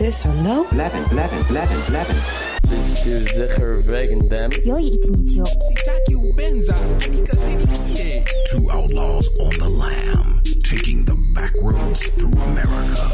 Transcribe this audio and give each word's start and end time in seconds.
sis 0.00 0.24
and 0.24 0.42
no? 0.42 0.66
11, 0.72 1.12
11, 1.12 1.46
11, 1.50 1.82
11. 1.88 2.16
This 2.62 3.04
is 3.04 3.28
Zicher 3.32 3.82
wegen 3.90 4.18
them. 4.30 4.50
Two 4.50 4.72
outlaws 8.70 9.28
on 9.40 9.50
the 9.58 9.68
lam, 9.68 10.40
taking 10.64 11.04
the 11.04 11.14
back 11.34 11.52
roads 11.60 12.06
through 12.16 12.30
America. 12.30 13.10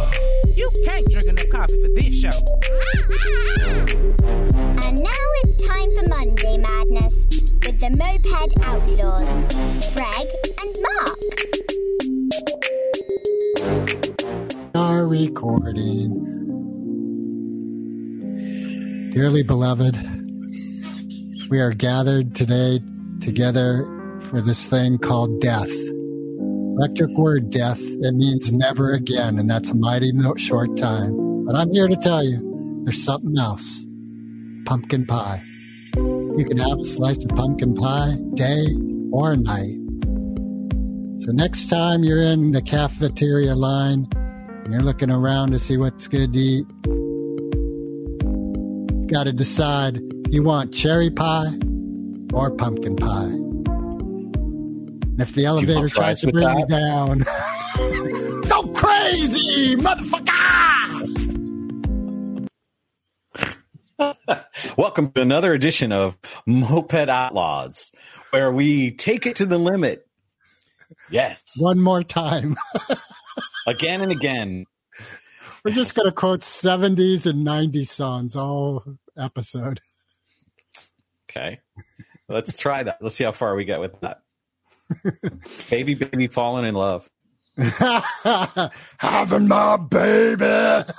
You 0.55 0.71
can't 0.85 1.05
drink 1.11 1.27
enough 1.27 1.49
coffee 1.51 1.83
for 1.83 1.89
this 1.89 2.21
show. 2.21 2.31
and 4.87 5.03
now 5.03 5.27
it's 5.43 5.57
time 5.67 5.91
for 5.97 6.07
Monday 6.09 6.57
Madness 6.57 7.27
with 7.67 7.81
the 7.81 7.91
Moped 7.99 8.31
Outlaws, 8.63 9.27
Greg 9.93 10.29
and 10.63 10.73
Marc. 10.87 11.19
Are 14.77 15.05
recording. 15.05 16.46
Dearly 19.17 19.43
beloved, 19.43 19.97
we 21.49 21.59
are 21.59 21.73
gathered 21.73 22.35
today 22.35 22.81
together 23.23 23.87
for 24.25 24.43
this 24.43 24.67
thing 24.67 24.99
called 24.99 25.41
death. 25.41 25.71
Electric 25.71 27.17
word 27.17 27.49
death, 27.49 27.81
it 27.81 28.15
means 28.15 28.53
never 28.53 28.93
again, 28.93 29.39
and 29.39 29.49
that's 29.49 29.71
a 29.71 29.75
mighty 29.75 30.13
short 30.37 30.77
time. 30.77 31.47
But 31.47 31.57
I'm 31.57 31.73
here 31.73 31.89
to 31.89 31.97
tell 31.97 32.23
you 32.23 32.83
there's 32.85 33.03
something 33.03 33.39
else 33.39 33.87
pumpkin 34.67 35.07
pie. 35.07 35.43
You 35.95 36.45
can 36.47 36.59
have 36.59 36.79
a 36.79 36.85
slice 36.85 37.25
of 37.25 37.31
pumpkin 37.31 37.75
pie 37.75 38.19
day 38.35 38.67
or 39.13 39.35
night. 39.35 39.79
So 41.23 41.33
next 41.33 41.71
time 41.71 42.05
you're 42.05 42.23
in 42.23 42.53
the 42.53 42.61
cafeteria 42.61 43.55
line, 43.55 44.09
and 44.13 44.75
you're 44.75 44.83
looking 44.83 45.11
around 45.11 45.53
to 45.53 45.59
see 45.59 45.79
what's 45.79 46.07
good 46.07 46.35
to 46.35 46.39
eat. 46.39 46.67
Got 49.09 49.25
to 49.25 49.33
decide 49.33 50.01
you 50.31 50.43
want 50.43 50.75
cherry 50.75 51.11
pie 51.11 51.55
or 52.33 52.51
pumpkin 52.51 52.97
pie. 52.97 53.23
And 53.27 55.21
if 55.21 55.33
the 55.33 55.45
elevator 55.45 55.89
tries 55.89 56.23
to 56.23 56.33
bring 56.33 56.59
you 56.59 56.67
down, 56.67 57.19
go 58.49 58.65
crazy, 58.75 59.77
motherfucker! 59.77 60.27
Welcome 64.77 65.13
to 65.13 65.21
another 65.23 65.55
edition 65.55 65.93
of 65.93 66.17
Moped 66.45 67.09
Outlaws, 67.09 67.93
where 68.31 68.51
we 68.51 68.91
take 68.91 69.25
it 69.25 69.37
to 69.37 69.47
the 69.47 69.59
limit. 69.59 70.05
Yes, 71.13 71.41
One 71.59 71.81
more 71.81 72.03
time. 72.03 72.57
again 73.69 74.01
and 74.01 74.11
again. 74.11 74.67
We're 75.67 75.73
just 75.73 75.97
going 75.97 76.07
to 76.07 76.13
quote 76.13 76.43
70s 76.43 77.27
and 77.27 77.45
90s 77.45 77.89
songs 77.89 78.37
all 78.37 78.85
episode. 79.19 79.81
Okay, 81.29 81.59
let's 82.29 82.57
try 82.57 82.85
that. 82.85 82.99
Let's 83.01 83.17
see 83.17 83.25
how 83.25 83.33
far 83.33 83.57
we 83.57 83.65
get 83.65 83.81
with 83.81 84.01
that. 84.01 84.23
baby, 85.69 85.95
baby, 85.95 86.29
falling 86.29 86.67
in 86.67 86.77
love. 86.77 87.11
Having 88.99 89.49
my 89.49 89.77
baby. 89.77 90.93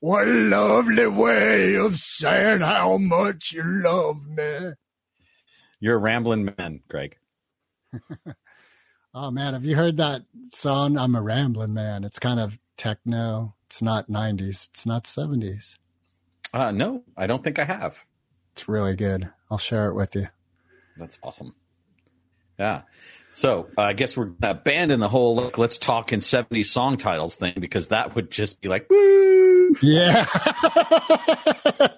what 0.00 0.26
a 0.26 0.30
lovely 0.30 1.08
way 1.08 1.74
of 1.74 1.96
saying 1.96 2.62
how 2.62 2.96
much 2.96 3.52
you 3.52 3.64
love 3.64 4.26
me. 4.28 4.72
You're 5.78 5.96
a 5.96 5.98
rambling 5.98 6.54
man, 6.56 6.80
Greg. 6.88 7.18
Oh 9.14 9.30
man, 9.30 9.52
have 9.52 9.66
you 9.66 9.76
heard 9.76 9.98
that 9.98 10.22
song? 10.54 10.96
I'm 10.96 11.14
a 11.14 11.20
rambling 11.20 11.74
man. 11.74 12.02
It's 12.02 12.18
kind 12.18 12.40
of 12.40 12.58
techno. 12.76 13.54
It's 13.66 13.82
not 13.82 14.10
90s. 14.10 14.68
It's 14.68 14.86
not 14.86 15.04
70s. 15.04 15.76
Uh, 16.52 16.70
no, 16.70 17.02
I 17.16 17.26
don't 17.26 17.42
think 17.42 17.58
I 17.58 17.64
have. 17.64 18.04
It's 18.52 18.68
really 18.68 18.94
good. 18.94 19.30
I'll 19.50 19.58
share 19.58 19.88
it 19.88 19.94
with 19.94 20.14
you. 20.14 20.26
That's 20.96 21.18
awesome. 21.22 21.54
Yeah. 22.58 22.82
So 23.34 23.68
uh, 23.78 23.82
I 23.82 23.92
guess 23.94 24.16
we're 24.16 24.26
gonna 24.26 24.52
abandon 24.52 25.00
the 25.00 25.08
whole 25.08 25.36
like, 25.36 25.56
let's 25.56 25.78
talk 25.78 26.12
in 26.12 26.20
70s 26.20 26.66
song 26.66 26.98
titles 26.98 27.36
thing 27.36 27.54
because 27.58 27.88
that 27.88 28.14
would 28.14 28.30
just 28.30 28.60
be 28.60 28.68
like, 28.68 28.88
woo. 28.90 29.74
Yeah. 29.80 30.26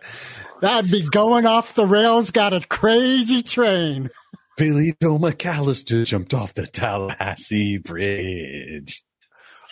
That'd 0.61 0.91
be 0.91 1.03
going 1.09 1.45
off 1.47 1.75
the 1.75 1.87
rails. 1.87 2.31
Got 2.31 2.53
a 2.53 2.61
crazy 2.61 3.43
train. 3.43 4.11
Billie 4.57 4.95
Joe 5.03 5.19
McAllister 5.19 6.07
jumped 6.07 6.33
off 6.33 6.55
the 6.55 6.67
Tallahatchie 6.67 7.79
Bridge. 7.79 9.03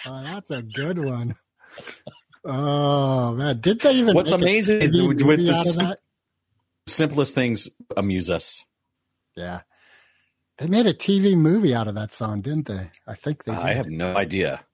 Oh, 0.07 0.23
that's 0.25 0.51
a 0.51 0.63
good 0.63 0.99
one. 0.99 1.37
Oh 2.45 3.33
man, 3.35 3.61
did 3.61 3.81
they 3.81 3.95
even? 3.95 4.15
What's 4.15 4.33
amazing 4.33 4.83
is 4.83 5.01
with 5.01 5.19
the 5.19 5.59
sim- 5.65 5.95
simplest 6.87 7.35
things 7.35 7.69
amuse 7.97 8.31
us. 8.31 8.65
Yeah, 9.37 9.61
they 10.59 10.67
made 10.67 10.87
a 10.87 10.95
TV 10.95 11.37
movie 11.37 11.75
out 11.75 11.89
of 11.89 11.95
that 11.95 12.13
song, 12.13 12.41
didn't 12.41 12.67
they? 12.67 12.91
I 13.07 13.15
think 13.15 13.45
they 13.45 13.53
did. 13.53 13.61
I 13.61 13.75
have 13.75 13.87
no 13.87 14.17
idea. 14.17 14.65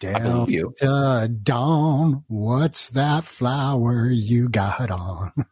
Delta. 0.00 1.28
Dawn, 1.28 2.24
what's 2.26 2.88
that 2.90 3.24
flower 3.24 4.06
you 4.06 4.48
got 4.48 4.90
on? 4.90 5.32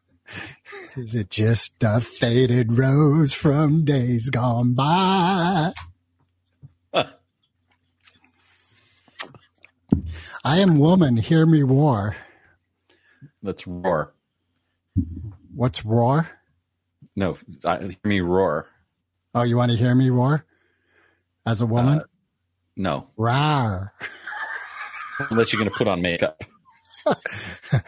Is 0.96 1.14
it 1.14 1.30
just 1.30 1.74
a 1.82 2.00
faded 2.00 2.78
rose 2.78 3.32
from 3.34 3.84
days 3.84 4.30
gone 4.30 4.74
by? 4.74 5.72
I 10.44 10.59
am 10.59 10.78
woman, 10.78 11.16
hear 11.16 11.47
me 11.47 11.62
roar. 11.62 12.16
Let's 13.43 13.66
roar. 13.66 14.15
What's 15.54 15.84
roar? 15.84 16.31
No, 17.16 17.37
I, 17.65 17.78
hear 17.78 17.97
me 18.04 18.21
roar. 18.21 18.66
Oh, 19.34 19.43
you 19.43 19.56
want 19.56 19.72
to 19.72 19.77
hear 19.78 19.94
me 19.94 20.10
roar? 20.10 20.44
As 21.47 21.60
a 21.60 21.66
woman? 21.66 22.00
Uh, 22.00 22.04
No, 22.77 23.09
Rawr. 23.19 23.91
unless 25.31 25.53
you're 25.53 25.60
going 25.60 25.71
to 25.71 25.77
put 25.77 25.88
on 25.88 26.00
makeup. 26.03 26.41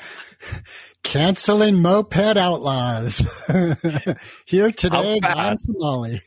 Canceling 1.03 1.77
moped 1.77 2.37
outlaws. 2.37 3.19
Here 4.47 4.71
today, 4.71 5.19
Don? 5.21 5.59
Somali. 5.59 6.21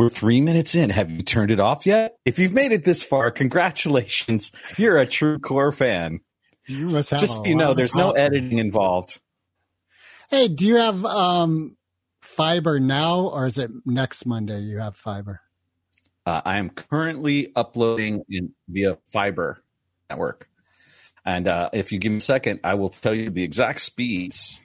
We're 0.00 0.08
three 0.08 0.40
minutes 0.40 0.74
in. 0.74 0.88
Have 0.88 1.10
you 1.10 1.20
turned 1.20 1.50
it 1.50 1.60
off 1.60 1.84
yet? 1.84 2.16
If 2.24 2.38
you've 2.38 2.54
made 2.54 2.72
it 2.72 2.86
this 2.86 3.02
far, 3.02 3.30
congratulations. 3.30 4.50
You're 4.78 4.96
a 4.96 5.06
true 5.06 5.38
core 5.38 5.72
fan. 5.72 6.20
You 6.66 6.86
must 6.86 7.10
have 7.10 7.20
Just 7.20 7.34
so 7.34 7.44
you 7.44 7.54
know, 7.54 7.74
there's 7.74 7.94
no 7.94 8.12
editing 8.12 8.56
involved. 8.56 9.20
Hey, 10.30 10.48
do 10.48 10.66
you 10.66 10.76
have 10.76 11.04
um 11.04 11.76
fiber 12.22 12.80
now 12.80 13.26
or 13.26 13.44
is 13.44 13.58
it 13.58 13.70
next 13.84 14.24
Monday 14.24 14.60
you 14.60 14.78
have 14.78 14.96
fiber? 14.96 15.42
Uh, 16.24 16.40
I 16.46 16.56
am 16.56 16.70
currently 16.70 17.52
uploading 17.54 18.24
in 18.30 18.54
via 18.70 18.96
fiber 19.12 19.62
network. 20.08 20.48
And 21.26 21.46
uh, 21.46 21.68
if 21.74 21.92
you 21.92 21.98
give 21.98 22.12
me 22.12 22.16
a 22.16 22.20
second, 22.20 22.60
I 22.64 22.72
will 22.72 22.88
tell 22.88 23.12
you 23.12 23.28
the 23.28 23.42
exact 23.42 23.82
speeds. 23.82 24.62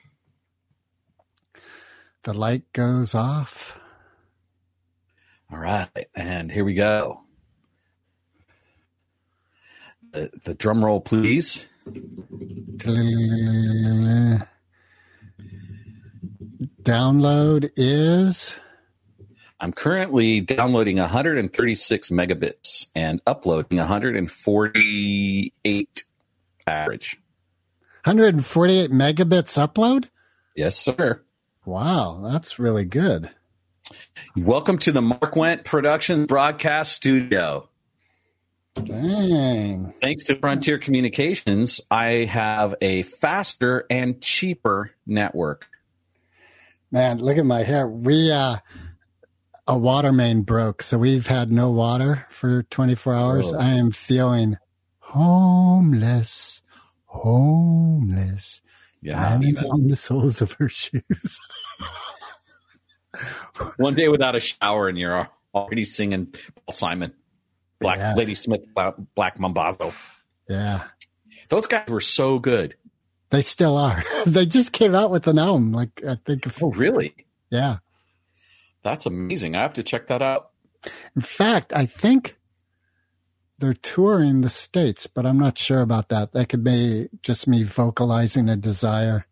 The 2.24 2.34
light 2.34 2.72
goes 2.72 3.14
off. 3.14 3.82
All 5.52 5.60
right. 5.60 5.90
And 6.16 6.52
here 6.52 6.66
we 6.66 6.74
go. 6.74 7.22
The, 10.12 10.32
the 10.44 10.54
drum 10.54 10.84
roll, 10.84 11.02
please. 11.02 11.66
Download 16.84 17.70
is 17.76 18.56
I'm 19.60 19.74
currently 19.74 20.42
downloading 20.42 20.98
136 20.98 22.10
megabits 22.10 22.88
and 22.94 23.22
uploading 23.26 23.78
148 23.78 26.04
average. 26.68 27.22
148 28.04 28.92
megabits 28.92 29.58
upload. 29.58 30.10
Yes, 30.56 30.76
sir. 30.76 31.22
Wow, 31.66 32.20
that's 32.24 32.60
really 32.60 32.86
good. 32.86 33.32
Welcome 34.36 34.78
to 34.80 34.92
the 34.92 35.02
Marc 35.02 35.36
Went 35.36 35.64
Productions 35.64 36.28
broadcast 36.28 36.94
studio. 36.94 37.70
Dang. 38.84 39.94
Thanks 40.02 40.26
to 40.26 40.36
Frontier 40.36 40.78
Communications, 40.78 41.82
I 41.90 42.26
have 42.26 42.76
a 42.82 43.04
faster 43.04 43.86
and 43.90 44.22
cheaper 44.22 44.92
network. 45.06 45.68
Man, 46.92 47.20
look 47.20 47.38
at 47.38 47.46
my 47.46 47.64
hair. 47.64 47.88
We 47.88 48.32
uh 48.32 48.58
a 49.68 49.78
water 49.78 50.12
main 50.12 50.42
broke, 50.42 50.84
so 50.84 50.98
we've 50.98 51.28
had 51.28 51.52
no 51.52 51.72
water 51.72 52.28
for 52.30 52.64
24 52.64 53.14
hours. 53.14 53.52
Oh. 53.52 53.58
I 53.58 53.70
am 53.72 53.92
feeling 53.92 54.58
homeless. 55.00 56.62
Homeless. 57.06 58.62
Yeah, 59.02 59.22
Diamonds 59.22 59.64
on 59.64 59.88
the 59.88 59.96
soles 59.96 60.42
of 60.42 60.54
her 60.54 60.70
shoes. 60.70 61.40
one 63.78 63.96
day 63.96 64.08
without 64.08 64.36
a 64.36 64.40
shower 64.40 64.88
and 64.88 64.98
you're 64.98 65.30
already 65.54 65.84
singing 65.86 66.28
Paul 66.28 66.74
Simon, 66.74 67.14
Black 67.80 67.98
Yeah. 67.98 68.14
Ladysmith, 68.16 68.74
Black, 68.74 68.96
Black 69.16 69.38
Mambazo. 69.38 69.94
Yeah. 70.50 70.84
Those 71.50 71.68
guys 71.68 71.88
were 71.88 72.02
so 72.02 72.40
good. 72.40 72.76
They 73.30 73.42
still 73.42 73.78
are. 73.78 74.04
they 74.26 74.46
just 74.46 74.72
came 74.74 74.96
out 74.96 75.12
with 75.12 75.28
an 75.28 75.40
album, 75.40 75.72
like 75.72 76.04
I 76.08 76.16
think. 76.26 76.46
Oh, 76.62 76.72
really? 76.72 77.16
Yeah. 77.50 77.78
That's 78.84 79.06
amazing. 79.06 79.56
I 79.56 79.62
have 79.62 79.74
to 79.76 79.84
check 79.84 80.08
that 80.08 80.22
out. 80.22 80.52
In 81.16 81.22
fact, 81.24 81.74
I 81.74 81.86
think 81.88 82.38
they're 83.58 83.74
touring 83.74 84.42
the 84.42 84.50
states, 84.50 85.08
but 85.08 85.26
I'm 85.26 85.40
not 85.40 85.58
sure 85.58 85.82
about 85.82 86.10
that. 86.10 86.34
That 86.34 86.50
could 86.50 86.64
be 86.64 87.10
just 87.24 87.48
me 87.48 87.64
vocalizing 87.64 88.48
a 88.50 88.56
desire. 88.56 89.26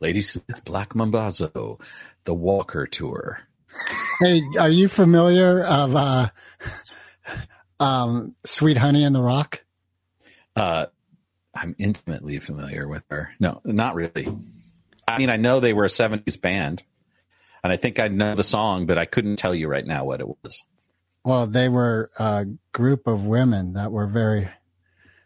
Ladysmith 0.00 0.64
Black 0.64 0.90
Mambazo, 0.90 1.80
the 2.24 2.34
Walker 2.34 2.86
Tour. 2.86 3.40
Hey, 4.20 4.42
are 4.58 4.70
you 4.70 4.88
familiar 4.88 5.62
of 5.64 5.96
uh, 5.96 6.28
um, 7.80 8.34
Sweet 8.44 8.76
Honey 8.76 9.02
in 9.02 9.12
the 9.12 9.22
Rock? 9.22 9.64
Uh, 10.56 10.86
I'm 11.54 11.74
intimately 11.78 12.38
familiar 12.38 12.88
with 12.88 13.04
her. 13.10 13.30
No, 13.40 13.60
not 13.64 13.94
really. 13.94 14.28
I 15.06 15.18
mean, 15.18 15.30
I 15.30 15.36
know 15.36 15.60
they 15.60 15.72
were 15.72 15.84
a 15.84 15.88
70s 15.88 16.40
band, 16.40 16.82
and 17.62 17.72
I 17.72 17.76
think 17.76 17.98
I 17.98 18.08
know 18.08 18.34
the 18.34 18.44
song, 18.44 18.86
but 18.86 18.98
I 18.98 19.04
couldn't 19.04 19.36
tell 19.36 19.54
you 19.54 19.68
right 19.68 19.86
now 19.86 20.04
what 20.04 20.20
it 20.20 20.28
was. 20.28 20.64
Well, 21.24 21.46
they 21.46 21.68
were 21.68 22.10
a 22.18 22.46
group 22.72 23.06
of 23.06 23.24
women 23.24 23.74
that 23.74 23.92
were 23.92 24.06
very 24.06 24.48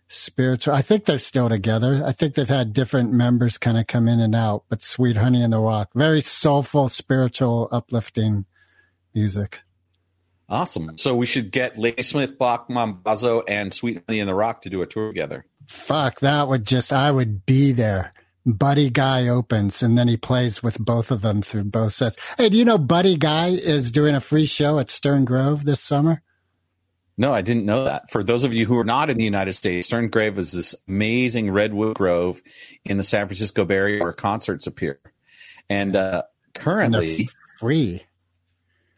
spiritual. 0.08 0.74
I 0.74 0.82
think 0.82 1.04
they're 1.04 1.18
still 1.18 1.48
together. 1.48 2.02
I 2.04 2.12
think 2.12 2.34
they've 2.34 2.48
had 2.48 2.72
different 2.72 3.12
members 3.12 3.58
kind 3.58 3.78
of 3.78 3.86
come 3.86 4.08
in 4.08 4.20
and 4.20 4.34
out, 4.34 4.64
but 4.68 4.82
Sweet 4.82 5.16
Honey 5.16 5.42
in 5.42 5.50
the 5.50 5.60
Rock, 5.60 5.90
very 5.94 6.20
soulful, 6.20 6.88
spiritual, 6.88 7.68
uplifting 7.70 8.46
music. 9.14 9.60
Awesome. 10.48 10.96
So 10.96 11.14
we 11.14 11.26
should 11.26 11.52
get 11.52 11.78
Lady 11.78 12.02
Smith, 12.02 12.38
Black, 12.38 12.68
Mambazo, 12.68 13.42
and 13.46 13.72
Sweet 13.72 14.02
Honey 14.06 14.20
in 14.20 14.26
the 14.26 14.34
Rock 14.34 14.62
to 14.62 14.70
do 14.70 14.80
a 14.80 14.86
tour 14.86 15.08
together. 15.08 15.44
Fuck, 15.68 16.20
that 16.20 16.48
would 16.48 16.64
just, 16.64 16.92
I 16.92 17.10
would 17.10 17.44
be 17.44 17.72
there. 17.72 18.14
Buddy 18.46 18.88
Guy 18.88 19.28
opens 19.28 19.82
and 19.82 19.98
then 19.98 20.08
he 20.08 20.16
plays 20.16 20.62
with 20.62 20.78
both 20.78 21.10
of 21.10 21.20
them 21.20 21.42
through 21.42 21.64
both 21.64 21.92
sets. 21.92 22.16
Hey, 22.38 22.48
do 22.48 22.56
you 22.56 22.64
know 22.64 22.78
Buddy 22.78 23.18
Guy 23.18 23.48
is 23.48 23.92
doing 23.92 24.14
a 24.14 24.22
free 24.22 24.46
show 24.46 24.78
at 24.78 24.90
Stern 24.90 25.26
Grove 25.26 25.66
this 25.66 25.80
summer? 25.80 26.22
No, 27.20 27.34
I 27.34 27.42
didn't 27.42 27.66
know 27.66 27.84
that. 27.84 28.10
For 28.10 28.22
those 28.22 28.44
of 28.44 28.54
you 28.54 28.64
who 28.64 28.78
are 28.78 28.84
not 28.84 29.10
in 29.10 29.16
the 29.16 29.24
United 29.24 29.54
States, 29.54 29.88
Stern 29.88 30.08
Grove 30.08 30.38
is 30.38 30.52
this 30.52 30.76
amazing 30.86 31.50
redwood 31.50 31.96
grove 31.96 32.40
in 32.84 32.96
the 32.96 33.02
San 33.02 33.26
Francisco 33.26 33.64
Bay 33.64 33.74
Area 33.74 34.02
where 34.02 34.12
concerts 34.12 34.68
appear. 34.68 35.00
And 35.68 35.96
uh, 35.96 36.22
currently, 36.54 37.16
And 37.22 37.30
free. 37.58 38.04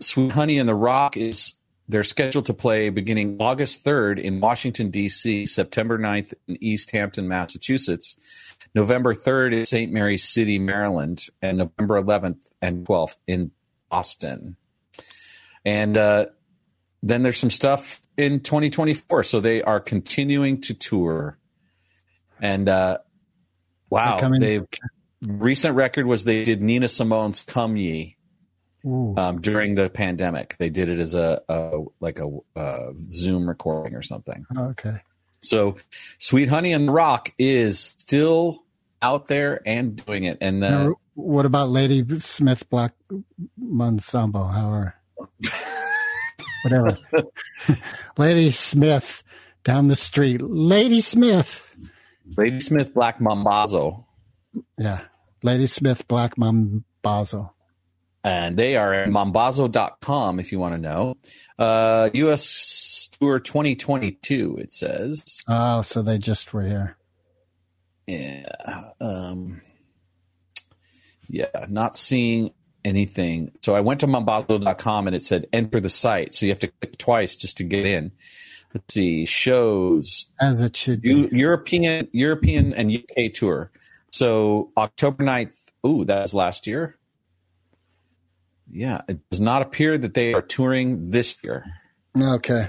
Sweet 0.01 0.33
Honey 0.33 0.59
and 0.59 0.69
the 0.69 0.75
Rock 0.75 1.17
is 1.17 1.55
they're 1.89 2.05
scheduled 2.05 2.47
to 2.47 2.55
play 2.55 2.91
beginning 2.91 3.39
August 3.41 3.85
3rd 3.85 4.21
in 4.21 4.39
Washington 4.39 4.91
D.C., 4.91 5.47
September 5.47 5.99
9th 5.99 6.35
in 6.47 6.63
East 6.63 6.91
Hampton, 6.91 7.27
Massachusetts, 7.27 8.17
November 8.75 9.15
3rd 9.15 9.59
in 9.59 9.65
St. 9.65 9.93
Mary's 9.93 10.29
City, 10.29 10.59
Maryland, 10.59 11.27
and 11.43 11.59
November 11.59 12.01
11th 12.01 12.47
and 12.63 12.87
12th 12.87 13.19
in 13.27 13.51
Boston. 13.91 14.57
And 15.65 15.97
uh, 15.97 16.27
then 17.03 17.23
there's 17.23 17.39
some 17.39 17.51
stuff 17.51 18.01
in 18.25 18.41
2024, 18.41 19.25
so 19.25 19.41
they 19.41 19.63
are 19.63 19.81
continuing 19.81 20.61
to 20.63 20.75
tour. 20.75 21.39
And 22.41 22.69
uh, 22.69 22.99
wow, 23.89 24.19
they 24.39 24.63
recent 25.23 25.77
record 25.77 26.07
was 26.07 26.25
they 26.25 26.45
did 26.45 26.63
Nina 26.63 26.89
Simone's 26.89 27.43
"Come 27.43 27.77
Ye." 27.77 28.17
Um, 28.83 29.43
during 29.43 29.75
the 29.75 29.91
pandemic. 29.91 30.57
They 30.57 30.71
did 30.71 30.89
it 30.89 30.99
as 31.01 31.15
a, 31.15 31.43
a 31.51 31.83
like 32.01 32.19
a 32.19 32.59
uh, 32.59 32.93
Zoom 33.11 33.47
recording 33.47 33.95
or 33.95 34.01
something. 34.01 34.47
Okay. 34.57 35.03
So, 35.43 35.77
Sweet 36.19 36.49
Honey 36.49 36.73
and 36.73 36.93
Rock 36.93 37.35
is 37.39 37.79
still 37.79 38.65
out 39.03 39.27
there 39.27 39.61
and 39.67 40.03
doing 40.05 40.25
it. 40.25 40.39
And 40.41 40.65
uh, 40.65 40.71
Now, 40.71 40.95
what 41.15 41.47
about 41.47 41.69
Lady 41.69 42.05
Smith 42.21 42.69
Black 42.71 42.93
Monsambo? 43.63 44.53
How 44.53 44.71
are 44.71 44.95
whatever? 46.65 46.99
Lady 48.19 48.51
Smith 48.51 49.23
down 49.65 49.89
the 49.89 49.97
street. 49.97 50.41
Lady 50.43 51.01
Smith. 51.01 51.67
Ladysmith 52.37 52.95
Black 52.95 53.19
Mambazo, 53.19 54.05
Yeah. 54.79 55.01
Ladysmith 55.43 56.07
Black 56.07 56.37
Mambazo. 56.37 57.51
and 58.23 58.57
they 58.57 58.77
are 58.77 58.95
at 58.95 59.09
mambazo.com 59.09 60.39
if 60.39 60.53
you 60.53 60.61
want 60.61 60.75
to 60.75 60.81
know. 60.81 61.17
Uh, 61.59 62.09
U.S. 62.15 63.09
Tour 63.19 63.41
2022, 63.41 64.59
it 64.61 64.73
says. 64.73 65.43
Oh, 65.49 65.83
so 65.83 66.03
they 66.03 66.19
just 66.19 66.53
were 66.53 66.63
here. 66.63 66.97
Yeah. 68.07 68.91
Um, 69.01 69.63
yeah, 71.29 71.47
not 71.69 71.97
seeing 71.97 72.53
anything. 72.85 73.53
So 73.63 73.75
I 73.75 73.81
went 73.81 74.01
to 74.01 74.07
mambazo.com 74.07 75.07
and 75.07 75.17
it 75.17 75.23
said 75.23 75.47
enter 75.53 75.81
the 75.81 75.89
site. 75.89 76.35
So 76.35 76.47
you 76.47 76.53
have 76.53 76.59
to 76.61 76.69
click 76.69 76.99
twice 76.99 77.37
just 77.37 77.57
to 77.59 77.65
get 77.65 77.87
in. 77.87 78.13
Let's 78.75 78.95
see, 78.95 79.25
shows, 79.27 80.31
As 80.41 80.63
it 80.63 80.77
should 80.77 81.03
be. 81.03 81.29
European, 81.33 82.09
European 82.13 82.73
and 82.73 82.93
UK 82.93 83.33
tour. 83.33 83.71
So 84.13 84.71
October 84.77 85.25
9th. 85.25 85.59
Ooh, 85.87 86.05
that 86.05 86.21
was 86.21 86.35
last 86.35 86.67
year. 86.67 86.97
Yeah, 88.71 89.01
it 89.09 89.19
does 89.31 89.41
not 89.41 89.63
appear 89.63 89.99
that 89.99 90.15
they 90.15 90.33
are 90.35 90.43
touring 90.43 91.11
this 91.11 91.39
year. 91.43 91.65
Okay. 92.17 92.69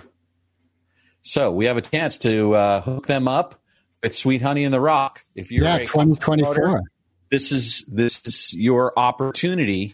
So 1.22 1.52
we 1.52 1.66
have 1.66 1.78
a 1.78 1.82
chance 1.82 2.18
to 2.20 2.56
uh, 2.56 2.82
hook 2.82 3.06
them 3.06 3.28
up 3.28 3.62
with 4.02 4.16
Sweet 4.16 4.42
Honey 4.42 4.64
and 4.64 4.74
the 4.74 4.80
Rock. 4.82 5.24
If 5.36 5.52
you're 5.52 5.66
Yeah, 5.66 5.76
a 5.78 5.86
concert 5.86 6.20
promoter, 6.20 6.62
2024. 6.62 6.82
this 7.30 7.52
is 7.52 7.86
this 7.88 8.26
is 8.26 8.56
your 8.56 8.98
opportunity 8.98 9.94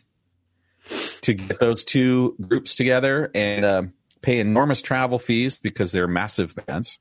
to 1.22 1.34
get 1.34 1.60
those 1.60 1.84
two 1.84 2.36
groups 2.42 2.76
together 2.76 3.30
and 3.36 3.66
um, 3.66 3.94
pay 4.22 4.40
enormous 4.40 4.82
travel 4.82 5.20
fees 5.20 5.58
because 5.58 5.92
they're 5.92 6.08
massive 6.08 6.54
bands. 6.66 7.00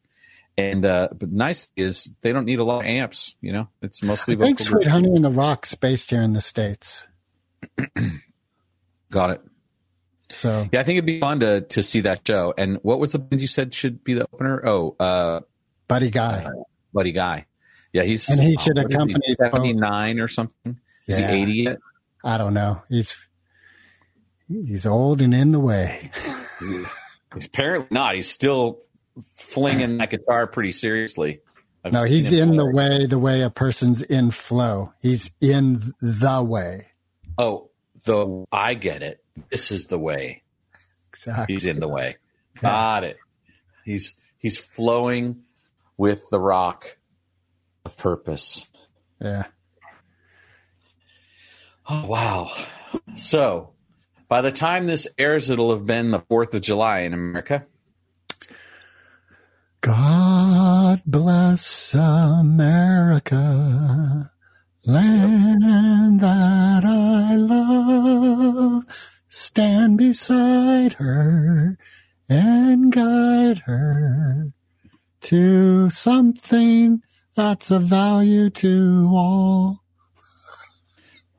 And 0.58 0.86
uh, 0.86 1.08
but 1.14 1.30
nice 1.30 1.68
is 1.76 2.10
they 2.22 2.32
don't 2.32 2.46
need 2.46 2.58
a 2.60 2.64
lot 2.64 2.80
of 2.80 2.86
amps. 2.86 3.34
You 3.42 3.52
know, 3.52 3.68
it's 3.82 4.02
mostly 4.02 4.34
I 4.36 4.38
think 4.38 4.60
vocal. 4.60 4.76
Sweet 4.76 4.88
Honey 4.88 5.14
and 5.14 5.24
the 5.24 5.30
Rock's 5.30 5.74
based 5.74 6.10
here 6.10 6.22
in 6.22 6.32
the 6.32 6.40
States. 6.40 7.02
Got 9.10 9.30
it. 9.30 9.40
So 10.30 10.68
Yeah, 10.72 10.80
I 10.80 10.82
think 10.82 10.96
it'd 10.96 11.06
be 11.06 11.20
fun 11.20 11.40
to 11.40 11.60
to 11.60 11.82
see 11.82 12.00
that 12.02 12.26
show. 12.26 12.52
And 12.56 12.78
what 12.82 12.98
was 12.98 13.12
the 13.12 13.18
band 13.18 13.40
you 13.40 13.46
said 13.46 13.72
should 13.74 14.02
be 14.02 14.14
the 14.14 14.26
opener? 14.32 14.66
Oh, 14.66 14.96
uh, 14.98 15.40
Buddy 15.88 16.10
Guy. 16.10 16.46
Buddy 16.92 17.12
Guy. 17.12 17.46
Yeah, 17.92 18.02
he's 18.02 18.28
And 18.28 18.40
he 18.42 18.56
should 18.58 18.78
accompany 18.78 19.20
seventy 19.34 19.72
nine 19.74 20.20
or 20.20 20.28
something. 20.28 20.78
Is 21.06 21.18
Yeah. 21.20 21.30
he 21.30 21.42
eighty 21.42 21.52
yet? 21.64 21.78
I 22.24 22.38
don't 22.38 22.54
know. 22.54 22.82
He's 22.88 23.28
he's 24.48 24.86
old 24.86 25.20
and 25.20 25.34
in 25.34 25.52
the 25.52 25.60
way. 25.60 26.10
He's 27.34 27.46
apparently 27.46 27.88
not. 27.90 28.14
He's 28.14 28.28
still 28.30 28.80
flinging 29.36 29.98
that 29.98 30.10
guitar 30.10 30.46
pretty 30.46 30.72
seriously. 30.72 31.40
I've 31.84 31.92
No, 31.92 32.04
he's 32.04 32.32
in 32.32 32.56
the 32.56 32.70
way 32.70 33.06
the 33.06 33.18
way 33.18 33.42
a 33.42 33.50
person's 33.50 34.02
in 34.02 34.30
flow. 34.30 34.92
He's 35.00 35.30
in 35.40 35.94
the 36.00 36.42
way. 36.42 36.88
Oh, 37.38 37.70
the 38.04 38.46
I 38.50 38.74
get 38.74 39.02
it. 39.02 39.22
This 39.50 39.70
is 39.70 39.86
the 39.86 39.98
way. 39.98 40.42
Exactly. 41.10 41.54
He's 41.54 41.66
in 41.66 41.80
the 41.80 41.88
way. 41.88 42.16
Got 42.60 43.04
it. 43.04 43.16
He's 43.84 44.14
he's 44.38 44.58
flowing 44.58 45.42
with 45.96 46.22
the 46.30 46.40
rock 46.40 46.98
of 47.84 47.96
purpose. 47.96 48.68
Yeah. 49.20 49.44
Oh 51.88 52.06
wow. 52.06 52.50
So 53.14 53.74
by 54.28 54.40
the 54.40 54.52
time 54.52 54.86
this 54.86 55.06
airs, 55.18 55.50
it'll 55.50 55.70
have 55.70 55.86
been 55.86 56.10
the 56.10 56.20
Fourth 56.20 56.54
of 56.54 56.62
July 56.62 57.00
in 57.00 57.12
America. 57.12 57.66
God 59.80 61.02
bless 61.06 61.94
America, 61.94 63.42
land 64.84 66.20
that 66.20 66.84
I 66.84 67.36
love. 67.36 68.84
Stand 69.28 69.98
beside 69.98 70.94
her 70.94 71.78
and 72.28 72.90
guide 72.90 73.58
her 73.66 74.52
to 75.20 75.88
something 75.90 77.02
that's 77.36 77.70
of 77.70 77.82
value 77.82 78.50
to 78.50 79.08
all. 79.14 79.84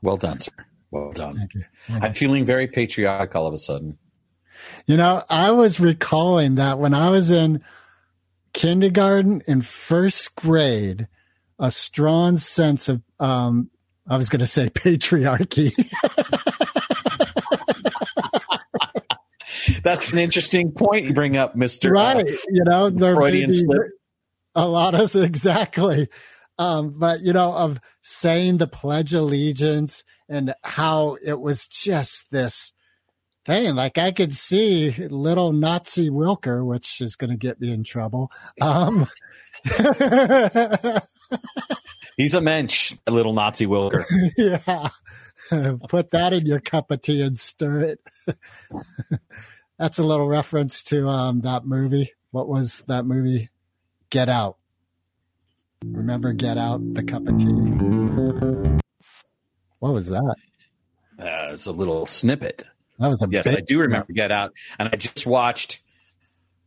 Well 0.02 0.18
done, 0.18 0.40
sir. 0.40 0.67
Well 0.92 1.12
done. 1.12 1.38
Thank 1.38 1.54
you. 1.54 1.64
I'm 1.90 2.14
feeling 2.14 2.46
very 2.46 2.68
patriotic 2.68 3.36
all 3.36 3.48
of 3.48 3.54
a 3.54 3.58
sudden. 3.58 3.98
You 4.86 4.98
know, 4.98 5.24
I 5.30 5.52
was 5.52 5.80
recalling 5.80 6.56
that 6.56 6.80
when 6.80 6.94
I 6.94 7.10
was 7.10 7.30
in 7.32 7.62
kindergarten 8.54 9.42
and 9.48 9.66
first 9.66 10.36
grade, 10.36 11.08
a 11.60 11.72
strong 11.72 12.38
sense 12.38 12.90
of, 12.90 13.02
um, 13.20 13.70
I 14.08 14.16
was 14.18 14.30
going 14.30 14.40
to 14.40 14.48
say 14.48 14.70
patriarchy. 14.70 15.74
That's 19.84 20.12
an 20.12 20.20
interesting 20.20 20.72
point 20.72 21.06
you 21.06 21.14
bring 21.14 21.38
up, 21.38 21.56
Mister. 21.56 21.92
right. 21.92 22.28
You 22.50 22.64
know, 22.66 22.90
there 22.90 23.16
Freudian 23.16 23.52
slip. 23.52 23.82
a 24.56 24.68
lot 24.68 24.96
of 24.96 25.16
exactly. 25.24 26.08
Um, 26.58 26.96
but 26.98 27.22
you 27.22 27.34
know, 27.34 27.54
of 27.54 27.80
saying 28.02 28.58
the 28.58 28.68
Pledge 28.68 29.14
of 29.14 29.22
Allegiance 29.22 30.04
and 30.30 30.54
how 30.64 31.18
it 31.24 31.40
was 31.40 31.68
just 31.68 32.30
this 32.32 32.74
thing. 33.46 33.76
Like 33.76 33.98
I 33.98 34.12
could 34.12 34.36
see 34.36 34.92
little 34.92 35.54
Nazi 35.54 36.10
Wilker, 36.10 36.64
which 36.66 37.02
is 37.02 37.16
going 37.16 37.32
to 37.32 37.38
get 37.38 37.60
me 37.60 37.72
in 37.72 37.84
trouble. 37.84 38.32
Um, 38.62 39.08
He's 42.18 42.34
a 42.34 42.42
mensch, 42.42 42.96
a 43.06 43.12
little 43.12 43.34
Nazi 43.34 43.66
Wilker. 43.66 44.04
yeah. 44.38 44.90
Put 45.88 46.12
that 46.12 46.34
in 46.34 46.46
your 46.46 46.60
cup 46.60 46.92
of 46.92 47.02
tea 47.02 47.22
and 47.22 47.38
stir 47.38 47.80
it. 47.80 48.00
That's 49.80 50.00
a 50.00 50.04
little 50.04 50.28
reference 50.28 50.84
to 50.84 51.08
um, 51.08 51.42
that 51.42 51.66
movie. 51.66 52.14
What 52.32 52.48
was 52.50 52.84
that 52.88 53.06
movie? 53.06 53.50
Get 54.10 54.30
Out. 54.30 54.58
Remember 55.86 56.34
Get 56.34 56.58
Out, 56.58 56.82
the 56.96 57.04
cup 57.04 57.28
of 57.28 57.38
tea? 57.38 58.77
What 59.80 59.94
was 59.94 60.08
that? 60.08 60.36
Uh, 61.20 61.54
it's 61.54 61.66
a 61.66 61.72
little 61.72 62.06
snippet. 62.06 62.64
That 63.00 63.10
was 63.10 63.22
a 63.22 63.28
Yes, 63.30 63.48
I 63.48 63.62
do 63.62 63.80
remember 63.80 64.12
Get 64.14 64.32
Out, 64.32 64.54
and 64.80 64.90
I 64.92 64.96
just 64.96 65.26
watched 65.26 65.82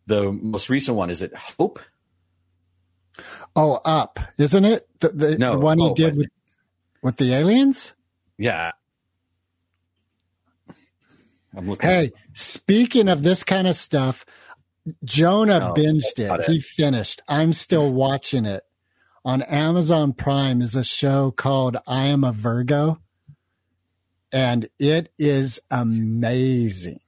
the 0.06 0.30
most 0.32 0.68
recent 0.68 0.96
one. 0.96 1.10
Is 1.10 1.22
it 1.22 1.34
Hope? 1.36 1.80
Oh, 3.56 3.80
Up, 3.84 4.18
isn't 4.38 4.64
it? 4.64 4.88
The, 5.00 5.08
the, 5.08 5.38
No, 5.38 5.52
the 5.52 5.58
one 5.58 5.78
he 5.78 5.92
did 5.94 6.16
with, 6.16 6.28
with 7.02 7.16
the 7.16 7.34
aliens? 7.34 7.94
Yeah. 8.38 8.70
I'm 11.56 11.68
looking. 11.68 11.90
Hey, 11.90 12.12
speaking 12.32 13.08
of 13.08 13.22
this 13.24 13.42
kind 13.42 13.66
of 13.66 13.74
stuff, 13.74 14.24
Jonah 15.04 15.70
Oh, 15.70 15.74
binged 15.74 16.18
it. 16.18 16.30
it. 16.40 16.48
He 16.48 16.60
finished. 16.60 17.20
I'm 17.28 17.52
still 17.52 17.92
watching 17.92 18.46
it. 18.46 18.62
On 19.24 19.42
Amazon 19.42 20.14
Prime 20.14 20.62
is 20.62 20.74
a 20.74 20.82
show 20.82 21.30
called 21.30 21.76
I 21.86 22.04
Am 22.06 22.24
a 22.24 22.32
Virgo, 22.32 23.00
and 24.32 24.68
it 24.78 25.12
is 25.18 25.60
amazing. 25.70 27.00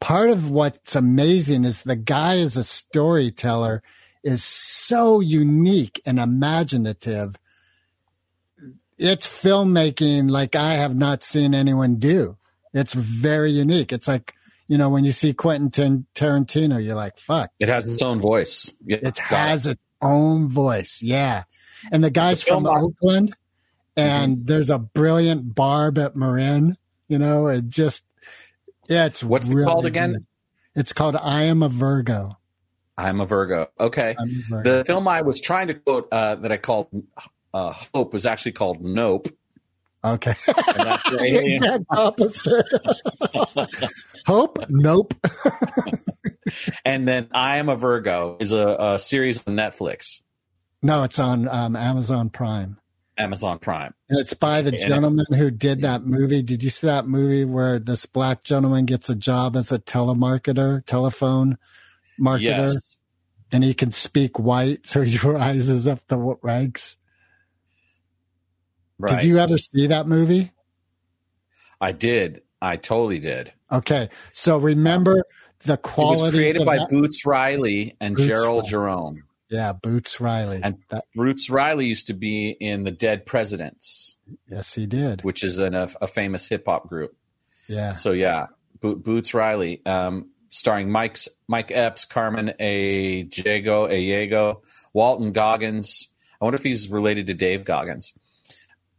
Part 0.00 0.30
of 0.30 0.48
what's 0.48 0.94
amazing 0.94 1.64
is 1.64 1.82
the 1.82 1.96
guy 1.96 2.38
as 2.38 2.56
a 2.56 2.62
storyteller 2.62 3.82
is 4.22 4.44
so 4.44 5.18
unique 5.18 6.00
and 6.06 6.20
imaginative. 6.20 7.34
It's 8.96 9.26
filmmaking 9.26 10.30
like 10.30 10.54
I 10.54 10.74
have 10.74 10.94
not 10.94 11.24
seen 11.24 11.54
anyone 11.54 11.96
do. 11.96 12.36
It's 12.72 12.92
very 12.92 13.50
unique. 13.50 13.92
It's 13.92 14.06
like, 14.06 14.34
you 14.68 14.78
know, 14.78 14.90
when 14.90 15.04
you 15.04 15.12
see 15.12 15.32
Quentin 15.32 16.06
Tarantino, 16.14 16.84
you're 16.84 16.94
like, 16.94 17.18
fuck, 17.18 17.50
It 17.58 17.68
has 17.68 17.90
its 17.90 18.02
own 18.02 18.20
voice. 18.20 18.70
Yeah, 18.84 18.98
it 19.02 19.18
has 19.18 19.66
its 19.66 19.82
own 20.02 20.48
voice. 20.48 21.00
Yeah. 21.02 21.44
And 21.92 22.02
the 22.04 22.10
guy's 22.10 22.42
The 22.42 22.50
from 22.52 22.66
art- 22.66 22.82
Oakland 22.82 23.34
and 23.96 24.46
there's 24.46 24.70
a 24.70 24.78
brilliant 24.78 25.54
Barb 25.54 25.98
at 25.98 26.14
Marin, 26.16 26.76
you 27.08 27.18
know, 27.18 27.46
it 27.48 27.68
just, 27.68 28.04
yeah, 28.88 29.06
it's 29.06 29.22
What's 29.24 29.46
it 29.48 29.64
called 29.64 29.86
again? 29.86 30.12
good. 30.12 30.26
It's 30.76 30.92
called 30.92 31.16
I 31.16 31.44
Am 31.44 31.62
a 31.62 31.68
Virgo. 31.68 32.38
I'm 32.96 33.20
a 33.20 33.26
Virgo. 33.26 33.68
Okay. 33.78 34.14
A 34.18 34.24
Virgo. 34.48 34.78
The 34.78 34.84
film 34.84 35.08
I 35.08 35.22
was 35.22 35.40
trying 35.40 35.68
to 35.68 35.74
quote 35.74 36.08
uh, 36.12 36.36
that 36.36 36.52
I 36.52 36.56
called 36.56 36.88
uh, 37.52 37.72
Hope 37.94 38.12
was 38.12 38.26
actually 38.26 38.52
called 38.52 38.80
Nope. 38.82 39.28
okay. 40.04 40.34
And 40.46 40.86
that's 40.86 41.10
the 41.10 41.16
The 41.18 41.44
exact 41.44 41.84
opposite. 41.90 42.66
Hope? 44.28 44.58
Nope. 44.68 45.14
and 46.84 47.08
then 47.08 47.28
I 47.32 47.56
Am 47.56 47.70
a 47.70 47.76
Virgo 47.76 48.36
is 48.38 48.52
a, 48.52 48.76
a 48.78 48.98
series 48.98 49.46
on 49.46 49.56
Netflix, 49.56 50.20
No, 50.82 51.02
it's 51.04 51.18
on 51.18 51.48
um, 51.48 51.74
Amazon 51.74 52.28
Prime. 52.28 52.76
Amazon 53.16 53.58
Prime. 53.58 53.94
And 54.10 54.20
it's 54.20 54.34
by 54.34 54.60
the 54.60 54.70
gentleman 54.72 55.24
who 55.34 55.50
did 55.50 55.80
that 55.80 56.04
movie. 56.04 56.42
Did 56.42 56.62
you 56.62 56.68
see 56.68 56.86
that 56.86 57.08
movie 57.08 57.46
where 57.46 57.78
this 57.78 58.04
black 58.04 58.44
gentleman 58.44 58.84
gets 58.84 59.08
a 59.08 59.14
job 59.14 59.56
as 59.56 59.72
a 59.72 59.78
telemarketer, 59.78 60.84
telephone 60.84 61.56
marketer, 62.20 62.42
Yes. 62.68 62.98
and 63.50 63.64
he 63.64 63.72
can 63.72 63.90
speak 63.92 64.38
white, 64.38 64.86
so 64.86 65.00
he 65.00 65.16
rises 65.26 65.86
up 65.86 66.06
the 66.08 66.18
ranks? 66.42 66.98
Right. 68.98 69.18
Did 69.20 69.26
you 69.26 69.38
ever 69.38 69.56
see 69.56 69.86
that 69.86 70.06
movie? 70.06 70.52
I 71.80 71.92
did. 71.92 72.42
I 72.60 72.76
totally 72.76 73.18
did. 73.18 73.52
Okay, 73.70 74.08
so 74.32 74.56
remember 74.58 75.24
the 75.64 75.74
It 75.74 75.80
was 75.84 75.92
quality. 75.92 76.36
created 76.38 76.64
by 76.66 76.78
that? 76.78 76.90
Boots 76.90 77.24
Riley 77.26 77.96
and 78.00 78.16
Boots 78.16 78.26
Gerald 78.26 78.58
Riley. 78.64 78.70
Jerome. 78.70 79.24
yeah, 79.50 79.72
Boots 79.72 80.20
Riley. 80.20 80.60
And 80.62 80.78
That- 80.90 81.04
Boots 81.14 81.48
Riley 81.50 81.86
used 81.86 82.06
to 82.08 82.14
be 82.14 82.50
in 82.50 82.84
the 82.84 82.90
Dead 82.90 83.26
Presidents, 83.26 84.16
yes, 84.50 84.74
he 84.74 84.86
did. 84.86 85.22
which 85.24 85.42
is 85.44 85.58
an, 85.58 85.74
a, 85.74 85.88
a 86.00 86.06
famous 86.06 86.48
hip 86.48 86.64
hop 86.66 86.88
group. 86.88 87.14
Yeah, 87.68 87.92
So 87.92 88.12
yeah, 88.12 88.46
Bo- 88.80 88.96
Boots 88.96 89.34
Riley, 89.34 89.82
um, 89.86 90.30
starring 90.50 90.90
Mike's 90.90 91.28
Mike 91.46 91.70
Epps, 91.70 92.04
Carmen 92.06 92.52
Ejogo, 92.58 93.88
Ayego, 93.90 94.62
Walton 94.92 95.32
Goggins. 95.32 96.08
I 96.40 96.44
wonder 96.44 96.56
if 96.56 96.62
he's 96.62 96.88
related 96.88 97.26
to 97.26 97.34
Dave 97.34 97.64
Goggins. 97.64 98.14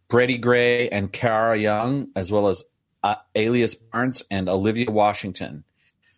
Brett 0.09 0.41
Gray 0.41 0.89
and 0.89 1.11
Kara 1.11 1.57
Young, 1.57 2.09
as 2.15 2.31
well 2.31 2.47
as 2.47 2.63
uh, 3.03 3.15
Allius 3.36 3.75
Barnes 3.75 4.24
and 4.29 4.50
Olivia 4.50 4.91
Washington. 4.91 5.63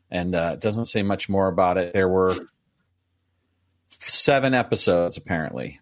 And 0.10 0.36
uh, 0.36 0.52
it 0.54 0.62
doesn't 0.62 0.86
say 0.86 1.04
much 1.04 1.30
more 1.30 1.48
about 1.48 1.78
it. 1.78 1.94
There 1.94 2.10
were 2.10 2.36
seven 4.00 4.54
episodes 4.54 5.18
apparently. 5.18 5.80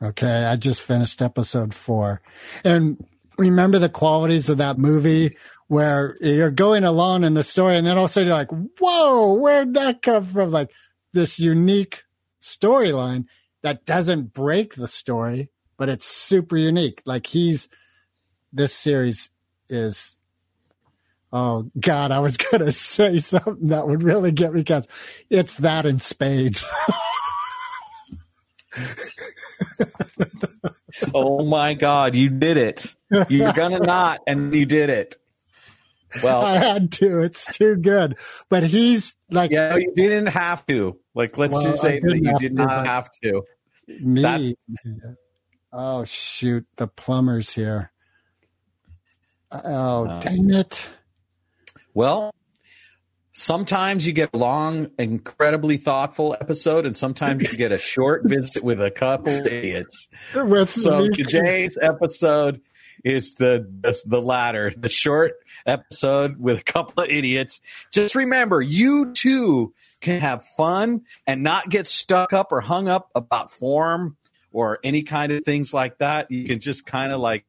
Okay, 0.00 0.44
I 0.44 0.56
just 0.56 0.82
finished 0.82 1.22
episode 1.22 1.74
four. 1.74 2.22
And 2.64 3.04
remember 3.38 3.78
the 3.78 3.88
qualities 3.88 4.48
of 4.48 4.58
that 4.58 4.78
movie 4.78 5.36
where 5.68 6.16
you're 6.20 6.50
going 6.50 6.84
along 6.84 7.24
in 7.24 7.34
the 7.34 7.42
story 7.42 7.76
and 7.76 7.86
then 7.86 7.96
all 7.96 8.04
of 8.04 8.10
a 8.10 8.12
sudden 8.12 8.28
you're 8.28 8.36
like, 8.36 8.50
whoa, 8.78 9.34
where'd 9.34 9.74
that 9.74 10.02
come 10.02 10.26
from? 10.26 10.50
Like 10.50 10.70
this 11.12 11.38
unique 11.38 12.04
storyline 12.40 13.26
that 13.62 13.86
doesn't 13.86 14.34
break 14.34 14.74
the 14.74 14.88
story, 14.88 15.48
but 15.78 15.88
it's 15.88 16.06
super 16.06 16.56
unique. 16.56 17.00
Like 17.06 17.26
he's, 17.26 17.68
this 18.52 18.74
series 18.74 19.30
is, 19.68 20.16
oh 21.32 21.70
God, 21.78 22.10
I 22.10 22.20
was 22.20 22.36
going 22.50 22.64
to 22.64 22.72
say 22.72 23.18
something 23.18 23.68
that 23.68 23.86
would 23.88 24.02
really 24.02 24.32
get 24.32 24.52
me 24.52 24.60
because 24.60 24.86
it's 25.30 25.56
that 25.58 25.86
in 25.86 25.98
spades. 25.98 26.66
oh 31.14 31.44
my 31.44 31.74
God, 31.74 32.14
you 32.14 32.30
did 32.30 32.56
it! 32.56 32.94
You're 33.28 33.52
gonna 33.52 33.80
not, 33.80 34.20
and 34.26 34.54
you 34.54 34.66
did 34.66 34.90
it. 34.90 35.16
Well, 36.22 36.42
I 36.42 36.56
had 36.56 36.92
to. 36.92 37.20
It's 37.20 37.46
too 37.46 37.76
good. 37.76 38.18
But 38.48 38.64
he's 38.64 39.14
like 39.30 39.50
Yeah, 39.50 39.76
you 39.76 39.92
didn't 39.94 40.26
have 40.26 40.66
to. 40.66 40.98
Like, 41.14 41.38
let's 41.38 41.54
Well, 41.54 41.62
just 41.62 41.82
say 41.82 42.00
that 42.00 42.18
you 42.18 42.38
did 42.38 42.54
not 42.54 42.86
have 42.86 43.10
to. 43.22 43.42
me. 43.88 44.54
oh 45.72 46.04
shoot, 46.04 46.66
the 46.76 46.86
plumber's 46.86 47.52
here. 47.52 47.92
Oh 49.50 50.06
Uh, 50.06 50.20
dang 50.20 50.52
it! 50.52 50.88
Well, 51.94 52.34
sometimes 53.32 54.06
you 54.06 54.12
get 54.12 54.30
a 54.32 54.38
long, 54.38 54.90
incredibly 54.98 55.76
thoughtful 55.76 56.36
episode, 56.40 56.86
and 56.86 56.96
sometimes 56.96 57.50
you 57.50 57.58
get 57.58 57.72
a 57.72 57.78
short 57.78 58.22
visit 58.26 58.62
with 58.62 58.80
a 58.80 58.90
couple 58.90 59.32
idiots. 59.32 60.08
So 60.82 61.08
today's 61.08 61.78
episode 61.80 62.60
is 63.04 63.34
the, 63.34 63.66
the 63.80 64.00
the 64.06 64.22
latter, 64.22 64.72
the 64.76 64.88
short 64.88 65.34
episode 65.66 66.38
with 66.38 66.60
a 66.60 66.64
couple 66.64 67.02
of 67.02 67.10
idiots. 67.10 67.60
Just 67.92 68.14
remember, 68.14 68.60
you 68.60 69.12
too 69.12 69.74
can 70.00 70.20
have 70.20 70.44
fun 70.56 71.02
and 71.26 71.42
not 71.42 71.68
get 71.68 71.86
stuck 71.86 72.32
up 72.32 72.52
or 72.52 72.60
hung 72.60 72.88
up 72.88 73.10
about 73.14 73.50
form 73.50 74.16
or 74.52 74.78
any 74.84 75.02
kind 75.02 75.32
of 75.32 75.42
things 75.44 75.72
like 75.74 75.98
that. 75.98 76.30
You 76.30 76.44
can 76.44 76.60
just 76.60 76.86
kind 76.86 77.12
of 77.12 77.20
like 77.20 77.44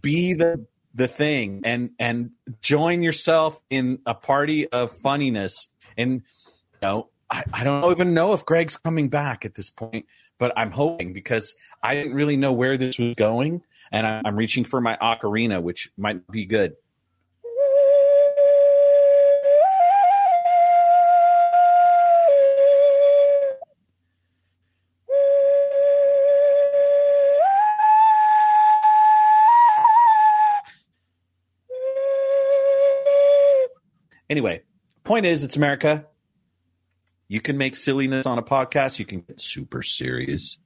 be 0.00 0.34
the 0.34 0.66
the 0.94 1.08
thing 1.08 1.62
and 1.64 1.90
and 1.98 2.30
join 2.60 3.02
yourself 3.02 3.60
in 3.68 3.98
a 4.06 4.14
party 4.14 4.68
of 4.68 4.92
funniness. 4.92 5.68
And 5.96 6.12
you 6.12 6.78
know, 6.82 7.08
I, 7.30 7.44
I 7.52 7.64
don't 7.64 7.90
even 7.90 8.14
know 8.14 8.32
if 8.32 8.46
Greg's 8.46 8.76
coming 8.76 9.08
back 9.08 9.44
at 9.44 9.54
this 9.54 9.70
point, 9.70 10.06
but 10.38 10.52
I'm 10.56 10.70
hoping 10.70 11.12
because 11.12 11.54
I 11.82 11.94
didn't 11.94 12.14
really 12.14 12.36
know 12.36 12.52
where 12.52 12.76
this 12.76 12.98
was 12.98 13.14
going, 13.16 13.62
and 13.90 14.06
I, 14.06 14.22
I'm 14.24 14.36
reaching 14.36 14.64
for 14.64 14.80
my 14.80 14.96
ocarina, 15.02 15.62
which 15.62 15.90
might 15.96 16.26
be 16.30 16.46
good. 16.46 16.74
Anyway, 34.34 34.62
point 35.04 35.24
is, 35.24 35.44
it's 35.44 35.54
America. 35.54 36.06
You 37.28 37.40
can 37.40 37.56
make 37.56 37.76
silliness 37.76 38.26
on 38.26 38.36
a 38.36 38.42
podcast. 38.42 38.98
You 38.98 39.04
can 39.04 39.20
get 39.20 39.40
super 39.40 39.80
serious. 39.80 40.58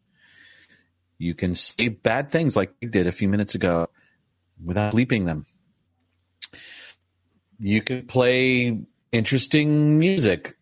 You 1.18 1.34
can 1.34 1.54
say 1.54 1.88
bad 1.88 2.30
things 2.30 2.56
like 2.56 2.72
we 2.80 2.88
did 2.88 3.06
a 3.06 3.12
few 3.12 3.28
minutes 3.28 3.54
ago 3.54 3.90
without 4.64 4.94
bleeping 4.94 5.26
them. 5.26 5.44
You 7.58 7.82
can 7.82 8.06
play 8.06 8.80
interesting 9.12 9.98
music. 9.98 10.56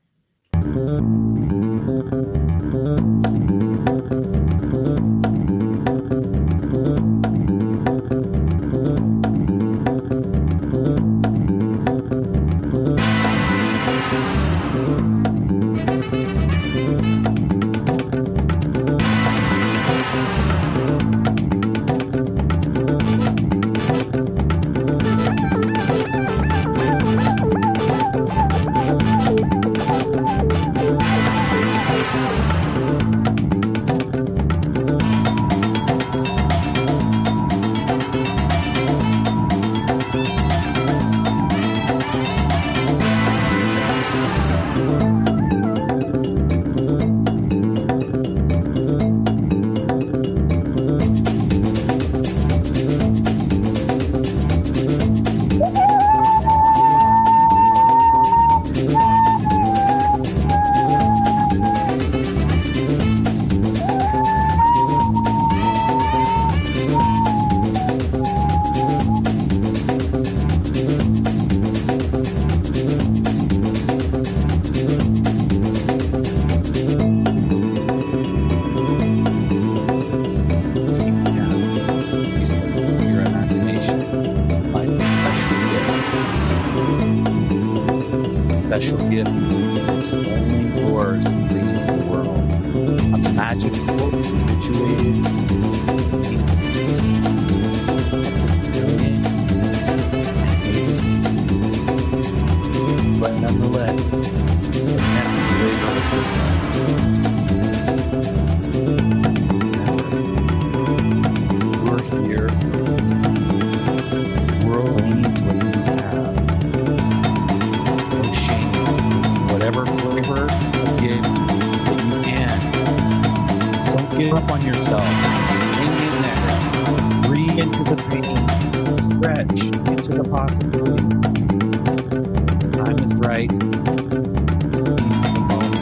Right. 133.37 133.51
Seize 133.51 134.83
the 134.83 135.47
moment. 135.49 135.77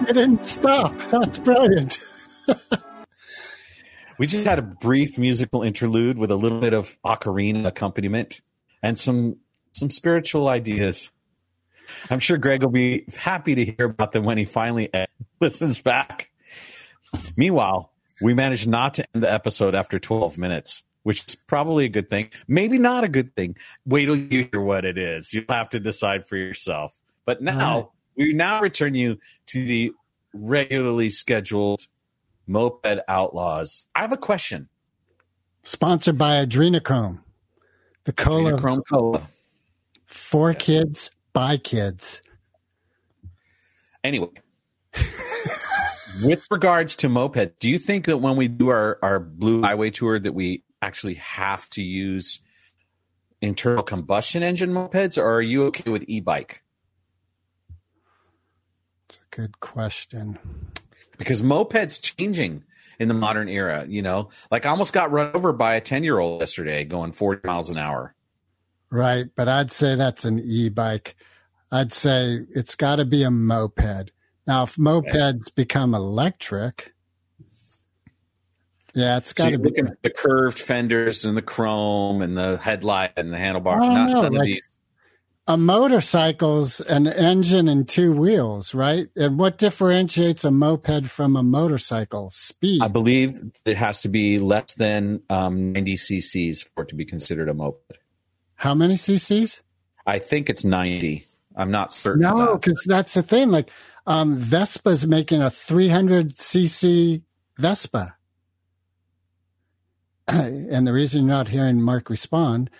You 0.00 0.14
didn't 0.14 0.44
stop. 0.44 0.96
That's 1.10 1.38
brilliant. 1.38 1.98
We 4.18 4.26
just 4.28 4.44
had 4.44 4.58
a 4.60 4.62
brief 4.62 5.18
musical 5.18 5.62
interlude 5.64 6.16
with 6.16 6.30
a 6.30 6.36
little 6.36 6.60
bit 6.60 6.74
of 6.74 6.96
ocarina 7.04 7.66
accompaniment 7.66 8.40
and 8.80 8.96
some 8.96 9.38
some 9.72 9.90
spiritual 9.90 10.48
ideas. 10.48 11.10
I'm 12.08 12.20
sure 12.20 12.36
Greg 12.36 12.62
will 12.62 12.70
be 12.70 13.04
happy 13.16 13.56
to 13.56 13.64
hear 13.64 13.86
about 13.86 14.12
them 14.12 14.24
when 14.24 14.38
he 14.38 14.44
finally 14.44 14.90
listens 15.40 15.80
back. 15.80 16.30
Meanwhile, 17.36 17.91
we 18.22 18.34
managed 18.34 18.68
not 18.68 18.94
to 18.94 19.06
end 19.14 19.22
the 19.24 19.32
episode 19.32 19.74
after 19.74 19.98
12 19.98 20.38
minutes, 20.38 20.82
which 21.02 21.24
is 21.26 21.34
probably 21.34 21.84
a 21.84 21.88
good 21.88 22.08
thing. 22.08 22.30
Maybe 22.48 22.78
not 22.78 23.04
a 23.04 23.08
good 23.08 23.34
thing. 23.34 23.56
Wait 23.86 24.06
till 24.06 24.16
you 24.16 24.48
hear 24.50 24.60
what 24.60 24.84
it 24.84 24.96
is. 24.98 25.32
You'll 25.32 25.44
have 25.48 25.70
to 25.70 25.80
decide 25.80 26.28
for 26.28 26.36
yourself. 26.36 26.94
But 27.24 27.42
now, 27.42 27.74
Right. 27.76 27.86
we 28.16 28.32
now 28.32 28.60
return 28.60 28.94
you 28.94 29.18
to 29.46 29.64
the 29.64 29.92
regularly 30.32 31.10
scheduled 31.10 31.86
Moped 32.46 33.00
Outlaws. 33.08 33.84
I 33.94 34.00
have 34.00 34.12
a 34.12 34.16
question. 34.16 34.68
Sponsored 35.64 36.18
by 36.18 36.44
Adrenochrome. 36.44 37.20
The 38.04 38.12
cola 38.12 38.58
Chrome 38.58 38.82
Cola. 38.88 39.28
for 40.06 40.52
kids 40.54 41.10
by 41.32 41.56
kids. 41.56 42.20
Anyway, 44.02 44.28
with 46.24 46.46
regards 46.50 46.96
to 46.96 47.08
moped, 47.08 47.58
do 47.58 47.70
you 47.70 47.78
think 47.78 48.06
that 48.06 48.18
when 48.18 48.36
we 48.36 48.48
do 48.48 48.68
our, 48.68 48.98
our 49.02 49.18
Blue 49.18 49.62
Highway 49.62 49.90
tour 49.90 50.18
that 50.18 50.32
we 50.32 50.64
actually 50.80 51.14
have 51.14 51.68
to 51.70 51.82
use 51.82 52.40
internal 53.40 53.82
combustion 53.82 54.42
engine 54.42 54.70
mopeds, 54.70 55.18
or 55.18 55.34
are 55.34 55.42
you 55.42 55.66
okay 55.66 55.90
with 55.90 56.04
e-bike? 56.06 56.62
It's 59.08 59.18
a 59.18 59.36
good 59.36 59.60
question. 59.60 60.38
Because 61.18 61.42
mopeds 61.42 62.00
changing 62.00 62.64
in 62.98 63.08
the 63.08 63.14
modern 63.14 63.48
era, 63.48 63.84
you 63.88 64.02
know, 64.02 64.30
like 64.50 64.64
I 64.64 64.70
almost 64.70 64.92
got 64.92 65.10
run 65.10 65.32
over 65.34 65.52
by 65.52 65.74
a 65.74 65.80
10 65.80 66.04
year 66.04 66.18
old 66.18 66.40
yesterday 66.40 66.84
going 66.84 67.12
40 67.12 67.46
miles 67.46 67.68
an 67.68 67.78
hour. 67.78 68.14
Right, 68.90 69.26
but 69.34 69.48
I'd 69.48 69.72
say 69.72 69.94
that's 69.94 70.24
an 70.24 70.38
e-bike. 70.38 71.16
I'd 71.70 71.92
say 71.92 72.40
it's 72.50 72.74
got 72.74 72.96
to 72.96 73.04
be 73.04 73.22
a 73.22 73.30
moped. 73.30 74.12
Now, 74.46 74.64
if 74.64 74.76
mopeds 74.76 75.54
become 75.54 75.94
electric, 75.94 76.92
yeah, 78.94 79.16
it's 79.18 79.30
So 79.30 79.34
got 79.34 79.44
to 79.44 79.50
you're 79.50 79.58
be. 79.58 79.68
looking 79.70 79.86
at 79.88 80.02
the 80.02 80.10
curved 80.10 80.58
fenders 80.58 81.24
and 81.24 81.36
the 81.36 81.42
chrome 81.42 82.22
and 82.22 82.36
the 82.36 82.58
headlight 82.58 83.12
and 83.16 83.32
the 83.32 83.36
handlebar. 83.36 83.76
I 83.80 83.88
don't 83.88 84.10
know, 84.12 84.22
none 84.22 84.36
of 84.36 84.42
these. 84.42 84.78
A 85.48 85.56
motorcycle's 85.56 86.80
an 86.80 87.08
engine 87.08 87.66
and 87.66 87.88
two 87.88 88.12
wheels, 88.12 88.74
right? 88.74 89.08
And 89.16 89.38
what 89.38 89.58
differentiates 89.58 90.44
a 90.44 90.52
moped 90.52 91.06
from 91.06 91.34
a 91.36 91.42
motorcycle? 91.42 92.30
Speed. 92.32 92.80
I 92.80 92.86
believe 92.88 93.40
it 93.64 93.76
has 93.76 94.02
to 94.02 94.08
be 94.08 94.38
less 94.38 94.74
than 94.74 95.22
um, 95.30 95.72
90 95.72 95.94
cc's 95.94 96.62
for 96.62 96.84
it 96.84 96.90
to 96.90 96.94
be 96.94 97.04
considered 97.04 97.48
a 97.48 97.54
moped. 97.54 97.98
How 98.54 98.74
many 98.74 98.94
cc's? 98.94 99.62
I 100.06 100.20
think 100.20 100.48
it's 100.48 100.64
90. 100.64 101.26
I'm 101.56 101.70
not 101.70 101.92
certain. 101.92 102.22
No, 102.22 102.56
because 102.56 102.82
that's 102.86 103.14
the 103.14 103.22
thing. 103.22 103.50
Like, 103.50 103.70
um, 104.06 104.36
Vespa's 104.36 105.06
making 105.06 105.42
a 105.42 105.50
300 105.50 106.36
cc 106.36 107.22
Vespa. 107.58 108.16
and 110.28 110.86
the 110.86 110.92
reason 110.92 111.22
you're 111.22 111.36
not 111.36 111.48
hearing 111.48 111.80
Marc 111.80 112.08
respond 112.08 112.70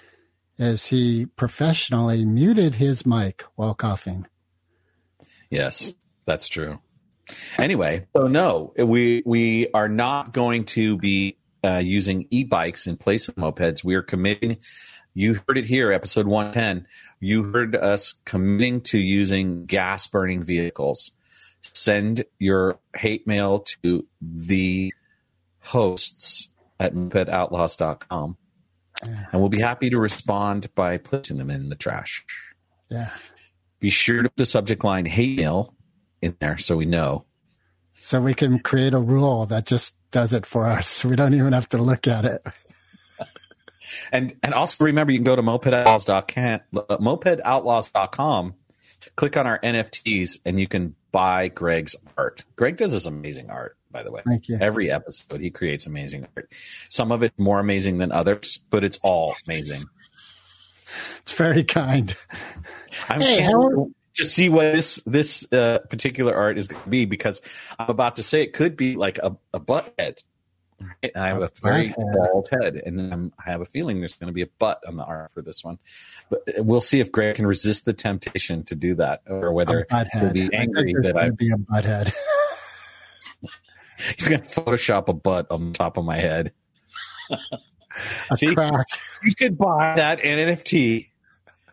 is 0.59 0.87
he 0.87 1.27
professionally 1.27 2.25
muted 2.25 2.77
his 2.77 3.05
mic 3.05 3.45
while 3.57 3.75
coughing. 3.75 4.27
Yes, 5.51 5.95
that's 6.27 6.49
true. 6.49 6.79
Anyway, 7.59 8.07
so 8.17 8.27
no, 8.27 8.73
we 8.77 9.23
we 9.25 9.69
are 9.73 9.89
not 9.89 10.33
going 10.33 10.65
to 10.65 10.97
be 10.99 11.37
uh, 11.65 11.79
using 11.79 12.27
e-bikes 12.31 12.87
in 12.87 12.97
place 12.97 13.29
of 13.29 13.35
mopeds. 13.37 13.85
We 13.85 13.95
are 13.95 14.03
committing. 14.03 14.59
You 15.15 15.41
heard 15.47 15.59
it 15.59 15.67
here, 15.67 15.93
episode 15.93 16.27
110. 16.27 16.87
You 17.21 17.45
heard 17.53 17.77
us 17.77 18.15
committing 18.25 18.81
to 18.83 18.99
using 18.99 19.67
gas 19.67 20.07
burning 20.07 20.43
vehicles. 20.43 21.13
Send 21.75 22.25
your 22.39 22.79
hate 22.97 23.27
mail 23.27 23.61
to 23.83 24.07
the 24.21 24.93
hosts 25.61 26.49
at 26.81 26.95
mopedoutlaws.com 26.95 28.37
and 29.03 29.41
we'll 29.41 29.49
be 29.49 29.61
happy 29.61 29.91
to 29.91 29.99
respond 29.99 30.73
by 30.75 30.99
placing 30.99 31.37
them 31.37 31.51
in 31.51 31.69
the 31.69 31.75
trash. 31.75 32.25
Yeah. 32.89 33.11
Be 33.81 33.91
sure 33.91 34.23
to 34.23 34.29
put 34.29 34.37
the 34.37 34.47
subject 34.47 34.85
line 34.85 35.07
hate 35.07 35.37
mail 35.37 35.75
in 36.21 36.37
there 36.41 36.59
so 36.59 36.77
we 36.77 36.87
know. 36.87 37.25
So 37.95 38.21
we 38.21 38.35
can 38.35 38.59
create 38.59 38.95
a 38.95 38.99
rule 38.99 39.47
that 39.47 39.67
just 39.67 39.97
does 40.11 40.33
it 40.33 40.47
for 40.47 40.67
us. 40.67 41.05
We 41.05 41.17
don't 41.17 41.35
even 41.35 41.53
have 41.53 41.69
to 41.71 41.79
look 41.79 42.07
at 42.07 42.25
it. 42.25 42.47
And 44.11 44.35
and 44.43 44.55
also 44.55 44.85
remember 44.85 45.13
you 45.13 45.19
can 45.19 45.25
go 45.25 45.37
to 45.37 45.43
mopedoutlaws.com, 45.43 46.61
mopedoutlaws.com, 46.73 48.55
click 49.17 49.37
on 49.37 49.47
our 49.47 49.59
NFTs 49.61 50.41
and 50.45 50.59
you 50.61 50.67
can 50.67 50.95
buy 51.11 51.49
Greg's 51.49 51.97
art. 52.17 52.45
Greg 52.57 52.77
does 52.77 52.93
this 52.93 53.07
amazing 53.07 53.51
art, 53.51 53.77
by 53.91 54.03
the 54.03 54.11
way. 54.11 54.23
Thank 54.27 54.49
you. 54.49 54.59
Every 54.61 54.91
episode 54.91 55.41
he 55.41 55.51
creates 55.51 55.87
amazing 55.87 56.27
art. 56.37 56.53
Some 56.89 57.13
of 57.13 57.23
it 57.23 57.39
more 57.39 57.61
amazing 57.61 57.99
than 57.99 58.13
others, 58.13 58.59
but 58.71 58.85
it's 58.85 58.99
all 59.03 59.35
amazing. 59.47 59.85
It's 61.23 61.33
very 61.33 61.65
kind. 61.65 62.15
I'm 63.09 63.21
Hey, 63.21 63.41
how- 63.41 63.91
to 64.15 64.25
see 64.27 64.51
what 64.51 64.73
this 64.75 64.97
this 65.07 65.51
uh, 65.53 65.79
particular 65.89 66.35
art 66.35 66.59
is 66.59 66.69
going 66.69 66.83
to 66.83 66.89
be 66.91 67.07
because 67.07 67.41
I'm 67.79 67.89
about 67.89 68.17
to 68.17 68.23
say 68.23 68.43
it 68.43 68.53
could 68.53 68.77
be 68.77 68.95
like 68.97 69.17
a, 69.19 69.37
a 69.55 69.59
butt 69.59 69.95
head. 69.99 70.19
Right? 71.03 71.13
I 71.17 71.29
have 71.29 71.43
a, 71.43 71.51
very 71.63 71.95
bald 71.97 72.49
head, 72.51 72.77
and 72.77 73.13
I'm, 73.13 73.33
I 73.45 73.51
have 73.51 73.61
a 73.61 73.65
feeling 73.65 74.01
there's 74.01 74.15
going 74.15 74.29
to 74.29 74.35
be 74.35 74.43
a 74.43 74.49
butt 74.59 74.81
on 74.87 74.97
the 74.97 75.05
art 75.05 75.31
for 75.33 75.43
this 75.43 75.63
one. 75.63 75.79
But 76.31 76.43
uh, 76.49 76.63
we'll 76.63 76.81
see 76.81 77.01
if 77.01 77.13
Greg 77.13 77.37
can 77.37 77.47
resist 77.47 77.85
the 77.85 77.93
temptation 77.93 78.65
to 78.65 78.75
do 78.75 78.95
that, 78.97 79.23
or 79.27 79.53
whether 79.53 79.87
he'll 80.13 80.33
be 80.33 80.53
angry 80.53 80.95
that 81.03 81.17
I 81.17 81.31
be 81.31 81.51
a 81.51 81.59
butt 81.59 81.85
head. 81.85 82.13
he's 84.17 84.29
going 84.29 84.43
to 84.43 84.49
Photoshop 84.49 85.09
a 85.09 85.13
butt 85.13 85.51
on 85.51 85.69
the 85.69 85.73
top 85.73 85.97
of 85.97 86.05
my 86.05 86.17
head. 86.17 86.53
See? 88.35 88.55
crack. 88.55 88.87
You 89.23 89.35
could 89.35 89.59
buy 89.59 89.95
that 89.97 90.21
NFT 90.21 91.09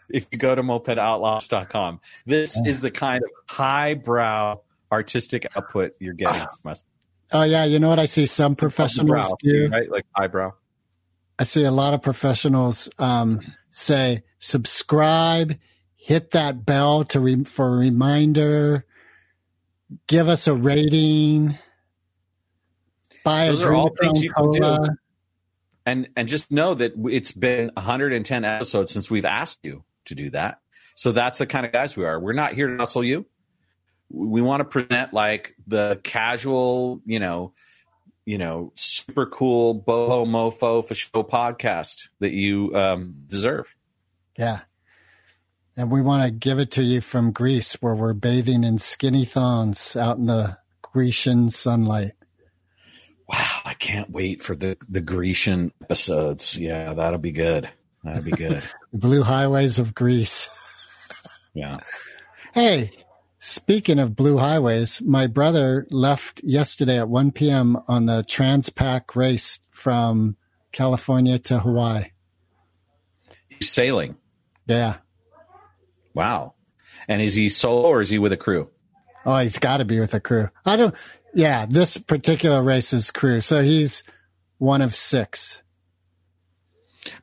if 0.09 0.27
you 0.31 0.37
go 0.37 0.55
to 0.55 0.61
mopedoutlaws.com. 0.61 2.01
This 2.25 2.57
is 2.65 2.81
the 2.81 2.91
kind 2.91 3.23
of 3.23 3.29
highbrow 3.47 4.59
artistic 4.91 5.45
output 5.55 5.95
you're 5.99 6.13
getting 6.13 6.41
from 6.61 6.71
us. 6.71 6.85
Oh 7.31 7.43
yeah, 7.43 7.65
you 7.65 7.79
know 7.79 7.89
what 7.89 7.99
I 7.99 8.05
see 8.05 8.25
some 8.25 8.55
professionals 8.55 9.09
Brow, 9.09 9.35
do? 9.39 9.67
right? 9.67 9.89
Like 9.89 10.05
eyebrow. 10.15 10.53
I 11.37 11.43
see 11.43 11.63
a 11.63 11.71
lot 11.71 11.93
of 11.93 12.01
professionals 12.01 12.89
um, 12.97 13.41
say 13.71 14.23
subscribe, 14.39 15.57
hit 15.95 16.31
that 16.31 16.65
bell 16.65 17.03
to 17.05 17.19
re- 17.19 17.43
for 17.43 17.67
a 17.67 17.77
reminder, 17.77 18.85
give 20.07 20.27
us 20.27 20.47
a 20.47 20.53
rating, 20.55 21.57
buy 23.23 23.47
Those 23.47 23.61
a 23.61 23.67
are 23.67 23.73
all 23.75 23.89
drink 23.89 24.15
things 24.15 24.23
you 24.23 24.31
can 24.31 24.51
do. 24.51 24.59
cola. 24.61 24.89
And 25.85 26.09
and 26.15 26.27
just 26.27 26.51
know 26.51 26.73
that 26.73 26.93
it's 27.09 27.31
been 27.31 27.71
110 27.75 28.45
episodes 28.45 28.91
since 28.91 29.09
we've 29.09 29.25
asked 29.25 29.59
you 29.63 29.83
to 30.05 30.15
do 30.15 30.29
that. 30.31 30.59
So 30.95 31.11
that's 31.11 31.37
the 31.37 31.47
kind 31.47 31.65
of 31.65 31.71
guys 31.71 31.95
we 31.95 32.05
are. 32.05 32.19
We're 32.19 32.33
not 32.33 32.53
here 32.53 32.67
to 32.67 32.77
hustle 32.77 33.03
you. 33.03 33.25
We 34.11 34.41
want 34.41 34.61
to 34.61 34.65
present 34.65 35.13
like 35.13 35.55
the 35.67 35.99
casual, 36.03 37.01
you 37.05 37.19
know, 37.19 37.53
you 38.25 38.37
know, 38.37 38.71
super 38.75 39.25
cool 39.25 39.81
boho 39.81 40.25
mofo 40.25 40.85
for 40.85 40.95
show 40.95 41.23
podcast 41.23 42.09
that 42.19 42.31
you 42.31 42.75
um, 42.75 43.15
deserve. 43.27 43.73
Yeah. 44.37 44.61
And 45.75 45.91
we 45.91 46.01
want 46.01 46.23
to 46.23 46.31
give 46.31 46.59
it 46.59 46.71
to 46.71 46.83
you 46.83 47.01
from 47.01 47.31
Greece, 47.31 47.73
where 47.81 47.95
we're 47.95 48.13
bathing 48.13 48.63
in 48.63 48.79
skinny 48.79 49.25
thongs 49.25 49.95
out 49.95 50.17
in 50.17 50.25
the 50.25 50.57
Grecian 50.81 51.49
sunlight. 51.49 52.11
Wow, 53.27 53.61
I 53.63 53.75
can't 53.75 54.09
wait 54.09 54.41
for 54.41 54.55
the 54.55 54.75
the 54.89 55.01
Grecian 55.01 55.71
episodes. 55.83 56.57
Yeah, 56.57 56.93
that'll 56.93 57.19
be 57.19 57.31
good. 57.31 57.69
That'll 58.03 58.23
be 58.23 58.31
good. 58.31 58.63
The 58.91 58.97
blue 58.97 59.21
highways 59.21 59.77
of 59.77 59.93
Greece. 59.93 60.49
yeah. 61.53 61.77
Hey, 62.55 62.89
speaking 63.39 63.99
of 63.99 64.15
blue 64.15 64.37
highways, 64.37 65.01
my 65.01 65.27
brother 65.27 65.87
left 65.89 66.43
yesterday 66.43 66.99
at 66.99 67.09
1 67.09 67.31
p.m. 67.31 67.77
on 67.87 68.05
the 68.05 68.23
Transpac 68.23 69.15
race 69.15 69.59
from 69.71 70.35
California 70.71 71.39
to 71.39 71.59
Hawaii. 71.59 72.11
He's 73.47 73.71
sailing. 73.71 74.15
Yeah. 74.67 74.97
Wow. 76.13 76.53
And 77.07 77.21
is 77.21 77.35
he 77.35 77.49
solo 77.49 77.87
or 77.87 78.01
is 78.01 78.09
he 78.09 78.19
with 78.19 78.33
a 78.33 78.37
crew? 78.37 78.69
Oh, 79.25 79.37
he's 79.39 79.59
got 79.59 79.77
to 79.77 79.85
be 79.85 79.99
with 79.99 80.13
a 80.13 80.19
crew. 80.19 80.49
I 80.65 80.75
don't, 80.75 80.95
yeah, 81.33 81.65
this 81.65 81.97
particular 81.97 82.61
race 82.61 82.93
is 82.93 83.11
crew. 83.11 83.41
So 83.41 83.63
he's 83.63 84.03
one 84.57 84.81
of 84.81 84.95
six. 84.95 85.61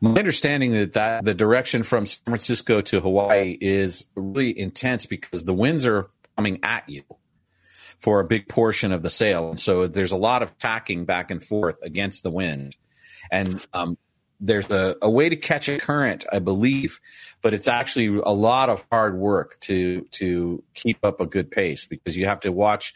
My 0.01 0.11
understanding 0.18 0.72
that, 0.72 0.92
that 0.94 1.25
the 1.25 1.35
direction 1.35 1.83
from 1.83 2.07
San 2.07 2.25
Francisco 2.25 2.81
to 2.83 3.01
Hawaii 3.01 3.57
is 3.61 4.07
really 4.14 4.59
intense 4.59 5.07
because 5.07 5.44
the 5.44 5.55
winds 5.55 5.87
are 5.87 6.11
coming 6.37 6.61
at 6.62 6.88
you 6.88 7.03
for 8.01 8.20
a 8.20 8.25
big 8.25 8.49
portion 8.49 8.92
of 8.92 9.03
the 9.03 9.11
sail. 9.11 9.51
And 9.51 9.59
so 9.61 9.87
there's 9.87 10.12
a 10.12 10.16
lot 10.16 10.42
of 10.42 10.57
tacking 10.59 11.05
back 11.05 11.31
and 11.31 11.42
forth 11.42 11.79
against 11.83 12.22
the 12.22 12.31
wind. 12.31 12.77
And 13.31 13.64
um, 13.72 13.99
there's 14.40 14.70
a, 14.70 14.96
a 15.01 15.11
way 15.11 15.29
to 15.29 15.37
catch 15.37 15.68
a 15.68 15.79
current, 15.79 16.27
I 16.31 16.38
believe, 16.38 17.01
but 17.42 17.55
it's 17.55 17.68
actually 17.68 18.20
a 18.25 18.33
lot 18.33 18.68
of 18.68 18.85
hard 18.90 19.16
work 19.16 19.59
to 19.61 20.03
to 20.12 20.62
keep 20.75 20.99
up 21.05 21.20
a 21.20 21.27
good 21.27 21.51
pace 21.51 21.87
because 21.87 22.16
you 22.16 22.27
have 22.27 22.40
to 22.40 22.53
watch 22.53 22.94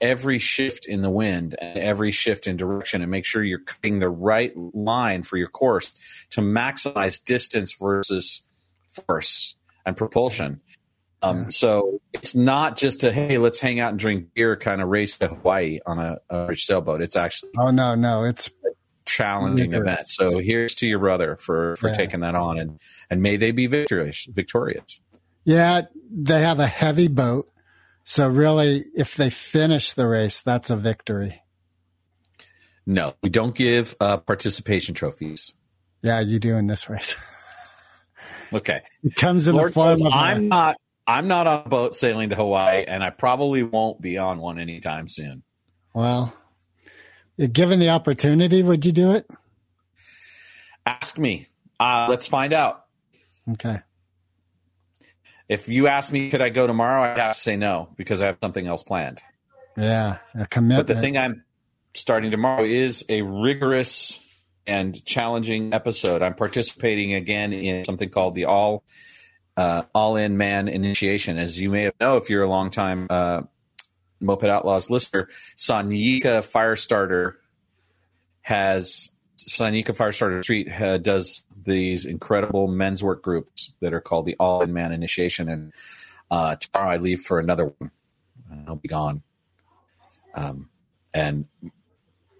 every 0.00 0.38
shift 0.38 0.86
in 0.86 1.02
the 1.02 1.10
wind 1.10 1.56
and 1.60 1.78
every 1.78 2.10
shift 2.10 2.46
in 2.46 2.56
direction 2.56 3.02
and 3.02 3.10
make 3.10 3.24
sure 3.24 3.42
you're 3.42 3.58
cutting 3.58 3.98
the 3.98 4.08
right 4.08 4.52
line 4.56 5.22
for 5.22 5.36
your 5.36 5.48
course 5.48 5.92
to 6.30 6.40
maximize 6.40 7.22
distance 7.22 7.74
versus 7.78 8.42
force 8.88 9.54
and 9.84 9.96
propulsion. 9.96 10.60
Um, 11.20 11.50
so 11.50 12.00
it's 12.12 12.36
not 12.36 12.76
just 12.76 13.02
a 13.02 13.10
hey, 13.10 13.38
let's 13.38 13.58
hang 13.58 13.80
out 13.80 13.90
and 13.90 13.98
drink 13.98 14.28
beer 14.34 14.56
kind 14.56 14.80
of 14.80 14.88
race 14.88 15.18
to 15.18 15.28
Hawaii 15.28 15.80
on 15.84 15.98
a, 15.98 16.18
a 16.30 16.56
sailboat. 16.56 17.02
It's 17.02 17.16
actually 17.16 17.52
Oh, 17.58 17.70
no, 17.70 17.96
no. 17.96 18.24
It's, 18.24 18.50
challenging 19.08 19.72
event. 19.74 20.08
So 20.08 20.38
here's 20.38 20.74
to 20.76 20.86
your 20.86 20.98
brother 21.00 21.36
for 21.36 21.74
for 21.76 21.88
Yeah. 21.88 21.94
taking 21.94 22.20
that 22.20 22.34
on, 22.34 22.58
and 22.58 22.80
and 23.10 23.20
may 23.22 23.36
they 23.36 23.50
be 23.50 23.66
victorious. 23.66 24.26
Victorious. 24.30 25.00
yeah, 25.44 25.82
they 26.10 26.40
have 26.42 26.58
a 26.60 26.66
heavy 26.66 27.08
boat. 27.08 27.50
So 28.04 28.26
really, 28.28 28.84
if 28.96 29.16
they 29.16 29.30
finish 29.30 29.92
the 29.92 30.06
race, 30.06 30.40
that's 30.40 30.70
a 30.70 30.76
victory. 30.76 31.42
No, 32.86 33.14
we 33.22 33.28
don't 33.28 33.54
give 33.54 33.94
uh, 34.00 34.16
participation 34.18 34.94
trophies. 34.94 35.54
Yeah, 36.02 36.20
you 36.20 36.38
do 36.38 36.56
in 36.56 36.66
this 36.66 36.88
race. 36.88 37.16
Okay, 38.50 38.80
it 39.04 39.14
comes 39.14 39.46
in 39.46 39.54
Lord 39.54 39.68
the 39.70 39.74
form 39.74 39.88
knows 39.90 40.00
of 40.00 40.06
a- 40.06 40.16
I'm 40.16 40.48
not. 40.48 40.76
I'm 41.06 41.28
not 41.28 41.46
on 41.46 41.62
a 41.66 41.68
boat 41.68 41.94
sailing 41.94 42.30
to 42.30 42.34
Hawaii, 42.34 42.82
and 42.88 43.04
I 43.04 43.10
probably 43.10 43.62
won't 43.62 44.00
be 44.00 44.16
on 44.16 44.38
one 44.38 44.58
anytime 44.58 45.06
soon. 45.06 45.42
Well, 45.94 46.32
given 47.46 47.78
the 47.78 47.90
opportunity, 47.90 48.62
would 48.62 48.84
you 48.84 48.92
do 48.92 49.12
it? 49.12 49.28
Ask 50.84 51.18
me. 51.18 51.46
Uh, 51.78 52.06
let's 52.08 52.26
find 52.26 52.52
out. 52.52 52.84
Okay. 53.52 53.80
If 55.48 55.68
you 55.68 55.86
ask 55.86 56.12
me, 56.12 56.30
could 56.30 56.42
I 56.42 56.50
go 56.50 56.66
tomorrow? 56.66 57.02
I'd 57.02 57.18
have 57.18 57.34
to 57.34 57.40
say 57.40 57.56
no 57.56 57.88
because 57.96 58.20
I 58.20 58.26
have 58.26 58.38
something 58.42 58.66
else 58.66 58.82
planned. 58.82 59.22
Yeah, 59.76 60.18
a 60.34 60.46
commitment. 60.46 60.86
But 60.86 60.94
the 60.94 61.00
thing 61.00 61.16
I'm 61.16 61.44
starting 61.94 62.30
tomorrow 62.30 62.64
is 62.64 63.04
a 63.08 63.22
rigorous 63.22 64.18
and 64.66 65.02
challenging 65.04 65.72
episode. 65.72 66.20
I'm 66.20 66.34
participating 66.34 67.14
again 67.14 67.52
in 67.52 67.84
something 67.84 68.10
called 68.10 68.34
the 68.34 68.44
All 68.44 68.84
uh, 69.56 69.82
All 69.94 70.16
In 70.16 70.36
Man 70.36 70.68
Initiation. 70.68 71.38
As 71.38 71.60
you 71.60 71.70
may 71.70 71.84
have 71.84 71.94
know, 72.00 72.16
if 72.16 72.28
you're 72.28 72.42
a 72.42 72.48
longtime 72.48 73.06
uh, 73.08 73.42
Moped 74.20 74.44
Outlaws 74.44 74.90
listener, 74.90 75.28
Sanyika 75.56 76.42
Firestarter 76.42 77.34
has 78.42 79.10
Sanyika 79.36 79.96
Firestarter 79.96 80.42
Street 80.42 80.68
uh, 80.80 80.98
does 80.98 81.44
these 81.64 82.04
incredible 82.04 82.66
men's 82.66 83.02
work 83.02 83.22
groups 83.22 83.74
that 83.80 83.92
are 83.92 84.00
called 84.00 84.26
the 84.26 84.36
All 84.38 84.62
In 84.62 84.72
Man 84.72 84.92
Initiation. 84.92 85.48
And 85.48 85.72
uh, 86.30 86.56
tomorrow 86.56 86.92
I 86.92 86.96
leave 86.96 87.20
for 87.20 87.38
another 87.38 87.66
one. 87.78 87.90
I'll 88.66 88.76
be 88.76 88.88
gone. 88.88 89.22
Um, 90.34 90.68
and 91.12 91.46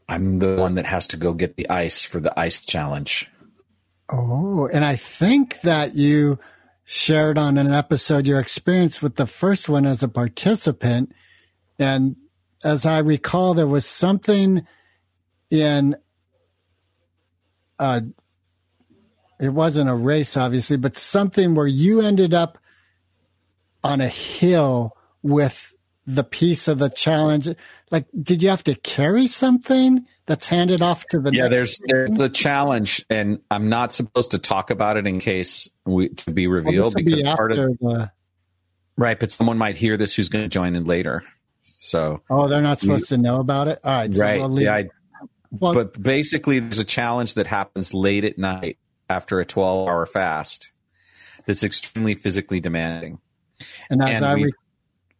I'm 0.09 0.39
the 0.39 0.57
one 0.57 0.77
that 0.77 0.87
has 0.87 1.09
to 1.09 1.17
go 1.17 1.33
get 1.33 1.57
the 1.57 1.69
ice 1.69 2.05
for 2.05 2.21
the 2.21 2.39
ice 2.39 2.65
challenge. 2.65 3.31
Oh, 4.11 4.69
and 4.73 4.85
I 4.85 4.97
think 4.97 5.61
that 5.63 5.95
you 5.95 6.39
shared 6.85 7.37
on 7.37 7.59
an 7.59 7.73
episode 7.73 8.27
your 8.27 8.41
experience 8.41 9.03
with 9.03 9.17
the 9.17 9.27
first 9.27 9.69
one 9.69 9.85
as 9.85 10.03
a 10.03 10.09
participant. 10.09 11.13
And 11.79 12.17
as 12.65 12.87
I 12.87 12.99
recall, 12.99 13.55
there 13.55 13.67
was 13.67 13.87
something 13.87 14.67
in 15.51 15.97
uh 17.79 18.01
it 19.41 19.51
wasn't 19.51 19.89
a 19.89 19.95
race 19.95 20.37
obviously, 20.37 20.77
but 20.77 20.97
something 20.97 21.55
where 21.55 21.67
you 21.67 22.01
ended 22.01 22.35
up 22.35 22.59
on 23.85 24.01
a 24.01 24.09
hill 24.09 24.97
with 25.23 25.73
the 26.07 26.25
piece 26.25 26.69
of 26.69 26.79
the 26.79 26.89
challenge. 26.89 27.49
Like, 27.91 28.07
did 28.21 28.43
you 28.43 28.49
have 28.49 28.65
to 28.65 28.75
carry 28.75 29.27
something 29.27 30.07
that's 30.27 30.47
handed 30.47 30.83
off 30.83 31.05
to 31.11 31.21
the 31.21 31.33
Yeah, 31.33 31.49
next 31.49 31.55
there's 31.55 31.81
there's 31.87 32.21
a 32.21 32.29
challenge, 32.29 33.05
and 33.11 33.41
I'm 33.51 33.69
not 33.69 33.93
supposed 33.93 34.31
to 34.33 34.39
talk 34.39 34.71
about 34.71 34.97
it 34.97 35.07
in 35.07 35.21
case 35.21 35.69
we 35.85 36.09
to 36.09 36.31
be 36.31 36.47
revealed 36.47 36.87
this 36.87 36.95
will 36.95 37.05
be 37.05 37.15
because 37.17 37.35
part 37.35 37.53
of 37.53 37.59
the 37.59 38.11
Right, 38.97 39.21
but 39.21 39.31
someone 39.31 39.59
might 39.59 39.77
hear 39.77 39.97
this 39.97 40.15
who's 40.15 40.29
going 40.29 40.45
to 40.45 40.49
join 40.49 40.75
in 40.75 40.85
later. 40.85 41.23
So 41.71 42.23
Oh, 42.31 42.49
they're 42.49 42.63
not 42.63 42.81
supposed 42.81 43.09
to 43.11 43.19
know 43.19 43.37
about 43.37 43.69
it. 43.69 43.81
All 43.85 43.93
right. 43.93 44.15
so 44.15 44.23
right, 44.23 44.41
we'll 44.41 44.61
yeah, 44.61 44.75
I, 44.75 44.89
well, 45.51 45.75
but 45.75 46.01
basically 46.01 46.59
there's 46.61 46.79
a 46.79 46.85
challenge 46.85 47.35
that 47.35 47.47
happens 47.47 47.95
late 47.95 48.25
at 48.25 48.37
night 48.39 48.79
after 49.09 49.41
a 49.41 49.45
12 49.47 49.89
hour 49.89 50.05
fast 50.07 50.73
that's 51.47 51.63
extremely 51.65 52.15
physically 52.15 52.61
demanding 52.61 53.19
and 53.89 54.03
as 54.03 54.17
and 54.17 54.25
I 54.27 54.35
we've 54.35 54.45
re- 54.45 54.51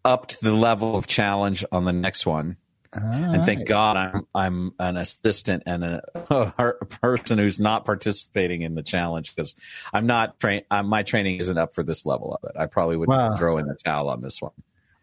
upped 0.05 0.41
the 0.43 0.53
level 0.53 0.95
of 0.97 1.07
challenge 1.07 1.65
on 1.73 1.85
the 1.87 1.93
next 1.93 2.27
one 2.27 2.57
All 2.95 3.03
and 3.03 3.45
thank 3.47 3.61
right. 3.61 3.67
god 3.69 3.97
i'm 3.97 4.27
i'm 4.35 4.73
an 4.79 4.97
assistant 4.99 5.63
and 5.67 5.83
a, 5.85 6.03
a 6.59 6.85
person 6.85 7.39
who's 7.39 7.59
not 7.59 7.85
participating 7.87 8.61
in 8.63 8.75
the 8.75 8.83
challenge 8.83 9.35
because 9.35 9.55
i'm 9.93 10.07
not 10.07 10.39
train 10.39 10.63
uh, 10.71 10.83
my 10.83 11.03
training 11.03 11.39
isn't 11.41 11.57
up 11.59 11.75
for 11.75 11.83
this 11.83 12.05
level 12.07 12.35
of 12.43 12.49
it 12.51 12.57
i 12.59 12.67
probably 12.67 12.97
would 12.99 13.09
Wow. 13.09 13.35
throw 13.37 13.57
in 13.59 13.67
the 13.67 13.75
towel 13.83 14.09
on 14.11 14.21
this 14.21 14.41
one 14.43 14.53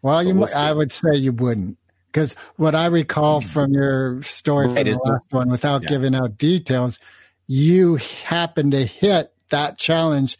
Well, 0.06 0.22
you, 0.22 0.34
we'll 0.36 0.48
I 0.56 0.72
would 0.72 0.92
say 0.92 1.16
you 1.16 1.32
wouldn't, 1.32 1.78
because 2.12 2.34
what 2.54 2.76
I 2.76 2.86
recall 2.86 3.40
from 3.40 3.72
your 3.72 4.22
story 4.22 4.68
Right, 4.68 4.86
from 4.86 4.92
the- 4.92 4.98
last 5.00 5.26
one, 5.30 5.48
without 5.48 5.82
Yeah. 5.82 5.88
giving 5.88 6.14
out 6.14 6.38
details, 6.38 7.00
you 7.48 7.96
happened 7.96 8.70
to 8.70 8.84
hit 8.86 9.32
that 9.50 9.78
challenge 9.78 10.38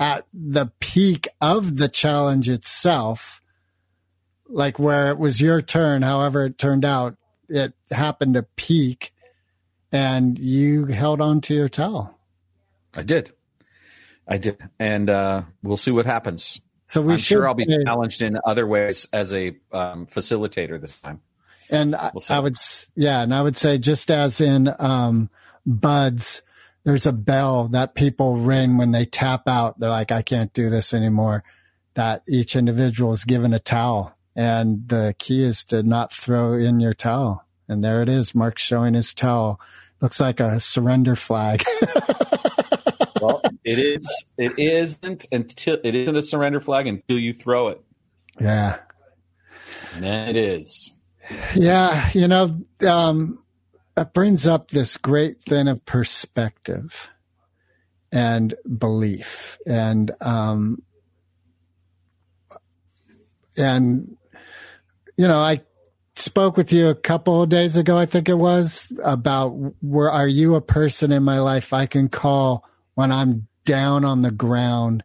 at 0.00 0.24
the 0.32 0.72
peak 0.80 1.28
of 1.40 1.76
the 1.76 1.88
challenge 1.90 2.48
itself, 2.48 3.42
like 4.48 4.78
where 4.78 5.10
it 5.10 5.18
was 5.18 5.38
your 5.38 5.60
turn. 5.60 6.00
However, 6.00 6.46
it 6.46 6.56
turned 6.56 6.84
out, 6.86 7.16
it 7.48 7.74
happened 7.90 8.34
to 8.34 8.44
peak, 8.56 9.12
and 9.92 10.38
you 10.38 10.86
held 10.86 11.20
on 11.20 11.42
to 11.42 11.54
your 11.54 11.68
towel. 11.68 12.18
i 12.94 13.02
did 13.02 13.32
i 14.26 14.38
did 14.38 14.56
and 14.78 15.08
uh 15.10 15.42
we'll 15.62 15.76
see 15.76 15.90
what 15.90 16.06
happens 16.06 16.60
So 16.88 17.02
we 17.02 17.12
i'm 17.14 17.18
sure 17.18 17.46
i'll 17.46 17.54
be 17.54 17.64
say- 17.64 17.84
challenged 17.84 18.22
in 18.22 18.38
other 18.44 18.66
ways 18.66 19.06
as 19.12 19.32
a 19.32 19.48
um, 19.72 20.06
facilitator 20.06 20.80
this 20.80 20.98
time 21.00 21.20
And 21.70 21.94
I, 21.94 22.10
We'll 22.14 22.20
see. 22.20 22.34
I 22.34 22.38
would, 22.40 22.56
yeah, 22.96 23.20
and 23.22 23.34
I 23.34 23.42
would 23.42 23.56
say 23.56 23.76
just 23.78 24.10
as 24.10 24.40
in 24.40 24.74
um, 24.78 25.28
BUD/S, 25.66 26.40
there's 26.84 27.04
a 27.06 27.12
bell 27.12 27.68
that 27.68 27.94
people 27.94 28.36
ring 28.38 28.78
when 28.78 28.92
they 28.92 29.04
tap 29.04 29.46
out. 29.46 29.78
They're 29.78 29.90
like, 29.90 30.10
I 30.10 30.22
can't 30.22 30.50
do 30.54 30.70
this 30.70 30.94
anymore. 30.94 31.44
That 31.92 32.22
each 32.26 32.56
individual 32.56 33.12
is 33.12 33.24
given 33.24 33.52
a 33.52 33.58
towel, 33.58 34.16
and 34.34 34.88
the 34.88 35.14
key 35.18 35.42
is 35.44 35.62
to 35.64 35.82
not 35.82 36.10
throw 36.14 36.54
in 36.54 36.80
your 36.80 36.94
towel. 36.94 37.44
And 37.68 37.84
there 37.84 38.00
it 38.00 38.08
is. 38.08 38.34
Marc 38.34 38.58
showing 38.58 38.94
his 38.94 39.12
towel. 39.12 39.60
Looks 40.00 40.20
like 40.20 40.40
a 40.40 40.60
surrender 40.60 41.16
flag. 41.16 41.64
it 43.68 43.78
is 43.78 44.24
it 44.36 44.58
isn't 44.58 45.26
until 45.32 45.78
it 45.84 45.94
isn't 45.94 46.16
a 46.16 46.22
surrender 46.22 46.60
flag 46.60 46.86
until 46.86 47.18
you 47.18 47.32
throw 47.32 47.68
it 47.68 47.80
yeah. 48.40 48.78
and 49.94 50.04
then 50.04 50.28
it 50.28 50.36
is 50.36 50.92
Yeah, 51.54 52.10
you 52.12 52.28
know, 52.28 52.60
um, 52.86 53.42
it 53.96 54.12
brings 54.12 54.46
up 54.46 54.70
this 54.70 54.96
great 54.96 55.42
thing 55.42 55.68
of 55.68 55.84
perspective 55.84 57.08
and 58.10 58.54
belief, 58.78 59.58
and 59.66 60.10
um, 60.20 60.82
and 63.56 64.16
you 65.16 65.28
know, 65.28 65.40
I 65.40 65.62
spoke 66.16 66.56
with 66.56 66.72
you 66.72 66.88
a 66.88 66.94
couple 66.94 67.42
of 67.42 67.48
days 67.48 67.76
ago, 67.76 67.98
I 67.98 68.06
think 68.06 68.28
it 68.28 68.34
was, 68.34 68.90
about 69.02 69.50
where 69.82 70.10
are 70.10 70.28
you 70.28 70.54
a 70.54 70.60
person 70.60 71.12
in 71.12 71.22
my 71.22 71.40
life 71.40 71.72
I 71.72 71.86
can 71.86 72.08
call 72.08 72.64
when 72.94 73.12
I'm 73.12 73.47
down 73.68 74.02
on 74.02 74.22
the 74.22 74.30
ground 74.30 75.04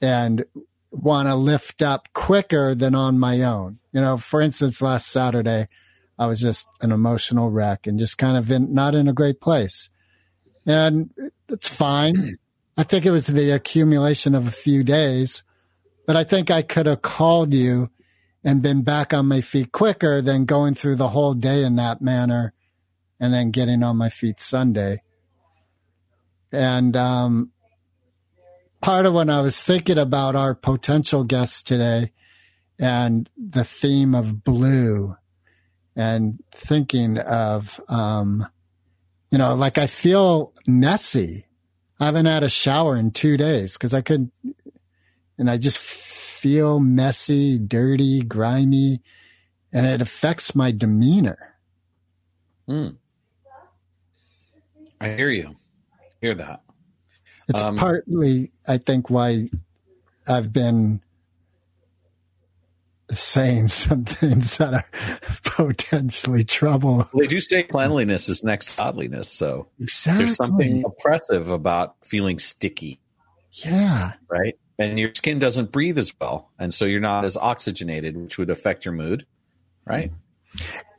and 0.00 0.44
want 0.90 1.28
to 1.28 1.36
lift 1.36 1.82
up 1.82 2.08
quicker 2.12 2.74
than 2.74 2.96
on 2.96 3.16
my 3.16 3.42
own. 3.42 3.78
You 3.92 4.00
know, 4.00 4.16
for 4.16 4.42
instance, 4.42 4.82
last 4.82 5.06
Saturday, 5.06 5.68
I 6.18 6.26
was 6.26 6.40
just 6.40 6.66
an 6.80 6.90
emotional 6.90 7.48
wreck 7.48 7.86
and 7.86 7.96
just 7.96 8.18
kind 8.18 8.36
of 8.36 8.50
in, 8.50 8.74
not 8.74 8.96
in 8.96 9.06
a 9.06 9.12
great 9.12 9.40
place. 9.40 9.88
And 10.66 11.10
it's 11.48 11.68
fine. 11.68 12.38
I 12.76 12.82
think 12.82 13.06
it 13.06 13.12
was 13.12 13.28
the 13.28 13.52
accumulation 13.52 14.34
of 14.34 14.48
a 14.48 14.50
few 14.50 14.82
days, 14.82 15.44
but 16.08 16.16
I 16.16 16.24
think 16.24 16.50
I 16.50 16.62
could 16.62 16.86
have 16.86 17.02
called 17.02 17.54
you 17.54 17.90
and 18.42 18.62
been 18.62 18.82
back 18.82 19.14
on 19.14 19.26
my 19.26 19.40
feet 19.42 19.70
quicker 19.70 20.20
than 20.20 20.44
going 20.44 20.74
through 20.74 20.96
the 20.96 21.10
whole 21.10 21.34
day 21.34 21.62
in 21.62 21.76
that 21.76 22.02
manner 22.02 22.52
and 23.20 23.32
then 23.32 23.52
getting 23.52 23.84
on 23.84 23.96
my 23.96 24.08
feet 24.08 24.40
Sunday. 24.40 24.98
And, 26.50 26.96
um, 26.96 27.52
part 28.80 29.06
of 29.06 29.14
when 29.14 29.30
I 29.30 29.40
was 29.40 29.62
thinking 29.62 29.98
about 29.98 30.36
our 30.36 30.54
potential 30.54 31.24
guests 31.24 31.62
today 31.62 32.12
and 32.78 33.28
the 33.36 33.64
theme 33.64 34.14
of 34.14 34.44
blue 34.44 35.16
and 35.94 36.42
thinking 36.54 37.18
of, 37.18 37.80
um, 37.88 38.46
you 39.30 39.38
know, 39.38 39.54
like 39.54 39.78
I 39.78 39.86
feel 39.86 40.52
messy. 40.66 41.46
I 41.98 42.06
haven't 42.06 42.26
had 42.26 42.42
a 42.42 42.48
shower 42.48 42.96
in 42.96 43.10
two 43.10 43.36
days 43.38 43.72
because 43.72 43.94
I 43.94 44.02
couldn't, 44.02 44.32
and 45.38 45.50
I 45.50 45.56
just 45.56 45.78
feel 45.78 46.78
messy, 46.78 47.58
dirty, 47.58 48.20
grimy, 48.20 49.00
and 49.72 49.86
it 49.86 50.02
affects 50.02 50.54
my 50.54 50.70
demeanor. 50.70 51.56
Hmm. 52.66 52.88
I 55.00 55.08
hear 55.10 55.30
you. 55.30 55.56
I 55.94 56.04
Hear 56.20 56.34
that. 56.34 56.65
It's 57.48 57.62
Um, 57.62 57.76
partly, 57.76 58.50
I 58.66 58.78
think, 58.78 59.08
why 59.10 59.50
I've 60.26 60.52
been 60.52 61.00
saying 63.10 63.68
some 63.68 64.04
things 64.04 64.56
that 64.58 64.74
are 64.74 64.84
potentially 65.44 66.44
trouble. 66.44 66.96
Well, 66.96 67.10
they 67.14 67.26
do 67.26 67.40
say 67.40 67.62
cleanliness 67.62 68.28
is 68.28 68.42
next 68.42 68.72
to 68.72 68.82
godliness, 68.82 69.30
so 69.30 69.68
Exactly. 69.80 70.24
there's 70.24 70.36
something 70.36 70.84
oppressive 70.84 71.50
about 71.50 71.94
feeling 72.04 72.38
sticky, 72.38 73.00
Yeah. 73.52 74.12
right? 74.28 74.54
And 74.78 74.98
your 74.98 75.10
skin 75.14 75.38
doesn't 75.38 75.72
breathe 75.72 75.96
as 75.98 76.12
well, 76.20 76.50
and 76.58 76.74
so 76.74 76.84
you're 76.84 77.00
not 77.00 77.24
as 77.24 77.36
oxygenated, 77.36 78.16
which 78.16 78.36
would 78.38 78.50
affect 78.50 78.84
your 78.84 78.92
mood, 78.92 79.24
right? 79.86 80.12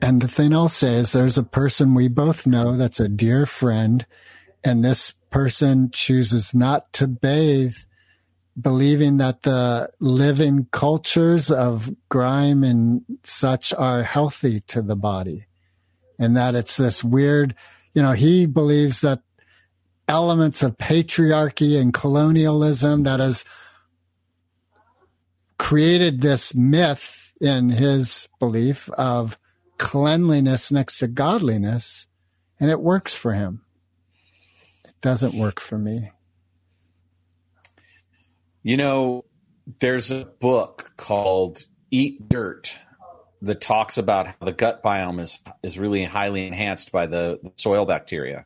And 0.02 0.22
the 0.22 0.28
thing 0.28 0.54
I'll 0.54 0.70
say 0.70 0.96
is 0.96 1.12
there's 1.12 1.38
a 1.38 1.44
person 1.44 1.94
we 1.94 2.08
both 2.08 2.48
know 2.48 2.76
that's 2.76 3.00
a 3.00 3.10
dear 3.10 3.46
friend, 3.46 4.06
and 4.64 4.84
this 4.84 5.14
person 5.30 5.90
chooses 5.92 6.54
not 6.54 6.92
to 6.94 7.08
bathe, 7.08 7.76
believing 8.60 9.18
that 9.18 9.44
the 9.44 9.90
living 10.00 10.68
cultures 10.72 11.52
of 11.52 11.92
grime 12.10 12.64
and 12.64 13.02
such 13.24 13.74
are 13.74 14.04
healthy 14.04 14.60
to 14.62 14.82
the 14.82 14.96
body. 14.96 15.46
And 16.20 16.36
that 16.36 16.56
it's 16.56 16.78
this 16.78 17.04
weird, 17.04 17.54
you 17.94 18.02
know, 18.02 18.14
he 18.14 18.46
believes 18.46 19.02
that 19.02 19.22
elements 20.08 20.64
of 20.64 20.78
patriarchy 20.78 21.80
and 21.80 21.94
colonialism 21.94 23.04
that 23.04 23.20
has 23.20 23.46
created 25.60 26.22
this 26.22 26.56
myth 26.56 27.34
in 27.42 27.70
his 27.70 28.28
belief 28.40 28.90
of 28.92 29.38
cleanliness 29.78 30.72
next 30.72 30.98
to 31.00 31.08
godliness, 31.08 32.08
and 32.60 32.72
it 32.72 32.80
works 32.80 33.14
for 33.14 33.34
him. 33.34 33.62
Doesn't 35.02 35.34
work 35.34 35.60
for 35.60 35.78
me. 35.78 36.12
You 38.64 38.78
know, 38.78 39.26
there's 39.80 40.12
a 40.12 40.26
book 40.26 40.92
called 40.98 41.66
Eat 41.92 42.28
Dirt 42.28 42.78
that 43.42 43.62
talks 43.62 43.98
about 43.98 44.28
how 44.28 44.36
the 44.42 44.52
gut 44.52 44.84
biome 44.84 45.22
is 45.22 45.38
is 45.62 45.78
really 45.78 46.04
highly 46.04 46.48
enhanced 46.48 46.92
by 46.92 47.06
the, 47.06 47.40
the 47.44 47.52
soil 47.56 47.86
bacteria. 47.86 48.46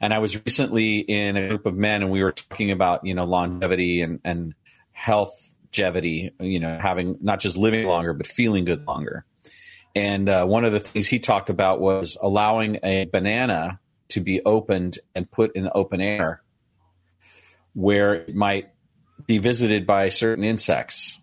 And 0.00 0.12
I 0.12 0.18
was 0.18 0.42
recently 0.44 0.98
in 0.98 1.36
a 1.36 1.48
group 1.48 1.66
of 1.66 1.74
men 1.74 2.02
and 2.02 2.10
we 2.10 2.22
were 2.22 2.32
talking 2.32 2.70
about, 2.70 3.06
you 3.06 3.14
know, 3.14 3.24
longevity 3.24 4.02
and, 4.02 4.20
and 4.24 4.54
health 4.92 5.54
you 5.78 6.58
know, 6.58 6.78
having 6.80 7.18
not 7.20 7.38
just 7.38 7.56
living 7.56 7.86
longer, 7.86 8.14
but 8.14 8.26
feeling 8.26 8.64
good 8.64 8.86
longer. 8.86 9.26
And 9.94 10.28
uh, 10.28 10.46
one 10.46 10.64
of 10.64 10.72
the 10.72 10.80
things 10.80 11.06
he 11.06 11.18
talked 11.18 11.50
about 11.50 11.80
was 11.80 12.16
allowing 12.20 12.78
a 12.82 13.04
banana 13.04 13.78
to 14.08 14.20
be 14.20 14.40
opened 14.44 14.98
and 15.14 15.30
put 15.30 15.56
in 15.56 15.68
open 15.74 16.00
air 16.00 16.42
where 17.74 18.14
it 18.14 18.34
might 18.34 18.70
be 19.26 19.38
visited 19.38 19.86
by 19.86 20.08
certain 20.08 20.44
insects. 20.44 21.20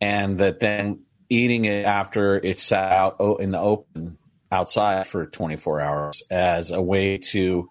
And 0.00 0.38
that 0.38 0.60
then 0.60 1.04
eating 1.28 1.64
it 1.64 1.84
after 1.84 2.36
it's 2.36 2.62
sat 2.62 2.92
out 2.92 3.40
in 3.40 3.50
the 3.50 3.60
open 3.60 4.18
outside 4.50 5.06
for 5.06 5.26
24 5.26 5.80
hours 5.80 6.22
as 6.30 6.70
a 6.70 6.80
way 6.80 7.18
to 7.18 7.68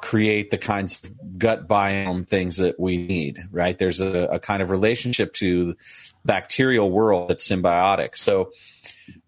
create 0.00 0.50
the 0.50 0.58
kinds 0.58 1.04
of 1.04 1.38
gut 1.38 1.68
biome 1.68 2.26
things 2.26 2.58
that 2.58 2.78
we 2.78 2.96
need, 2.96 3.44
right? 3.50 3.78
There's 3.78 4.00
a, 4.00 4.24
a 4.24 4.38
kind 4.38 4.62
of 4.62 4.70
relationship 4.70 5.34
to 5.34 5.76
bacterial 6.24 6.90
world 6.90 7.28
that's 7.28 7.46
symbiotic. 7.46 8.16
So 8.16 8.52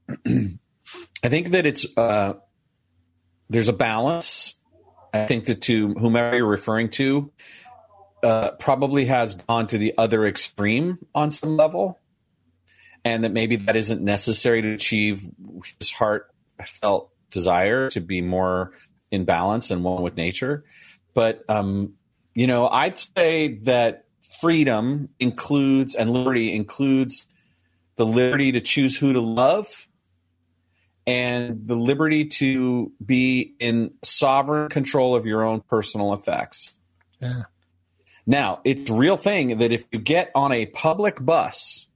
I 0.27 1.29
think 1.29 1.51
that 1.51 1.66
it's, 1.66 1.87
uh, 1.97 2.35
there's 3.53 3.69
a 3.69 3.75
balance. 3.75 4.55
I 5.15 5.27
think 5.27 5.45
that 5.45 5.61
to 5.62 5.93
whomever 5.95 6.37
you're 6.37 6.47
referring 6.47 6.88
to, 6.91 7.31
uh, 8.23 8.53
probably 8.53 9.07
has 9.07 9.35
gone 9.35 9.67
to 9.69 9.79
the 9.79 9.95
other 9.99 10.25
extreme 10.25 10.99
on 11.15 11.31
some 11.31 11.57
level, 11.57 12.01
and 13.05 13.25
that 13.25 13.33
maybe 13.33 13.57
that 13.57 13.77
isn't 13.77 14.01
necessary 14.01 14.62
to 14.62 14.73
achieve 14.73 15.29
his 15.79 15.91
heartfelt 15.91 17.11
desire 17.31 17.91
to 17.91 18.01
be 18.01 18.23
more 18.23 18.73
in 19.11 19.25
balance 19.25 19.71
and 19.71 19.85
one 19.85 20.03
with 20.03 20.17
nature. 20.17 20.65
But 21.12 21.45
um, 21.49 21.95
you 22.35 22.47
know, 22.47 22.69
I'd 22.69 22.99
say 22.99 23.59
that 23.65 24.07
freedom 24.41 25.11
includes 25.21 25.95
and 25.95 26.11
liberty 26.11 26.55
includes 26.55 27.27
the 27.97 28.07
liberty 28.07 28.53
to 28.53 28.61
choose 28.61 28.97
who 28.97 29.12
to 29.12 29.21
love 29.21 29.87
and 31.07 31.67
the 31.67 31.75
liberty 31.75 32.27
to 32.27 32.93
be 33.05 33.55
in 33.59 33.95
sovereign 34.05 34.69
control 34.69 35.15
of 35.17 35.27
your 35.27 35.43
own 35.43 35.61
personal 35.61 36.12
effects. 36.12 36.79
Yeah. 37.21 37.43
Now, 38.27 38.61
it's 38.65 38.88
real 38.88 39.17
thing 39.17 39.59
that 39.59 39.73
if 39.73 39.85
you 39.91 39.99
get 39.99 40.31
on 40.35 40.53
a 40.53 40.67
public 40.67 41.25
bus 41.25 41.88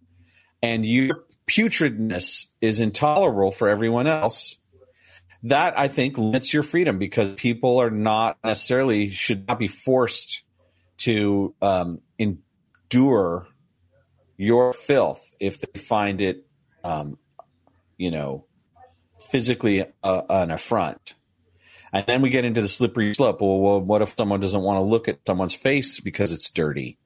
and 0.60 0.84
your 0.84 1.24
putridness 1.46 2.46
is 2.60 2.80
intolerable 2.80 3.52
for 3.52 3.68
everyone 3.68 4.08
else, 4.08 4.58
that 5.44 5.78
I 5.78 5.86
think 5.86 6.18
limits 6.18 6.52
your 6.52 6.64
freedom 6.64 6.98
because 6.98 7.32
people 7.34 7.80
are 7.80 7.90
not 7.90 8.38
necessarily 8.42 9.10
should 9.10 9.46
not 9.46 9.60
be 9.60 9.68
forced 9.68 10.42
to 10.98 11.54
um, 11.62 12.00
endure 12.18 13.46
your 14.36 14.72
filth 14.72 15.32
if 15.38 15.58
they 15.60 15.78
find 15.78 16.20
it, 16.20 16.44
um, 16.82 17.18
you 17.96 18.10
know, 18.10 18.46
physically 19.30 19.84
uh, 20.02 20.22
an 20.28 20.50
affront. 20.50 21.14
And 21.92 22.04
then 22.06 22.22
we 22.22 22.30
get 22.30 22.44
into 22.44 22.60
the 22.60 22.68
slippery 22.68 23.14
slope. 23.14 23.40
Well, 23.40 23.58
well, 23.58 23.80
what 23.80 24.02
if 24.02 24.14
someone 24.16 24.40
doesn't 24.40 24.60
want 24.60 24.78
to 24.78 24.82
look 24.82 25.08
at 25.08 25.20
someone's 25.26 25.54
face 25.54 26.00
because 26.00 26.32
it's 26.32 26.50
dirty? 26.50 26.98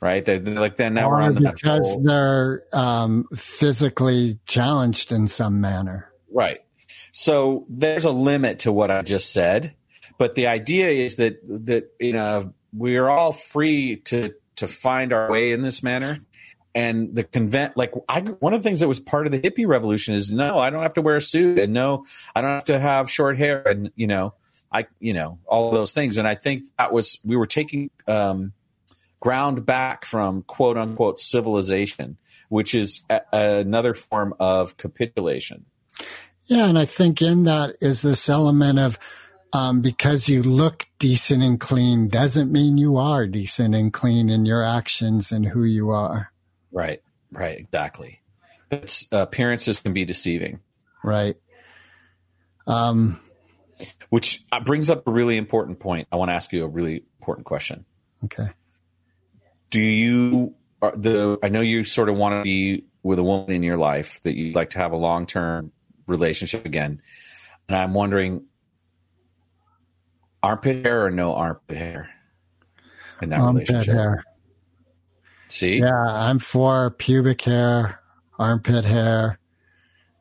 Right? 0.00 0.24
They're, 0.24 0.38
they're 0.38 0.54
like, 0.54 0.76
then 0.76 0.94
now 0.94 1.10
we're 1.10 1.20
on 1.20 1.34
that 1.34 1.54
because 1.56 1.90
whole- 1.90 2.02
they're 2.02 2.62
um, 2.72 3.26
physically 3.34 4.38
challenged 4.46 5.12
in 5.12 5.26
some 5.26 5.60
manner. 5.60 6.10
Right. 6.32 6.60
So 7.12 7.66
there's 7.68 8.04
a 8.04 8.10
limit 8.10 8.60
to 8.60 8.72
what 8.72 8.90
I 8.90 9.02
just 9.02 9.32
said, 9.32 9.74
but 10.18 10.34
the 10.34 10.46
idea 10.46 10.88
is 10.88 11.16
that 11.16 11.40
that 11.64 11.92
you 11.98 12.12
know 12.12 12.54
we're 12.72 13.08
all 13.08 13.32
free 13.32 13.96
to 14.06 14.34
to 14.56 14.68
find 14.68 15.12
our 15.12 15.30
way 15.30 15.52
in 15.52 15.62
this 15.62 15.82
manner. 15.82 16.18
And 16.74 17.14
the 17.14 17.24
convent, 17.24 17.76
like 17.76 17.92
I, 18.08 18.20
one 18.20 18.52
of 18.54 18.62
the 18.62 18.68
things 18.68 18.80
that 18.80 18.88
was 18.88 19.00
part 19.00 19.26
of 19.26 19.32
the 19.32 19.40
hippie 19.40 19.66
revolution 19.66 20.14
is 20.14 20.30
no, 20.30 20.58
I 20.58 20.70
don't 20.70 20.82
have 20.82 20.94
to 20.94 21.02
wear 21.02 21.16
a 21.16 21.20
suit, 21.20 21.58
and 21.58 21.72
no, 21.72 22.04
I 22.34 22.40
don't 22.40 22.50
have 22.50 22.64
to 22.66 22.78
have 22.78 23.10
short 23.10 23.36
hair, 23.36 23.66
and 23.66 23.90
you 23.96 24.06
know, 24.06 24.34
I, 24.70 24.86
you 25.00 25.12
know, 25.12 25.38
all 25.46 25.70
those 25.70 25.92
things. 25.92 26.18
And 26.18 26.28
I 26.28 26.34
think 26.34 26.64
that 26.78 26.92
was 26.92 27.18
we 27.24 27.36
were 27.36 27.46
taking 27.46 27.90
um, 28.06 28.52
ground 29.20 29.66
back 29.66 30.04
from 30.04 30.42
quote 30.42 30.76
unquote 30.76 31.18
civilization, 31.18 32.18
which 32.48 32.74
is 32.74 33.02
a, 33.10 33.22
another 33.32 33.94
form 33.94 34.34
of 34.38 34.76
capitulation. 34.76 35.64
Yeah, 36.46 36.66
and 36.66 36.78
I 36.78 36.84
think 36.84 37.20
in 37.20 37.44
that 37.44 37.76
is 37.80 38.02
this 38.02 38.28
element 38.28 38.78
of 38.78 38.98
um, 39.52 39.80
because 39.80 40.28
you 40.28 40.42
look 40.42 40.86
decent 40.98 41.42
and 41.42 41.58
clean 41.58 42.08
doesn't 42.08 42.52
mean 42.52 42.78
you 42.78 42.96
are 42.96 43.26
decent 43.26 43.74
and 43.74 43.92
clean 43.92 44.28
in 44.28 44.46
your 44.46 44.62
actions 44.62 45.32
and 45.32 45.46
who 45.46 45.64
you 45.64 45.90
are. 45.90 46.32
Right, 46.78 47.02
right, 47.32 47.58
exactly. 47.58 48.20
Uh, 48.70 48.78
appearances 49.12 49.80
can 49.80 49.92
be 49.92 50.04
deceiving, 50.04 50.60
Right. 51.02 51.34
Um, 52.68 53.20
which 54.10 54.44
uh, 54.52 54.60
brings 54.60 54.88
up 54.88 55.06
a 55.08 55.10
really 55.10 55.36
important 55.38 55.80
point. 55.80 56.06
I 56.12 56.16
want 56.16 56.28
to 56.30 56.34
ask 56.34 56.52
you 56.52 56.64
a 56.64 56.68
really 56.68 57.02
important 57.18 57.46
question. 57.46 57.84
okay. 58.26 58.50
Do 59.70 59.80
you 59.80 60.54
are 60.80 60.92
the? 60.92 61.38
I 61.42 61.48
know 61.48 61.62
you 61.62 61.82
sort 61.82 62.08
of 62.08 62.16
want 62.16 62.34
to 62.34 62.42
be 62.44 62.84
with 63.02 63.18
a 63.18 63.24
woman 63.24 63.50
in 63.50 63.64
your 63.64 63.76
life 63.76 64.22
that 64.22 64.36
you'd 64.36 64.54
like 64.54 64.70
to 64.70 64.78
have 64.78 64.92
a 64.92 64.96
long 64.96 65.26
term 65.26 65.72
relationship 66.06 66.64
again, 66.64 67.02
and 67.68 67.76
I'm 67.76 67.92
wondering, 67.92 68.44
armpit 70.44 70.84
hair 70.86 71.06
or 71.06 71.10
no 71.10 71.34
armpit 71.34 71.76
hair 71.76 72.10
in 73.20 73.30
that 73.30 73.40
Armpit 73.40 73.68
relationship? 73.68 73.94
hair. 73.94 74.24
See, 75.48 75.78
Yeah, 75.78 75.92
I'm 76.04 76.38
for 76.38 76.90
pubic 76.90 77.40
hair, 77.42 78.00
armpit 78.38 78.84
hair. 78.84 79.38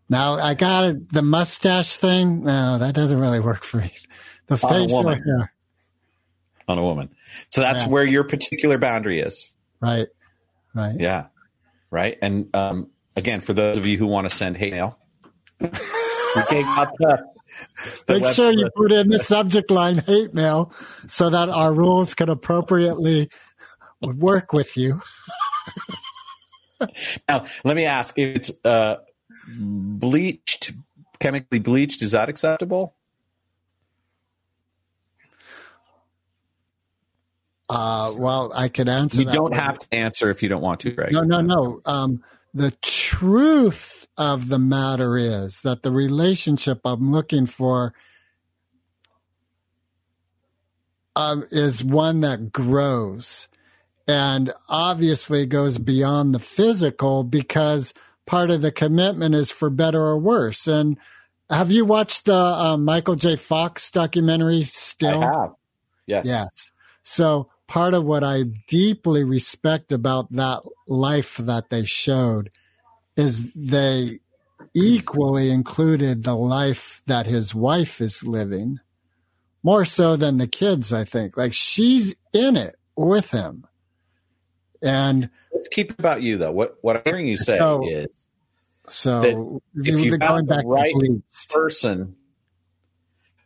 Now 0.09 0.35
I 0.35 0.53
got 0.53 0.85
it, 0.85 1.11
the 1.11 1.21
mustache 1.21 1.97
thing. 1.97 2.43
No, 2.43 2.77
that 2.77 2.93
doesn't 2.95 3.19
really 3.19 3.39
work 3.41 3.63
for 3.63 3.77
me. 3.77 3.91
The 4.47 4.55
On 4.63 4.73
a 4.73 4.73
facial 4.85 5.03
woman. 5.03 5.21
hair. 5.23 5.53
on 6.69 6.77
a 6.77 6.83
woman. 6.83 7.09
So 7.49 7.61
that's 7.61 7.83
Yeah. 7.83 7.89
where 7.89 8.03
your 8.05 8.23
particular 8.23 8.77
boundary 8.77 9.19
is. 9.19 9.51
Right. 9.81 10.07
Right. 10.73 10.95
Yeah. 10.99 11.27
Right. 11.91 12.17
And 12.21 12.53
um, 12.55 12.89
again, 13.15 13.39
for 13.41 13.53
those 13.53 13.77
of 13.77 13.85
you 13.85 13.97
who 13.97 14.07
want 14.07 14.29
to 14.29 14.35
send 14.35 14.57
hate 14.57 14.71
mail, 14.73 14.97
we 15.59 15.67
the, 15.69 17.23
the 18.07 18.09
Make 18.19 18.27
sure 18.27 18.51
you 18.51 18.69
put 18.75 18.91
in 18.91 19.09
the 19.09 19.19
subject 19.19 19.71
line 19.71 19.97
hate 19.99 20.33
mail 20.33 20.71
so 21.07 21.29
that 21.29 21.49
our 21.49 21.73
rules 21.73 22.13
can 22.13 22.29
appropriately 22.29 23.29
work 24.01 24.53
with 24.53 24.77
you. 24.77 25.01
Now, 27.27 27.45
let 27.63 27.75
me 27.75 27.85
ask 27.85 28.17
if 28.19 28.35
it's 28.35 28.51
uh, 28.63 28.97
bleached, 29.49 30.73
chemically 31.19 31.59
bleached, 31.59 32.01
is 32.01 32.11
that 32.11 32.29
acceptable? 32.29 32.95
Uh, 37.69 38.13
well, 38.15 38.51
I 38.55 38.69
can 38.69 38.87
answer 38.87 39.21
You 39.21 39.25
don't 39.25 39.51
one. 39.51 39.53
have 39.53 39.79
to 39.79 39.87
answer 39.93 40.29
if 40.29 40.41
you 40.41 40.49
don't 40.49 40.61
want 40.61 40.81
to, 40.81 40.91
Greg. 40.91 41.11
No, 41.11 41.21
no, 41.21 41.41
no. 41.41 41.81
Um, 41.85 42.23
the 42.53 42.71
truth 42.81 44.07
of 44.17 44.47
the 44.47 44.59
matter 44.59 45.17
is 45.17 45.61
that 45.61 45.83
the 45.83 45.91
relationship 45.91 46.81
I'm 46.85 47.11
looking 47.11 47.45
for 47.45 47.93
um, 51.15 51.45
is 51.51 51.83
one 51.83 52.21
that 52.21 52.51
grows 52.53 53.49
and 54.07 54.53
obviously 54.69 55.45
goes 55.45 55.77
beyond 55.77 56.33
the 56.33 56.39
physical 56.39 57.23
because 57.23 57.93
part 58.25 58.49
of 58.49 58.61
the 58.61 58.71
commitment 58.71 59.35
is 59.35 59.51
for 59.51 59.69
better 59.69 60.01
or 60.01 60.17
worse. 60.17 60.67
And 60.67 60.97
have 61.49 61.71
you 61.71 61.85
watched 61.85 62.25
the 62.25 62.35
uh, 62.35 62.77
Michael 62.77 63.15
J. 63.15 63.35
Fox 63.35 63.91
documentary 63.91 64.63
Still? 64.63 65.23
I 65.23 65.25
have. 65.25 65.53
Yes. 66.05 66.25
Yes. 66.25 66.71
So 67.03 67.49
part 67.67 67.93
of 67.93 68.03
what 68.03 68.23
I 68.23 68.43
deeply 68.67 69.23
respect 69.23 69.91
about 69.91 70.31
that 70.33 70.61
life 70.87 71.37
that 71.37 71.69
they 71.69 71.85
showed 71.85 72.51
is 73.15 73.51
they 73.53 74.19
equally 74.73 75.49
included 75.49 76.23
the 76.23 76.35
life 76.35 77.01
that 77.07 77.25
his 77.25 77.55
wife 77.55 78.01
is 78.01 78.25
living 78.25 78.79
more 79.63 79.85
so 79.85 80.15
than 80.15 80.37
the 80.37 80.47
kids, 80.47 80.93
I 80.93 81.03
think. 81.03 81.35
Like 81.35 81.53
she's 81.53 82.15
in 82.33 82.55
it 82.55 82.75
with 82.95 83.31
him. 83.31 83.65
And 84.81 85.29
Let's 85.53 85.67
keep 85.67 85.97
about 85.99 86.21
you, 86.21 86.37
though. 86.37 86.51
What 86.51 86.77
what 86.81 86.97
I'm 86.97 87.01
hearing 87.05 87.27
you 87.27 87.37
say 87.37 87.57
So- 87.57 87.87
is 87.87 88.07
so 88.89 89.21
That 89.21 89.59
if 89.89 89.99
you 89.99 90.11
going 90.17 90.21
found 90.21 90.47
the 90.47 90.55
back 90.55 90.63
right- 90.65 90.93
to 90.93 91.21
person 91.49 92.15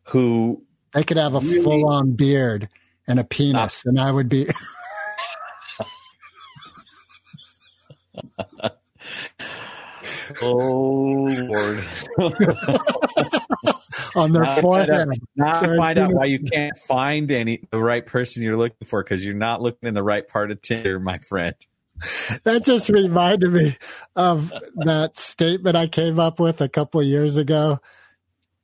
who 0.10 0.64
they 0.94 1.04
could 1.04 1.18
have 1.18 1.36
a 1.36 1.40
really- 1.40 1.64
full 1.64 1.90
on 1.90 2.14
beard 2.14 2.70
and 3.08 3.20
a 3.20 3.24
penis, 3.24 3.86
and 3.86 4.00
I 4.00 4.12
would 4.12 4.30
be 4.30 4.48
Oh 10.42 11.28
Lord! 11.28 11.84
on 14.16 14.32
their 14.32 14.44
Now 14.44 14.56
forehead. 14.62 15.10
now 15.36 15.60
I 15.60 15.78
find 15.78 16.00
out 16.00 16.14
why 16.14 16.26
you 16.26 16.40
can't 16.40 16.78
find 16.78 17.32
any 17.32 17.64
the 17.72 17.82
right 17.82 18.06
person 18.06 18.44
you're 18.44 18.58
looking 18.58 18.88
for 18.88 19.04
because 19.04 19.24
you're 19.26 19.34
not 19.34 19.62
looking 19.62 19.88
in 19.88 19.94
the 19.94 20.04
right 20.04 20.28
part 20.28 20.52
of 20.52 20.62
Tinder, 20.62 21.00
my 21.00 21.18
friend. 21.18 21.56
that 22.44 22.64
just 22.64 22.90
reminded 22.90 23.54
me 23.54 23.76
of 24.16 24.52
that 24.78 25.18
statement 25.20 25.76
I 25.76 25.88
came 25.88 26.20
up 26.20 26.40
with 26.40 26.62
a 26.62 26.70
couple 26.70 27.00
of 27.00 27.06
years 27.08 27.38
ago 27.38 27.80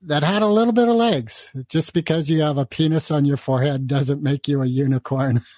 that 0.01 0.23
had 0.23 0.41
a 0.41 0.47
little 0.47 0.73
bit 0.73 0.87
of 0.87 0.95
legs. 0.95 1.49
Just 1.69 1.93
because 1.93 2.29
you 2.29 2.41
have 2.41 2.57
a 2.57 2.65
penis 2.65 3.11
on 3.11 3.25
your 3.25 3.37
forehead 3.37 3.87
doesn't 3.87 4.23
make 4.23 4.47
you 4.47 4.61
a 4.61 4.65
unicorn. 4.65 5.43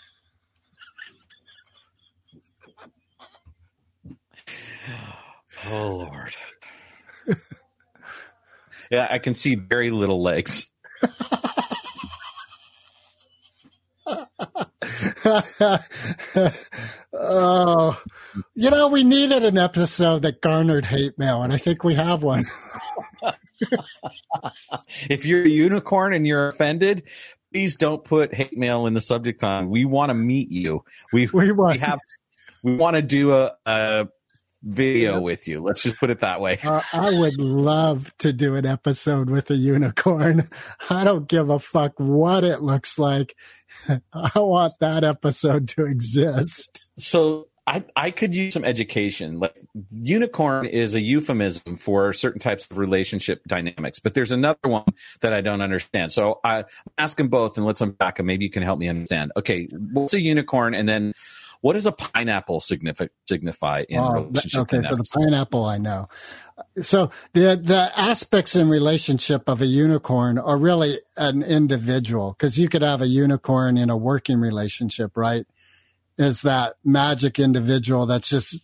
Oh 5.71 6.09
Lord! 6.09 6.35
yeah, 8.89 9.07
I 9.09 9.19
can 9.19 9.35
see 9.35 9.55
very 9.55 9.91
little 9.91 10.21
legs. 10.21 10.69
oh, 17.13 18.01
you 18.55 18.69
know, 18.69 18.87
we 18.87 19.03
needed 19.03 19.43
an 19.43 19.57
episode 19.57 20.21
that 20.23 20.41
garnered 20.41 20.85
hate 20.85 21.17
mail, 21.17 21.41
and 21.43 21.53
I 21.53 21.57
think 21.57 21.83
we 21.83 21.95
have 21.95 22.23
one. 22.23 22.45
If 25.09 25.25
you're 25.25 25.43
a 25.43 25.49
unicorn 25.49 26.13
and 26.13 26.25
you're 26.25 26.47
offended, 26.47 27.03
please 27.51 27.75
don't 27.75 28.01
put 28.03 28.33
hate 28.33 28.57
mail 28.57 28.85
in 28.87 28.93
the 28.93 29.01
subject 29.01 29.43
line. 29.43 29.69
We 29.69 29.83
want 29.83 30.11
to 30.11 30.13
meet 30.13 30.49
you. 30.49 30.85
We 31.11 31.27
We 31.27 31.51
want- 31.51 31.73
we 31.73 31.79
have 31.79 31.99
we 32.63 32.75
want 32.77 32.95
to 32.95 33.01
do 33.01 33.33
a, 33.33 33.51
a 33.65 34.07
video 34.61 35.19
with 35.19 35.47
you. 35.47 35.61
Let's 35.61 35.83
just 35.83 35.99
put 35.99 36.09
it 36.09 36.19
that 36.19 36.41
way. 36.41 36.59
Uh, 36.63 36.81
I 36.93 37.11
would 37.11 37.39
love 37.39 38.15
to 38.19 38.33
do 38.33 38.55
an 38.55 38.65
episode 38.65 39.29
with 39.29 39.49
a 39.51 39.55
unicorn. 39.55 40.49
I 40.89 41.03
don't 41.03 41.27
give 41.27 41.49
a 41.49 41.59
fuck 41.59 41.93
what 41.97 42.43
it 42.43 42.61
looks 42.61 42.99
like. 42.99 43.35
I 44.13 44.39
want 44.39 44.73
that 44.79 45.03
episode 45.03 45.69
to 45.69 45.85
exist. 45.85 46.81
So 46.97 47.47
I, 47.69 47.85
I 47.95 48.09
could 48.09 48.33
use 48.33 48.53
some 48.55 48.65
education. 48.65 49.37
Like 49.39 49.53
unicorn 49.91 50.65
is 50.65 50.95
a 50.95 50.99
euphemism 50.99 51.77
for 51.77 52.13
certain 52.13 52.39
types 52.39 52.65
of 52.69 52.79
relationship 52.79 53.43
dynamics, 53.45 53.99
but 53.99 54.15
there's 54.15 54.31
another 54.31 54.57
one 54.63 54.85
that 55.21 55.33
I 55.33 55.41
don't 55.41 55.61
understand. 55.61 56.11
So 56.11 56.39
I 56.43 56.63
ask 56.97 57.15
them 57.17 57.27
both 57.27 57.57
and 57.57 57.67
let's 57.67 57.81
unpack 57.81 58.15
them. 58.15 58.25
Maybe 58.25 58.43
you 58.43 58.49
can 58.49 58.63
help 58.63 58.79
me 58.79 58.89
understand. 58.89 59.33
Okay, 59.37 59.67
what's 59.93 60.15
a 60.15 60.19
unicorn, 60.19 60.73
and 60.73 60.89
then 60.89 61.13
what 61.61 61.73
does 61.73 61.85
a 61.85 61.91
pineapple 61.91 62.59
signify 62.59 63.07
signify 63.27 63.83
in 63.89 63.99
Oh, 63.99 64.23
relationship 64.23 64.61
okay, 64.61 64.81
so 64.81 64.95
the 64.95 65.03
pineapple 65.03 65.65
I 65.65 65.77
know. 65.77 66.07
So 66.81 67.11
the 67.33 67.59
the 67.61 67.91
aspects 67.95 68.55
in 68.55 68.69
relationship 68.69 69.47
of 69.47 69.61
a 69.61 69.65
unicorn 69.65 70.37
are 70.37 70.57
really 70.57 70.99
an 71.17 71.43
individual 71.43 72.33
because 72.37 72.57
you 72.57 72.69
could 72.69 72.81
have 72.81 73.01
a 73.01 73.07
unicorn 73.07 73.77
in 73.77 73.89
a 73.89 73.97
working 73.97 74.39
relationship, 74.39 75.17
right? 75.17 75.45
Is 76.17 76.41
that 76.41 76.75
magic 76.83 77.39
individual 77.39 78.05
that's 78.05 78.29
just 78.29 78.57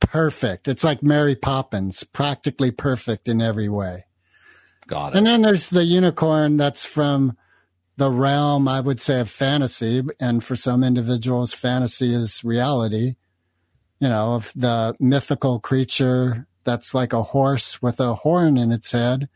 perfect. 0.00 0.68
It's 0.68 0.84
like 0.84 1.02
Mary 1.02 1.34
Poppins, 1.34 2.04
practically 2.04 2.70
perfect 2.70 3.28
in 3.28 3.40
every 3.40 3.68
way. 3.68 4.04
Got 4.86 5.14
it. 5.14 5.18
And 5.18 5.26
then 5.26 5.42
there's 5.42 5.68
the 5.68 5.84
unicorn 5.84 6.56
that's 6.56 6.84
from 6.84 7.36
the 7.96 8.10
realm, 8.10 8.66
I 8.68 8.80
would 8.80 9.00
say, 9.00 9.20
of 9.20 9.30
fantasy. 9.30 10.02
And 10.18 10.42
for 10.42 10.56
some 10.56 10.82
individuals, 10.82 11.54
fantasy 11.54 12.12
is 12.12 12.42
reality. 12.44 13.16
You 14.00 14.08
know, 14.08 14.34
of 14.34 14.52
the 14.54 14.94
mythical 15.00 15.60
creature 15.60 16.46
that's 16.64 16.94
like 16.94 17.12
a 17.12 17.22
horse 17.22 17.80
with 17.80 18.00
a 18.00 18.14
horn 18.14 18.56
in 18.56 18.72
its 18.72 18.92
head 18.92 19.28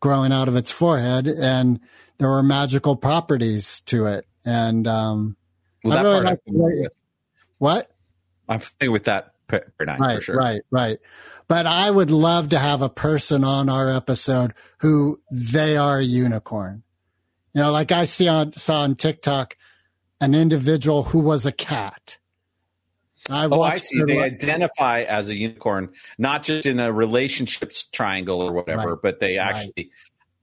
growing 0.00 0.32
out 0.32 0.48
of 0.48 0.56
its 0.56 0.70
forehead. 0.70 1.26
And 1.26 1.80
there 2.18 2.28
were 2.28 2.42
magical 2.42 2.96
properties 2.96 3.80
to 3.86 4.06
it. 4.06 4.26
And, 4.44 4.86
um, 4.86 5.36
Well, 5.84 5.98
I 5.98 6.02
really 6.02 6.14
part 6.14 6.24
like 6.24 6.40
I'm 6.48 6.54
the- 6.58 6.90
what? 7.58 7.90
I'm 8.48 8.60
familiar 8.60 8.90
with 8.92 9.04
that 9.04 9.32
paradigm 9.48 10.00
right, 10.00 10.16
for 10.16 10.20
sure. 10.20 10.36
Right, 10.36 10.62
right. 10.70 10.98
But 11.48 11.66
I 11.66 11.90
would 11.90 12.10
love 12.10 12.48
to 12.50 12.58
have 12.58 12.82
a 12.82 12.88
person 12.88 13.44
on 13.44 13.68
our 13.68 13.88
episode 13.88 14.52
who 14.78 15.20
they 15.30 15.76
are 15.76 15.98
a 15.98 16.04
unicorn. 16.04 16.82
You 17.56 17.62
know, 17.62 17.72
like 17.72 17.90
I 17.90 18.04
see 18.04 18.28
on 18.28 18.52
saw 18.52 18.82
on 18.82 18.96
TikTok 18.96 19.56
an 20.20 20.34
individual 20.34 21.04
who 21.04 21.20
was 21.20 21.46
a 21.46 21.52
cat. 21.52 22.18
I 23.30 23.46
Oh, 23.46 23.62
I 23.62 23.78
see. 23.78 24.02
They 24.02 24.20
identify 24.20 25.04
as 25.04 25.30
a 25.30 25.34
unicorn, 25.34 25.88
not 26.18 26.42
just 26.42 26.66
in 26.66 26.78
a 26.78 26.92
relationships 26.92 27.86
triangle 27.86 28.42
or 28.42 28.52
whatever, 28.52 28.90
Right. 28.90 28.98
but 29.02 29.20
they 29.20 29.38
actually. 29.38 29.90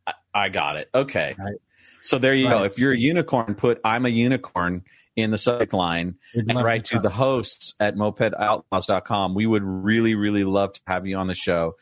I, 0.07 0.13
I 0.33 0.49
got 0.49 0.77
it. 0.77 0.89
Okay. 0.95 1.35
Right. 1.37 1.53
So 2.01 2.17
there 2.17 2.33
you 2.33 2.49
go. 2.49 2.63
If 2.63 2.79
you're 2.79 2.93
a 2.93 2.97
unicorn, 2.97 3.53
put 3.53 3.79
"I'm 3.83 4.07
a 4.07 4.09
unicorn" 4.09 4.81
in 5.15 5.29
the 5.29 5.37
subject 5.37 5.71
line 5.71 6.15
We'd 6.35 6.49
and 6.49 6.63
write 6.63 6.85
to 6.85 6.95
to 6.95 7.01
the 7.01 7.11
hosts 7.11 7.75
at 7.79 7.93
mopedoutlaws.com. 7.93 9.35
We 9.35 9.45
would 9.45 9.63
really, 9.63 10.15
really 10.15 10.45
love 10.45 10.73
to 10.73 10.81
have 10.87 11.05
you 11.05 11.17
on 11.17 11.27
the 11.27 11.35
show, 11.35 11.75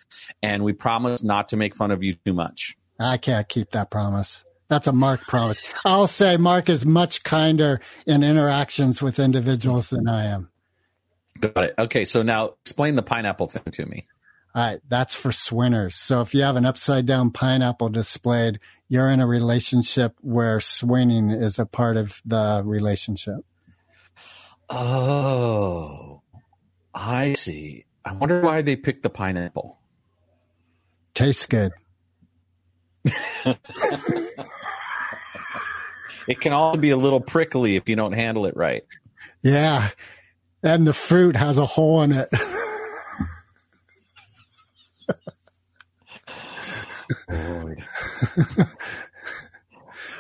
and 0.44 0.66
we 0.66 0.74
promise 0.74 1.24
not 1.24 1.48
to 1.48 1.56
make 1.56 1.74
fun 1.74 1.92
of 1.92 2.04
you 2.04 2.16
too 2.26 2.34
much. 2.34 2.76
I 3.00 3.16
can't 3.16 3.48
keep 3.48 3.70
that 3.70 3.90
promise. 3.90 4.44
That's 4.72 4.88
a 4.88 4.94
Marc 4.94 5.28
promise. 5.28 5.62
I'll 5.84 6.08
say 6.08 6.38
Marc 6.38 6.70
is 6.70 6.86
much 6.86 7.26
kinder 7.26 7.82
in 8.06 8.24
interactions 8.24 9.02
with 9.02 9.20
individuals 9.20 9.90
than 9.90 10.08
I 10.08 10.28
am. 10.28 10.50
Got 11.42 11.66
it. 11.66 11.74
Okay. 11.78 12.06
So 12.06 12.22
now 12.22 12.52
explain 12.62 12.96
the 12.96 13.04
pineapple 13.04 13.50
thing 13.50 13.70
to 13.70 13.86
me. 13.86 14.08
All 14.56 14.64
right, 14.64 14.80
that's 14.88 15.14
for 15.14 15.34
swinners. 15.34 15.96
So 15.96 16.22
if 16.22 16.34
you 16.34 16.44
have 16.44 16.56
an 16.56 16.66
upside 16.66 17.06
down 17.06 17.32
pineapple 17.32 17.90
displayed, 17.90 18.62
you're 18.88 19.10
in 19.10 19.20
a 19.20 19.28
relationship 19.28 20.16
where 20.22 20.62
swinging 20.62 21.32
is 21.32 21.60
a 21.60 21.66
part 21.66 21.98
of 21.98 22.22
the 22.26 22.62
relationship. 22.64 23.44
Oh, 24.70 26.22
I 26.94 27.34
see. 27.34 27.84
I 28.06 28.14
wonder 28.14 28.40
why 28.40 28.62
they 28.62 28.78
picked 28.78 29.04
the 29.04 29.10
pineapple. 29.10 29.80
Tastes 31.14 31.46
good. 31.46 31.74
It 36.28 36.40
can 36.40 36.54
also 36.54 36.80
be 36.80 36.92
a 36.92 36.98
little 36.98 37.20
prickly 37.20 37.76
if 37.76 37.90
you 37.90 37.96
don't 37.96 38.14
handle 38.14 38.46
it 38.46 38.56
right. 38.56 38.84
Yeah. 39.42 39.90
And 40.64 40.86
the 40.88 40.94
fruit 40.94 41.36
has 41.36 41.58
a 41.58 41.66
hole 41.66 42.04
in 42.04 42.12
it. 42.12 42.30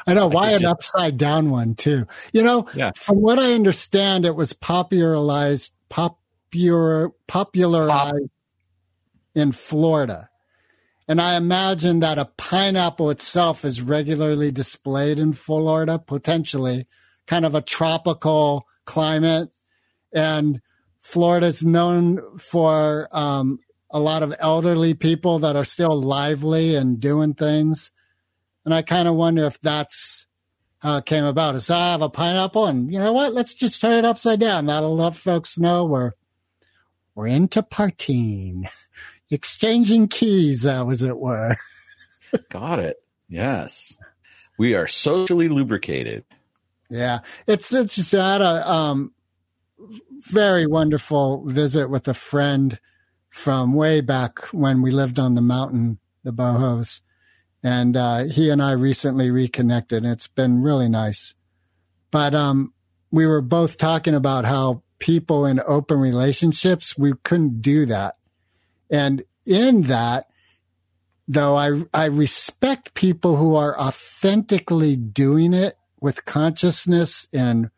I 0.07 0.13
know 0.13 0.27
why 0.27 0.47
could 0.47 0.55
an 0.55 0.61
just- 0.61 0.71
upside 0.71 1.17
down 1.17 1.49
one 1.49 1.75
too. 1.75 2.07
You 2.34 2.43
know, 2.43 2.67
Yeah. 2.73 2.91
from 2.95 3.17
what 3.21 3.39
I 3.39 3.53
understand, 3.53 4.25
it 4.25 4.36
was 4.36 4.53
popularized 4.53 5.73
popular 5.89 7.09
popularized 7.27 8.29
in 9.36 9.51
Florida. 9.51 10.29
And 11.08 11.22
I 11.22 11.36
imagine 11.36 11.99
that 11.99 12.18
a 12.18 12.26
pineapple 12.26 13.10
itself 13.10 13.66
is 13.66 13.82
regularly 13.82 14.52
displayed 14.52 15.20
in 15.20 15.34
Florida, 15.34 15.99
potentially 15.99 16.88
kind 17.28 17.45
of 17.45 17.56
a 17.56 17.62
tropical 17.62 18.68
climate. 18.86 19.49
And 20.14 20.62
Florida's 21.02 21.64
known 21.64 22.38
for 22.38 23.08
um, 23.12 23.60
a 23.89 23.99
lot 23.99 24.24
of 24.24 24.36
elderly 24.39 24.93
people 24.93 25.39
that 25.39 25.56
are 25.56 25.66
still 25.66 25.99
lively 25.99 26.76
and 26.76 26.99
doing 26.99 27.34
things. 27.34 27.91
And 28.64 28.74
I 28.74 28.82
kind 28.82 29.08
of 29.08 29.16
wonder 29.16 29.45
if 29.45 29.60
that's 29.60 30.28
how 30.80 30.97
it 30.97 31.06
came 31.06 31.26
about. 31.26 31.56
Is 31.56 31.70
I 31.70 31.91
have 31.91 32.02
a 32.02 32.10
pineapple, 32.10 32.66
and 32.66 32.91
you 32.91 32.99
know 32.99 33.14
what? 33.14 33.34
Let's 33.34 33.54
just 33.54 33.82
turn 33.82 33.97
it 33.97 34.06
upside 34.06 34.39
down. 34.39 34.66
That'll 34.66 34.95
let 34.95 35.16
folks 35.16 35.58
know 35.58 35.86
we're 35.86 36.14
we're 37.16 37.28
into 37.28 37.62
partying, 37.62 38.68
exchanging 39.32 40.07
keys, 40.07 40.65
as 40.65 41.01
it 41.01 41.17
were. 41.17 41.57
Got 42.49 42.79
it. 42.79 42.97
Yes. 43.27 43.97
We 44.57 44.75
are 44.75 44.88
socially 44.88 45.47
lubricated. 45.47 46.25
Yeah, 46.89 47.19
it's 47.47 47.73
it's 47.73 47.95
just 47.95 48.13
I 48.13 48.34
had 48.34 48.41
a 48.41 48.69
um, 48.69 49.13
very 50.29 50.67
wonderful 50.67 51.45
visit 51.45 51.89
with 51.89 52.07
a 52.07 52.13
friend 52.13 52.79
from 53.29 53.73
way 53.73 54.01
back 54.01 54.39
when 54.53 54.82
we 54.82 54.91
lived 54.91 55.17
on 55.17 55.36
the 55.36 55.41
mountain, 55.41 55.99
the 56.23 56.34
Bohos, 56.34 56.99
and 57.63 57.95
uh, 57.95 58.25
he 58.25 58.49
and 58.49 58.61
I 58.61 58.73
recently 58.73 59.32
reconnected. 59.32 60.03
And 60.03 60.11
it's 60.11 60.27
been 60.27 60.61
really 60.61 60.89
nice. 60.89 61.34
But 62.11 62.36
um, 62.36 62.73
we 63.09 63.25
were 63.25 63.41
both 63.41 63.77
talking 63.77 64.13
about 64.13 64.43
how 64.43 64.84
people 64.99 65.45
in 65.45 65.61
open 65.65 65.97
relationships 65.97 66.97
we 66.97 67.13
couldn't 67.23 67.61
do 67.61 67.86
that, 67.86 68.17
and 68.91 69.23
in 69.45 69.83
that 69.83 70.27
though 71.27 71.57
I 71.57 71.83
I 71.93 72.05
respect 72.05 72.93
people 72.93 73.37
who 73.37 73.55
are 73.55 73.79
authentically 73.79 74.95
doing 74.95 75.53
it 75.53 75.77
with 75.99 76.25
consciousness 76.25 77.27
and 77.31 77.69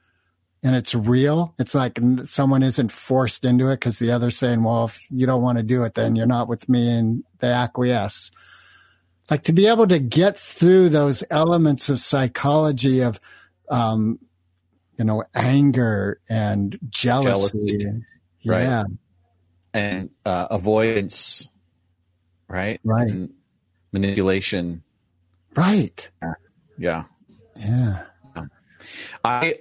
and 0.63 0.77
it's 0.77 0.95
real. 0.95 1.53
It's 1.59 1.75
like 1.75 1.99
someone 2.23 2.63
isn't 2.63 2.91
forced 2.93 3.43
into 3.43 3.67
it 3.67 3.75
because 3.75 3.99
the 3.99 4.11
other's 4.11 4.37
saying, 4.37 4.63
"Well, 4.63 4.85
if 4.85 5.01
you 5.11 5.27
don't 5.27 5.41
want 5.41 5.57
to 5.57 5.63
do 5.63 5.83
it, 5.83 5.93
then 5.93 6.15
you're 6.15 6.25
not 6.25 6.47
with 6.47 6.69
me," 6.69 6.89
and 6.89 7.23
they 7.39 7.51
acquiesce. 7.51 8.31
Like 9.29 9.43
to 9.43 9.53
be 9.53 9.67
able 9.67 9.87
to 9.87 9.99
get 9.99 10.39
through 10.39 10.89
those 10.89 11.23
elements 11.29 11.89
of 11.89 11.99
psychology 11.99 13.01
of, 13.01 13.19
um, 13.69 14.19
you 14.97 15.03
know, 15.03 15.23
anger 15.35 16.21
and 16.29 16.79
jealousy. 16.89 17.77
Jealousy. 17.77 18.01
Right. 18.45 18.85
And 19.73 20.11
uh, 20.25 20.47
avoidance, 20.51 21.47
right? 22.47 22.79
Right. 22.83 23.09
And 23.09 23.33
manipulation. 23.91 24.83
right. 25.55 26.09
Yeah. 26.77 27.03
Yeah. 27.55 28.03
I 29.23 29.59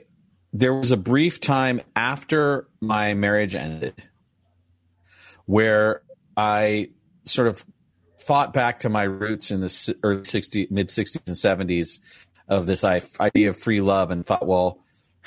there 0.53 0.75
was 0.75 0.91
a 0.91 0.97
brief 0.97 1.41
time 1.41 1.81
after 1.97 2.67
my 2.81 3.15
marriage 3.15 3.55
ended 3.55 3.95
where 5.47 6.03
I 6.37 6.91
sort 7.25 7.49
of 7.49 7.65
thought 8.19 8.53
back 8.53 8.81
to 8.81 8.89
my 8.89 9.05
roots 9.05 9.51
in 9.51 9.61
the 9.61 9.97
early 10.03 10.23
60s, 10.23 10.71
mid 10.71 10.89
60s 10.89 11.27
and 11.27 11.37
70s 11.71 11.99
of 12.49 12.67
this 12.67 12.85
idea 12.85 13.49
of 13.49 13.57
free 13.57 13.81
love 13.81 14.11
and 14.11 14.25
thought, 14.25 14.47
well, 14.47 14.79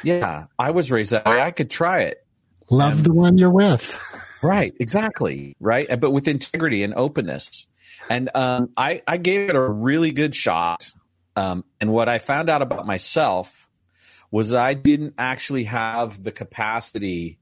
yeah, 0.04 0.46
I 0.60 0.72
was 0.72 0.92
raised 0.92 1.12
that 1.12 1.26
way. 1.26 1.42
I 1.42 1.52
could 1.52 1.70
try 1.70 2.02
it. 2.02 2.26
Love 2.70 3.04
the 3.04 3.14
one 3.14 3.38
you're 3.38 3.50
with. 3.50 4.22
Right, 4.44 4.74
exactly. 4.80 5.56
Right. 5.60 6.00
But 6.00 6.12
with 6.12 6.28
integrity 6.28 6.84
and 6.84 6.94
openness. 6.96 7.68
And 8.10 8.30
um, 8.36 8.70
I, 8.78 9.02
I 9.08 9.18
gave 9.18 9.50
it 9.50 9.56
a 9.56 9.62
really 9.62 10.12
good 10.12 10.36
shot. 10.36 10.92
Um, 11.36 11.66
and 11.82 11.92
what 11.92 12.08
I 12.08 12.20
found 12.20 12.50
out 12.50 12.62
about 12.62 12.86
myself 12.86 13.70
was 14.32 14.54
I 14.54 14.74
didn't 14.74 15.16
actually 15.18 15.66
have 15.66 16.24
the 16.24 16.32
capacity 16.32 17.40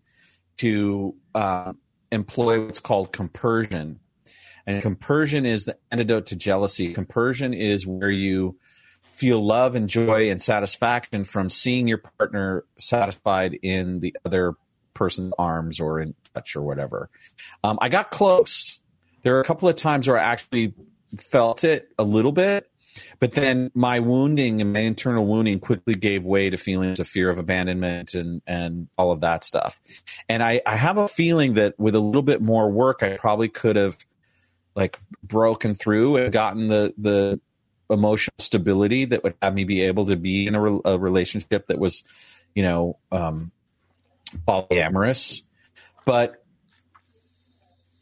to 0.57 1.15
uh, 1.33 1.73
employ 2.11 2.63
what's 2.63 2.79
called 2.79 3.11
compersion. 3.11 3.99
And 4.65 4.81
compersion 4.81 5.45
is 5.45 5.65
the 5.65 5.77
antidote 5.91 6.27
to 6.27 6.35
jealousy. 6.35 6.93
Compersion 6.93 7.53
is 7.53 7.85
where 7.85 8.09
you 8.09 8.57
feel 9.11 9.43
love 9.43 9.75
and 9.75 9.89
joy 9.89 10.29
and 10.31 10.41
satisfaction 10.41 11.23
from 11.23 11.49
seeing 11.49 11.87
your 11.87 12.01
partner 12.17 12.63
satisfied 12.77 13.57
in 13.61 13.99
the 13.99 14.15
other 14.25 14.53
person's 14.93 15.33
arms 15.37 15.79
or 15.79 15.99
in 15.99 16.15
touch 16.33 16.55
or 16.55 16.61
whatever. 16.61 17.09
Um, 17.63 17.77
I 17.81 17.89
got 17.89 18.11
close. 18.11 18.79
There 19.21 19.37
are 19.37 19.41
a 19.41 19.45
couple 19.45 19.69
of 19.69 19.75
times 19.75 20.07
where 20.07 20.17
I 20.17 20.23
actually 20.23 20.73
felt 21.17 21.63
it 21.63 21.89
a 21.97 22.03
little 22.03 22.31
bit, 22.31 22.69
but 23.19 23.31
then 23.31 23.71
my 23.73 23.99
wounding 23.99 24.61
and 24.61 24.73
my 24.73 24.79
internal 24.79 25.25
wounding 25.25 25.59
quickly 25.59 25.95
gave 25.95 26.23
way 26.23 26.49
to 26.49 26.57
feelings 26.57 26.99
of 26.99 27.07
fear 27.07 27.29
of 27.29 27.39
abandonment 27.39 28.13
and 28.13 28.41
and 28.45 28.87
all 28.97 29.11
of 29.11 29.21
that 29.21 29.43
stuff. 29.43 29.79
And 30.29 30.43
I, 30.43 30.61
I 30.65 30.75
have 30.75 30.97
a 30.97 31.07
feeling 31.07 31.53
that 31.53 31.79
with 31.79 31.95
a 31.95 31.99
little 31.99 32.21
bit 32.21 32.41
more 32.41 32.69
work, 32.69 33.01
I 33.03 33.17
probably 33.17 33.49
could 33.49 33.75
have 33.75 33.97
like 34.75 34.99
broken 35.23 35.75
through 35.75 36.17
and 36.17 36.33
gotten 36.33 36.67
the 36.67 36.93
the 36.97 37.39
emotional 37.89 38.33
stability 38.39 39.05
that 39.05 39.23
would 39.23 39.35
have 39.41 39.53
me 39.53 39.63
be 39.63 39.81
able 39.81 40.05
to 40.07 40.15
be 40.15 40.47
in 40.47 40.55
a, 40.55 40.61
re- 40.61 40.81
a 40.85 40.97
relationship 40.97 41.67
that 41.67 41.79
was, 41.79 42.03
you 42.55 42.63
know, 42.63 42.97
um, 43.11 43.51
polyamorous. 44.33 45.41
But 46.05 46.43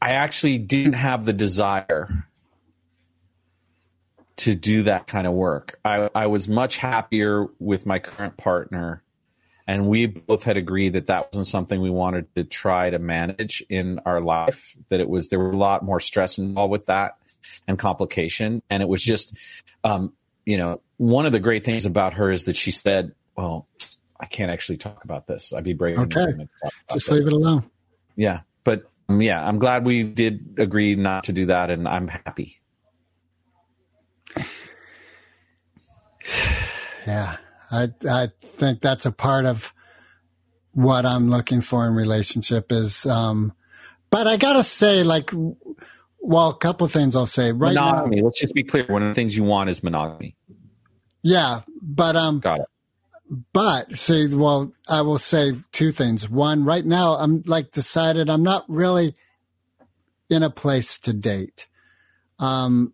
I 0.01 0.11
actually 0.11 0.57
didn't 0.57 0.93
have 0.93 1.25
the 1.25 1.33
desire 1.33 2.25
to 4.37 4.55
do 4.55 4.83
that 4.83 5.05
kind 5.05 5.27
of 5.27 5.33
work. 5.33 5.79
I, 5.85 6.09
I 6.15 6.25
was 6.25 6.47
much 6.47 6.77
happier 6.77 7.45
with 7.59 7.85
my 7.85 7.99
current 7.99 8.37
partner, 8.37 9.03
and 9.67 9.87
we 9.87 10.07
both 10.07 10.43
had 10.43 10.57
agreed 10.57 10.93
that 10.93 11.05
that 11.07 11.27
wasn't 11.27 11.45
something 11.45 11.79
we 11.79 11.91
wanted 11.91 12.33
to 12.35 12.43
try 12.43 12.89
to 12.89 12.97
manage 12.97 13.63
in 13.69 13.99
our 13.99 14.19
life. 14.19 14.75
That 14.89 14.99
it 14.99 15.07
was 15.07 15.29
there 15.29 15.37
were 15.37 15.51
a 15.51 15.57
lot 15.57 15.83
more 15.83 15.99
stress 15.99 16.39
involved 16.39 16.71
with 16.71 16.87
that 16.87 17.17
and 17.67 17.77
complication, 17.77 18.63
and 18.71 18.81
it 18.81 18.89
was 18.89 19.03
just, 19.03 19.37
um, 19.83 20.13
you 20.43 20.57
know, 20.57 20.81
one 20.97 21.27
of 21.27 21.31
the 21.31 21.39
great 21.39 21.63
things 21.63 21.85
about 21.85 22.15
her 22.15 22.31
is 22.31 22.45
that 22.45 22.57
she 22.57 22.71
said, 22.71 23.13
"Well, 23.37 23.67
I 24.21 24.25
can't 24.27 24.51
actually 24.51 24.77
talk 24.77 25.03
about 25.03 25.27
this. 25.27 25.51
I'd 25.51 25.63
be 25.63 25.73
breaking 25.73 26.03
Okay. 26.03 26.21
agreement 26.21 26.49
to 26.63 26.69
talk 26.69 26.73
about 26.85 26.93
Just 26.95 27.07
this." 27.09 27.17
leave 27.17 27.27
it 27.27 27.33
alone. 27.33 27.69
Yeah, 28.15 28.41
but 28.63 28.83
um, 29.09 29.21
yeah, 29.21 29.45
I'm 29.45 29.57
glad 29.59 29.85
we 29.85 30.03
did 30.03 30.55
agree 30.57 30.95
not 30.95 31.23
to 31.25 31.33
do 31.33 31.47
that, 31.47 31.69
and 31.71 31.87
I'm 31.87 32.07
happy. 32.07 32.61
Yeah, 37.07 37.37
I 37.71 37.89
I 38.07 38.27
think 38.41 38.81
that's 38.81 39.05
a 39.05 39.11
part 39.11 39.45
of 39.45 39.73
what 40.73 41.05
I'm 41.05 41.29
looking 41.29 41.61
for 41.61 41.85
in 41.87 41.93
relationship 41.95 42.71
is. 42.71 43.05
Um, 43.05 43.53
but 44.11 44.27
I 44.27 44.37
gotta 44.37 44.63
say, 44.63 45.03
like, 45.03 45.31
well, 46.19 46.49
a 46.49 46.55
couple 46.55 46.85
of 46.85 46.91
things 46.91 47.15
I'll 47.15 47.25
say 47.25 47.51
right 47.51 47.73
now. 47.73 48.05
Let's 48.05 48.39
just 48.39 48.53
be 48.53 48.63
clear. 48.63 48.85
One 48.87 49.01
of 49.01 49.09
the 49.09 49.15
things 49.15 49.35
you 49.35 49.43
want 49.43 49.69
is 49.69 49.83
monogamy. 49.83 50.35
Yeah, 51.23 51.61
but 51.81 52.15
um, 52.15 52.39
Got 52.39 52.59
it. 52.61 52.65
But 53.53 53.97
see, 53.97 54.35
well, 54.35 54.73
I 54.89 55.01
will 55.01 55.17
say 55.17 55.53
two 55.71 55.91
things. 55.91 56.29
One, 56.29 56.65
right 56.65 56.85
now, 56.85 57.13
I'm 57.13 57.41
like 57.45 57.71
decided 57.71 58.29
I'm 58.29 58.43
not 58.43 58.65
really 58.67 59.15
in 60.29 60.43
a 60.43 60.49
place 60.49 60.97
to 60.99 61.13
date. 61.13 61.67
Um, 62.39 62.93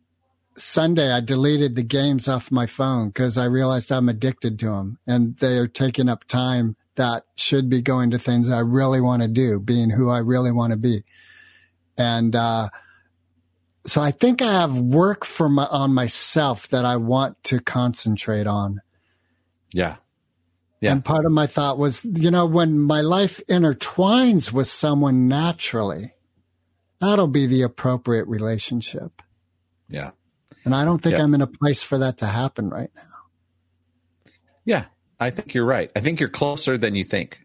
Sunday, 0.55 1.11
I 1.11 1.21
deleted 1.21 1.75
the 1.75 1.83
games 1.83 2.27
off 2.27 2.51
my 2.51 2.67
phone 2.67 3.07
because 3.07 3.37
I 3.37 3.45
realized 3.45 3.91
I'm 3.91 4.09
addicted 4.09 4.59
to 4.59 4.67
them 4.67 4.99
and 5.07 5.35
they 5.37 5.57
are 5.57 5.67
taking 5.67 6.07
up 6.07 6.25
time 6.25 6.75
that 6.95 7.23
should 7.35 7.67
be 7.67 7.81
going 7.81 8.11
to 8.11 8.19
things 8.19 8.49
I 8.49 8.59
really 8.59 9.01
want 9.01 9.23
to 9.23 9.27
do, 9.27 9.59
being 9.59 9.89
who 9.89 10.09
I 10.09 10.19
really 10.19 10.51
want 10.51 10.71
to 10.71 10.77
be. 10.77 11.03
And, 11.97 12.35
uh, 12.35 12.69
so 13.85 14.01
I 14.01 14.11
think 14.11 14.41
I 14.41 14.51
have 14.51 14.77
work 14.77 15.25
for 15.25 15.47
my, 15.47 15.65
on 15.65 15.93
myself 15.93 16.67
that 16.69 16.85
I 16.85 16.97
want 16.97 17.43
to 17.45 17.59
concentrate 17.59 18.45
on. 18.45 18.81
Yeah. 19.73 19.97
Yeah. 20.79 20.91
And 20.91 21.03
part 21.03 21.25
of 21.25 21.31
my 21.31 21.47
thought 21.47 21.77
was, 21.77 22.05
you 22.05 22.29
know, 22.29 22.45
when 22.45 22.79
my 22.79 23.01
life 23.01 23.41
intertwines 23.49 24.51
with 24.51 24.67
someone 24.67 25.27
naturally, 25.27 26.13
that'll 26.99 27.27
be 27.27 27.47
the 27.47 27.63
appropriate 27.63 28.27
relationship. 28.27 29.21
Yeah. 29.89 30.11
And 30.65 30.75
I 30.75 30.85
don't 30.85 31.01
think 31.01 31.17
Yeah. 31.17 31.23
I'm 31.23 31.33
in 31.33 31.41
a 31.41 31.47
place 31.47 31.81
for 31.81 31.97
that 31.99 32.19
to 32.19 32.27
happen 32.27 32.69
right 32.69 32.91
now. 32.95 34.31
Yeah. 34.65 34.85
I 35.19 35.31
think 35.31 35.55
you're 35.55 35.65
right. 35.65 35.89
I 35.95 35.99
think 35.99 36.19
you're 36.19 36.29
closer 36.29 36.77
than 36.77 36.93
you 36.93 37.03
think. 37.03 37.41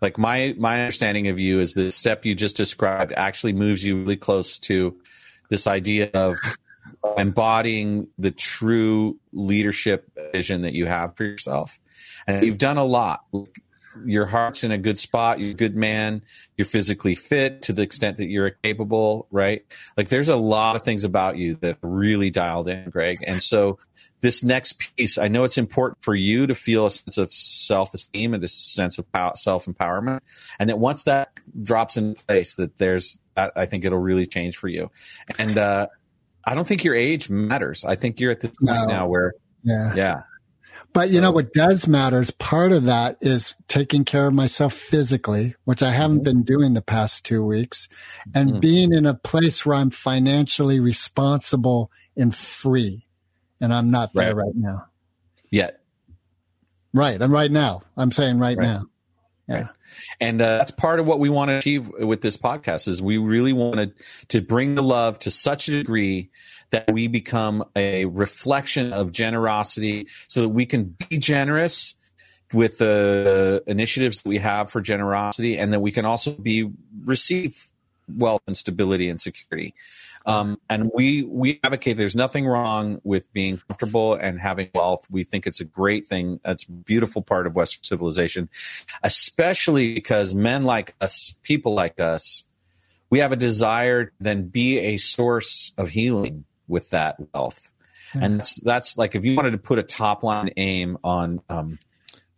Like 0.00 0.16
my 0.16 0.54
my 0.56 0.80
understanding 0.80 1.28
of 1.28 1.38
you 1.38 1.60
is 1.60 1.74
the 1.74 1.90
step 1.90 2.24
you 2.24 2.34
just 2.34 2.56
described 2.56 3.12
actually 3.12 3.52
moves 3.52 3.84
you 3.84 3.98
really 3.98 4.16
close 4.16 4.58
to 4.60 4.96
this 5.50 5.66
idea 5.66 6.10
of 6.14 6.38
embodying 7.16 8.08
the 8.18 8.30
true 8.30 9.18
leadership 9.32 10.10
vision 10.32 10.62
that 10.62 10.74
you 10.74 10.86
have 10.86 11.16
for 11.16 11.24
yourself. 11.24 11.78
And 12.26 12.44
you've 12.44 12.58
done 12.58 12.76
a 12.76 12.84
lot. 12.84 13.24
Your 14.04 14.26
heart's 14.26 14.62
in 14.62 14.70
a 14.70 14.78
good 14.78 14.98
spot. 14.98 15.40
You're 15.40 15.50
a 15.50 15.54
good 15.54 15.74
man. 15.74 16.22
You're 16.56 16.66
physically 16.66 17.14
fit 17.14 17.62
to 17.62 17.72
the 17.72 17.82
extent 17.82 18.18
that 18.18 18.28
you're 18.28 18.50
capable, 18.50 19.26
right? 19.30 19.64
Like 19.96 20.08
there's 20.08 20.28
a 20.28 20.36
lot 20.36 20.76
of 20.76 20.82
things 20.82 21.04
about 21.04 21.36
you 21.36 21.56
that 21.62 21.78
really 21.82 22.30
dialed 22.30 22.68
in, 22.68 22.90
Greg. 22.90 23.18
And 23.26 23.42
so 23.42 23.78
this 24.20 24.44
next 24.44 24.74
piece, 24.78 25.18
I 25.18 25.28
know 25.28 25.44
it's 25.44 25.58
important 25.58 25.98
for 26.02 26.14
you 26.14 26.46
to 26.46 26.54
feel 26.54 26.86
a 26.86 26.90
sense 26.90 27.18
of 27.18 27.32
self 27.32 27.94
esteem 27.94 28.34
and 28.34 28.44
a 28.44 28.48
sense 28.48 28.98
of 28.98 29.06
self 29.34 29.66
empowerment. 29.66 30.20
And 30.58 30.68
that 30.68 30.78
once 30.78 31.04
that 31.04 31.32
drops 31.60 31.96
in 31.96 32.14
place, 32.14 32.54
that 32.54 32.76
there's, 32.78 33.18
I 33.36 33.50
I 33.56 33.66
think 33.66 33.84
it'll 33.84 33.98
really 33.98 34.26
change 34.26 34.56
for 34.56 34.68
you. 34.68 34.90
And, 35.38 35.56
uh, 35.56 35.88
I 36.44 36.54
don't 36.54 36.66
think 36.66 36.84
your 36.84 36.94
age 36.94 37.28
matters. 37.30 37.84
I 37.84 37.96
think 37.96 38.18
you're 38.20 38.30
at 38.32 38.40
the 38.40 38.48
point 38.48 38.60
No. 38.62 38.84
now 38.86 39.08
where, 39.08 39.34
Yeah. 39.62 39.94
yeah, 39.94 40.22
But 40.92 41.10
you 41.10 41.20
know 41.20 41.30
what 41.30 41.52
does 41.52 41.86
matter 41.86 42.20
is 42.20 42.30
part 42.30 42.72
of 42.72 42.84
that 42.84 43.18
is 43.20 43.54
taking 43.68 44.04
care 44.04 44.26
of 44.26 44.34
myself 44.34 44.72
physically, 44.74 45.54
which 45.64 45.82
I 45.82 45.92
haven't 45.92 46.24
been 46.24 46.42
doing 46.42 46.74
the 46.74 46.82
past 46.82 47.24
two 47.24 47.44
weeks, 47.44 47.86
and 48.34 48.54
Mhm. 48.54 48.60
being 48.60 48.92
in 48.94 49.06
a 49.06 49.14
place 49.14 49.64
where 49.64 49.76
I'm 49.76 49.90
financially 49.90 50.80
responsible 50.80 51.92
and 52.16 52.34
free. 52.34 53.06
And 53.60 53.72
I'm 53.74 53.90
not 53.90 54.14
there 54.14 54.34
right, 54.34 54.54
now. 54.54 54.86
yet. 55.50 55.80
Right. 56.94 57.20
And 57.20 57.32
right 57.32 57.52
now, 57.52 57.82
I'm 57.96 58.10
saying 58.10 58.38
right, 58.38 58.56
Right. 58.56 58.64
now. 58.66 58.84
Yeah. 59.50 59.68
And 60.20 60.40
uh, 60.40 60.58
that's 60.58 60.70
part 60.70 61.00
of 61.00 61.06
what 61.06 61.18
we 61.18 61.28
want 61.28 61.48
to 61.48 61.56
achieve 61.56 61.88
with 61.88 62.20
this 62.20 62.36
podcast 62.36 62.86
is 62.86 63.02
we 63.02 63.18
really 63.18 63.52
wanted 63.52 63.94
to 64.28 64.40
bring 64.40 64.76
the 64.76 64.82
love 64.82 65.18
to 65.20 65.30
such 65.30 65.68
a 65.68 65.72
degree 65.72 66.30
that 66.70 66.90
we 66.92 67.08
become 67.08 67.64
a 67.74 68.04
reflection 68.04 68.92
of 68.92 69.10
generosity 69.10 70.06
so 70.28 70.42
that 70.42 70.50
we 70.50 70.66
can 70.66 70.94
be 71.08 71.18
generous 71.18 71.96
with 72.52 72.78
the 72.78 73.62
initiatives 73.66 74.22
that 74.22 74.28
we 74.28 74.38
have 74.38 74.70
for 74.70 74.80
generosity 74.80 75.58
and 75.58 75.72
that 75.72 75.80
we 75.80 75.90
can 75.90 76.04
also 76.04 76.32
be 76.32 76.70
receive 77.04 77.70
wealth 78.16 78.42
and 78.46 78.56
stability 78.56 79.08
and 79.08 79.20
security. 79.20 79.74
Um, 80.26 80.60
and 80.68 80.90
we 80.94 81.22
we 81.22 81.60
advocate 81.64 81.96
there's 81.96 82.16
nothing 82.16 82.46
wrong 82.46 83.00
with 83.04 83.32
being 83.32 83.58
comfortable 83.68 84.14
and 84.14 84.38
having 84.38 84.68
wealth. 84.74 85.06
We 85.10 85.24
think 85.24 85.46
it's 85.46 85.60
a 85.60 85.64
great 85.64 86.06
thing. 86.06 86.40
That's 86.44 86.64
a 86.64 86.72
beautiful 86.72 87.22
part 87.22 87.46
of 87.46 87.54
Western 87.54 87.82
civilization, 87.84 88.50
especially 89.02 89.94
because 89.94 90.34
men 90.34 90.64
like 90.64 90.94
us, 91.00 91.34
people 91.42 91.74
like 91.74 91.98
us, 92.00 92.44
we 93.08 93.20
have 93.20 93.32
a 93.32 93.36
desire 93.36 94.06
to 94.06 94.12
then 94.20 94.48
be 94.48 94.78
a 94.78 94.96
source 94.98 95.72
of 95.78 95.88
healing 95.88 96.44
with 96.68 96.90
that 96.90 97.16
wealth. 97.32 97.72
And 98.12 98.40
that's, 98.40 98.60
that's 98.60 98.98
like 98.98 99.14
if 99.14 99.24
you 99.24 99.36
wanted 99.36 99.52
to 99.52 99.58
put 99.58 99.78
a 99.78 99.82
top 99.82 100.22
line 100.22 100.50
aim 100.56 100.98
on 101.04 101.40
um, 101.48 101.78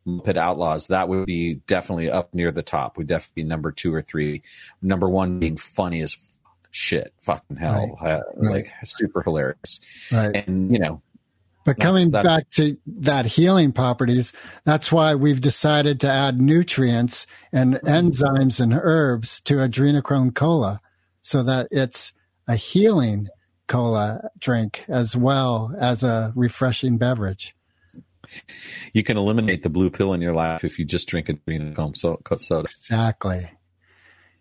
Moped 0.05 0.36
Outlaws, 0.36 0.88
that 0.88 1.09
would 1.09 1.26
be 1.26 1.57
definitely 1.66 2.11
up 2.11 2.34
near 2.34 2.50
the 2.53 2.62
top. 2.62 2.96
Would 2.98 3.07
definitely 3.07 3.42
be 3.44 3.48
number 3.48 3.70
two 3.72 3.94
or 3.94 4.03
three. 4.03 4.42
Number 4.80 5.09
one 5.09 5.38
being 5.38 5.57
funny 5.57 6.03
as 6.03 6.16
shit, 6.70 7.12
fucking 7.20 7.57
hell, 7.57 7.96
uh, 8.00 8.20
Right. 8.36 8.64
like 8.64 8.66
super 8.84 9.22
hilarious. 9.22 9.78
Right. 10.11 10.44
And 10.46 10.72
you 10.72 10.78
know, 10.78 11.03
But 11.64 11.76
That's- 11.76 11.86
coming 11.94 12.11
that- 12.11 12.24
back 12.24 12.50
to 12.55 12.76
that 12.88 13.24
healing 13.24 13.70
properties, 13.70 14.32
that's 14.64 14.90
why 14.90 15.14
we've 15.14 15.40
decided 15.40 16.00
to 16.00 16.11
add 16.11 16.40
nutrients 16.40 17.24
and 17.53 17.74
enzymes 17.84 18.59
and 18.59 18.72
herbs 18.74 19.40
to 19.42 19.59
adrenochrome 19.59 20.34
cola 20.34 20.80
so 21.22 21.44
that 21.44 21.68
it's 21.70 22.12
a 22.48 22.57
healing 22.57 23.28
cola 23.68 24.28
drink 24.40 24.84
as 24.88 25.14
well 25.14 25.72
as 25.78 26.03
a 26.03 26.32
refreshing 26.34 26.98
beverage. 26.98 27.55
You 28.93 29.03
can 29.03 29.16
eliminate 29.16 29.62
the 29.62 29.70
blue 29.70 29.91
pill 29.91 30.12
in 30.12 30.20
your 30.20 30.33
life 30.33 30.64
if 30.64 30.78
you 30.78 30.85
just 30.85 31.09
drink 31.09 31.28
adrenochrome 31.28 31.97
so- 31.97 32.20
soda. 32.37 32.68
Exactly. 32.68 33.51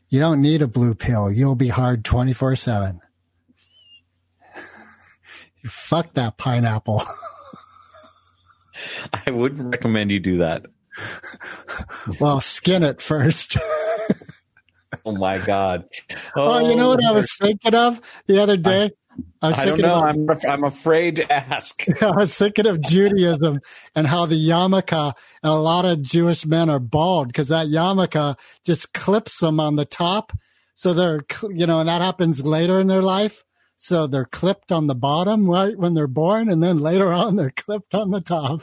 You 0.09 0.19
don't 0.19 0.41
need 0.41 0.61
a 0.61 0.67
blue 0.67 0.93
pill. 0.93 1.31
You'll 1.31 1.55
be 1.55 1.69
hard 1.69 2.03
24 2.03 2.57
7. 2.57 2.99
Fuck 5.65 6.13
that 6.15 6.37
pineapple. 6.37 7.01
I 9.25 9.31
wouldn't 9.31 9.71
recommend 9.71 10.11
you 10.11 10.19
do 10.19 10.39
that. 10.39 10.65
well, 12.19 12.41
skin 12.41 12.83
it 12.83 13.01
first. 13.01 13.57
Oh 15.05 15.13
my 15.13 15.37
god! 15.37 15.85
Oh, 16.35 16.69
you 16.69 16.75
know 16.75 16.87
oh, 16.87 16.95
what 16.95 17.03
I 17.03 17.11
was 17.11 17.33
thinking 17.39 17.73
of 17.73 18.01
the 18.27 18.41
other 18.41 18.57
day? 18.57 18.91
I, 19.41 19.61
I 19.61 19.65
don't 19.65 19.79
know. 19.79 19.97
about- 19.97 20.45
I'm 20.45 20.49
I'm 20.49 20.63
afraid 20.63 21.17
to 21.17 21.31
ask. 21.31 21.83
I 22.01 22.11
was 22.11 22.37
thinking 22.37 22.67
of 22.67 22.81
Judaism 22.81 23.59
and 23.95 24.07
how 24.07 24.25
the 24.25 24.35
yarmulke 24.35 25.13
and 25.43 25.51
a 25.51 25.55
lot 25.55 25.85
of 25.85 26.01
Jewish 26.01 26.45
men 26.45 26.69
are 26.69 26.79
bald 26.79 27.27
because 27.27 27.47
that 27.49 27.67
yarmulke 27.67 28.37
just 28.65 28.93
clips 28.93 29.39
them 29.39 29.59
on 29.59 29.75
the 29.75 29.85
top. 29.85 30.31
So 30.75 30.93
they're, 30.93 31.21
you 31.49 31.67
know, 31.67 31.79
and 31.79 31.89
that 31.89 32.01
happens 32.01 32.43
later 32.43 32.79
in 32.79 32.87
their 32.87 33.01
life. 33.01 33.43
So 33.77 34.05
they're 34.05 34.25
clipped 34.25 34.71
on 34.71 34.85
the 34.87 34.95
bottom 34.95 35.49
right 35.49 35.75
when 35.77 35.95
they're 35.95 36.05
born, 36.07 36.49
and 36.49 36.61
then 36.61 36.77
later 36.77 37.11
on 37.11 37.35
they're 37.35 37.49
clipped 37.55 37.95
on 37.95 38.11
the 38.11 38.21
top. 38.21 38.61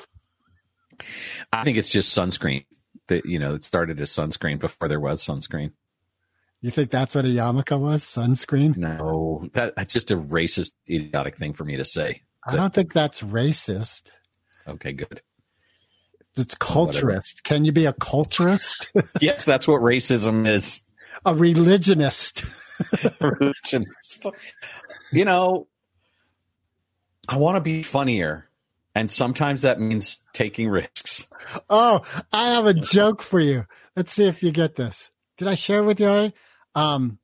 I 1.53 1.65
think 1.65 1.77
it's 1.77 1.91
just 1.91 2.17
sunscreen. 2.17 2.67
That 3.09 3.25
you 3.27 3.39
know, 3.39 3.55
it 3.55 3.65
started 3.65 4.01
as 4.01 4.11
sunscreen 4.11 4.59
before 4.61 4.87
there 4.89 5.01
was 5.01 5.25
sunscreen. 5.25 5.73
You 6.61 6.71
think 6.71 6.91
that's 6.91 7.15
what 7.15 7.25
a 7.25 7.29
yarmulke 7.29 7.79
was? 7.79 8.03
Sunscreen? 8.03 8.77
No, 8.77 9.49
that, 9.53 9.77
that's 9.77 9.93
just 9.93 10.11
a 10.11 10.17
racist, 10.17 10.73
idiotic 10.91 11.37
thing 11.37 11.53
for 11.53 11.65
me 11.65 11.77
to 11.77 11.85
say. 11.85 12.23
I 12.45 12.57
don't 12.57 12.75
think 12.75 12.93
that's 12.93 13.21
racist. 13.21 14.11
Okay, 14.67 14.93
good. 14.93 15.23
It's 16.37 16.55
culturist. 16.55 17.43
Can 17.43 17.65
you 17.65 17.73
be 17.73 17.87
a 17.87 17.93
culturist? 17.93 18.91
yes, 19.21 19.45
that's 19.45 19.69
what 19.69 19.81
racism 19.83 20.47
is. 20.47 20.83
a 21.25 21.35
religionist. 21.35 22.45
Religionist. 23.21 24.27
You 25.13 25.25
know, 25.25 25.67
I 27.29 27.37
want 27.39 27.57
to 27.57 27.61
be 27.61 27.83
funnier, 27.83 28.49
and 28.95 29.11
sometimes 29.11 29.63
that 29.63 29.81
means 29.81 30.21
taking 30.33 30.69
risks. 30.69 31.27
Oh, 31.69 32.03
I 32.33 32.51
have 32.51 32.67
a 32.67 32.75
joke 32.75 33.21
for 33.21 33.41
you. 33.41 33.65
Let's 33.97 34.13
see 34.13 34.27
if 34.27 34.45
you 34.45 34.53
get 34.53 34.77
this. 34.77 35.11
Did 35.39 35.49
I 35.49 35.57
share 35.57 35.83
with 35.83 35.99
you 35.99 36.07
already? 36.07 36.35
Um, 36.79 37.19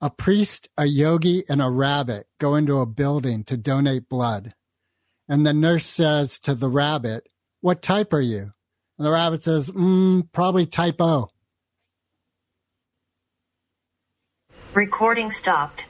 a 0.00 0.10
priest, 0.10 0.68
a 0.78 0.84
yogi, 0.84 1.44
and 1.48 1.60
a 1.60 1.68
rabbit 1.68 2.28
go 2.38 2.54
into 2.54 2.78
a 2.78 2.86
building 2.86 3.42
to 3.44 3.56
donate 3.56 4.08
blood. 4.08 4.54
And 5.28 5.44
the 5.44 5.52
nurse 5.52 5.86
says 5.86 6.38
to 6.40 6.54
the 6.54 6.68
rabbit, 6.68 7.28
What 7.60 7.82
type 7.82 8.12
are 8.12 8.20
you? 8.20 8.52
And 8.96 9.06
the 9.06 9.10
rabbit 9.10 9.42
says, 9.42 9.70
mm, 9.70 10.30
Probably 10.30 10.66
type 10.66 11.00
O. 11.00 11.30
Recording 14.72 15.32
stopped. 15.32 15.88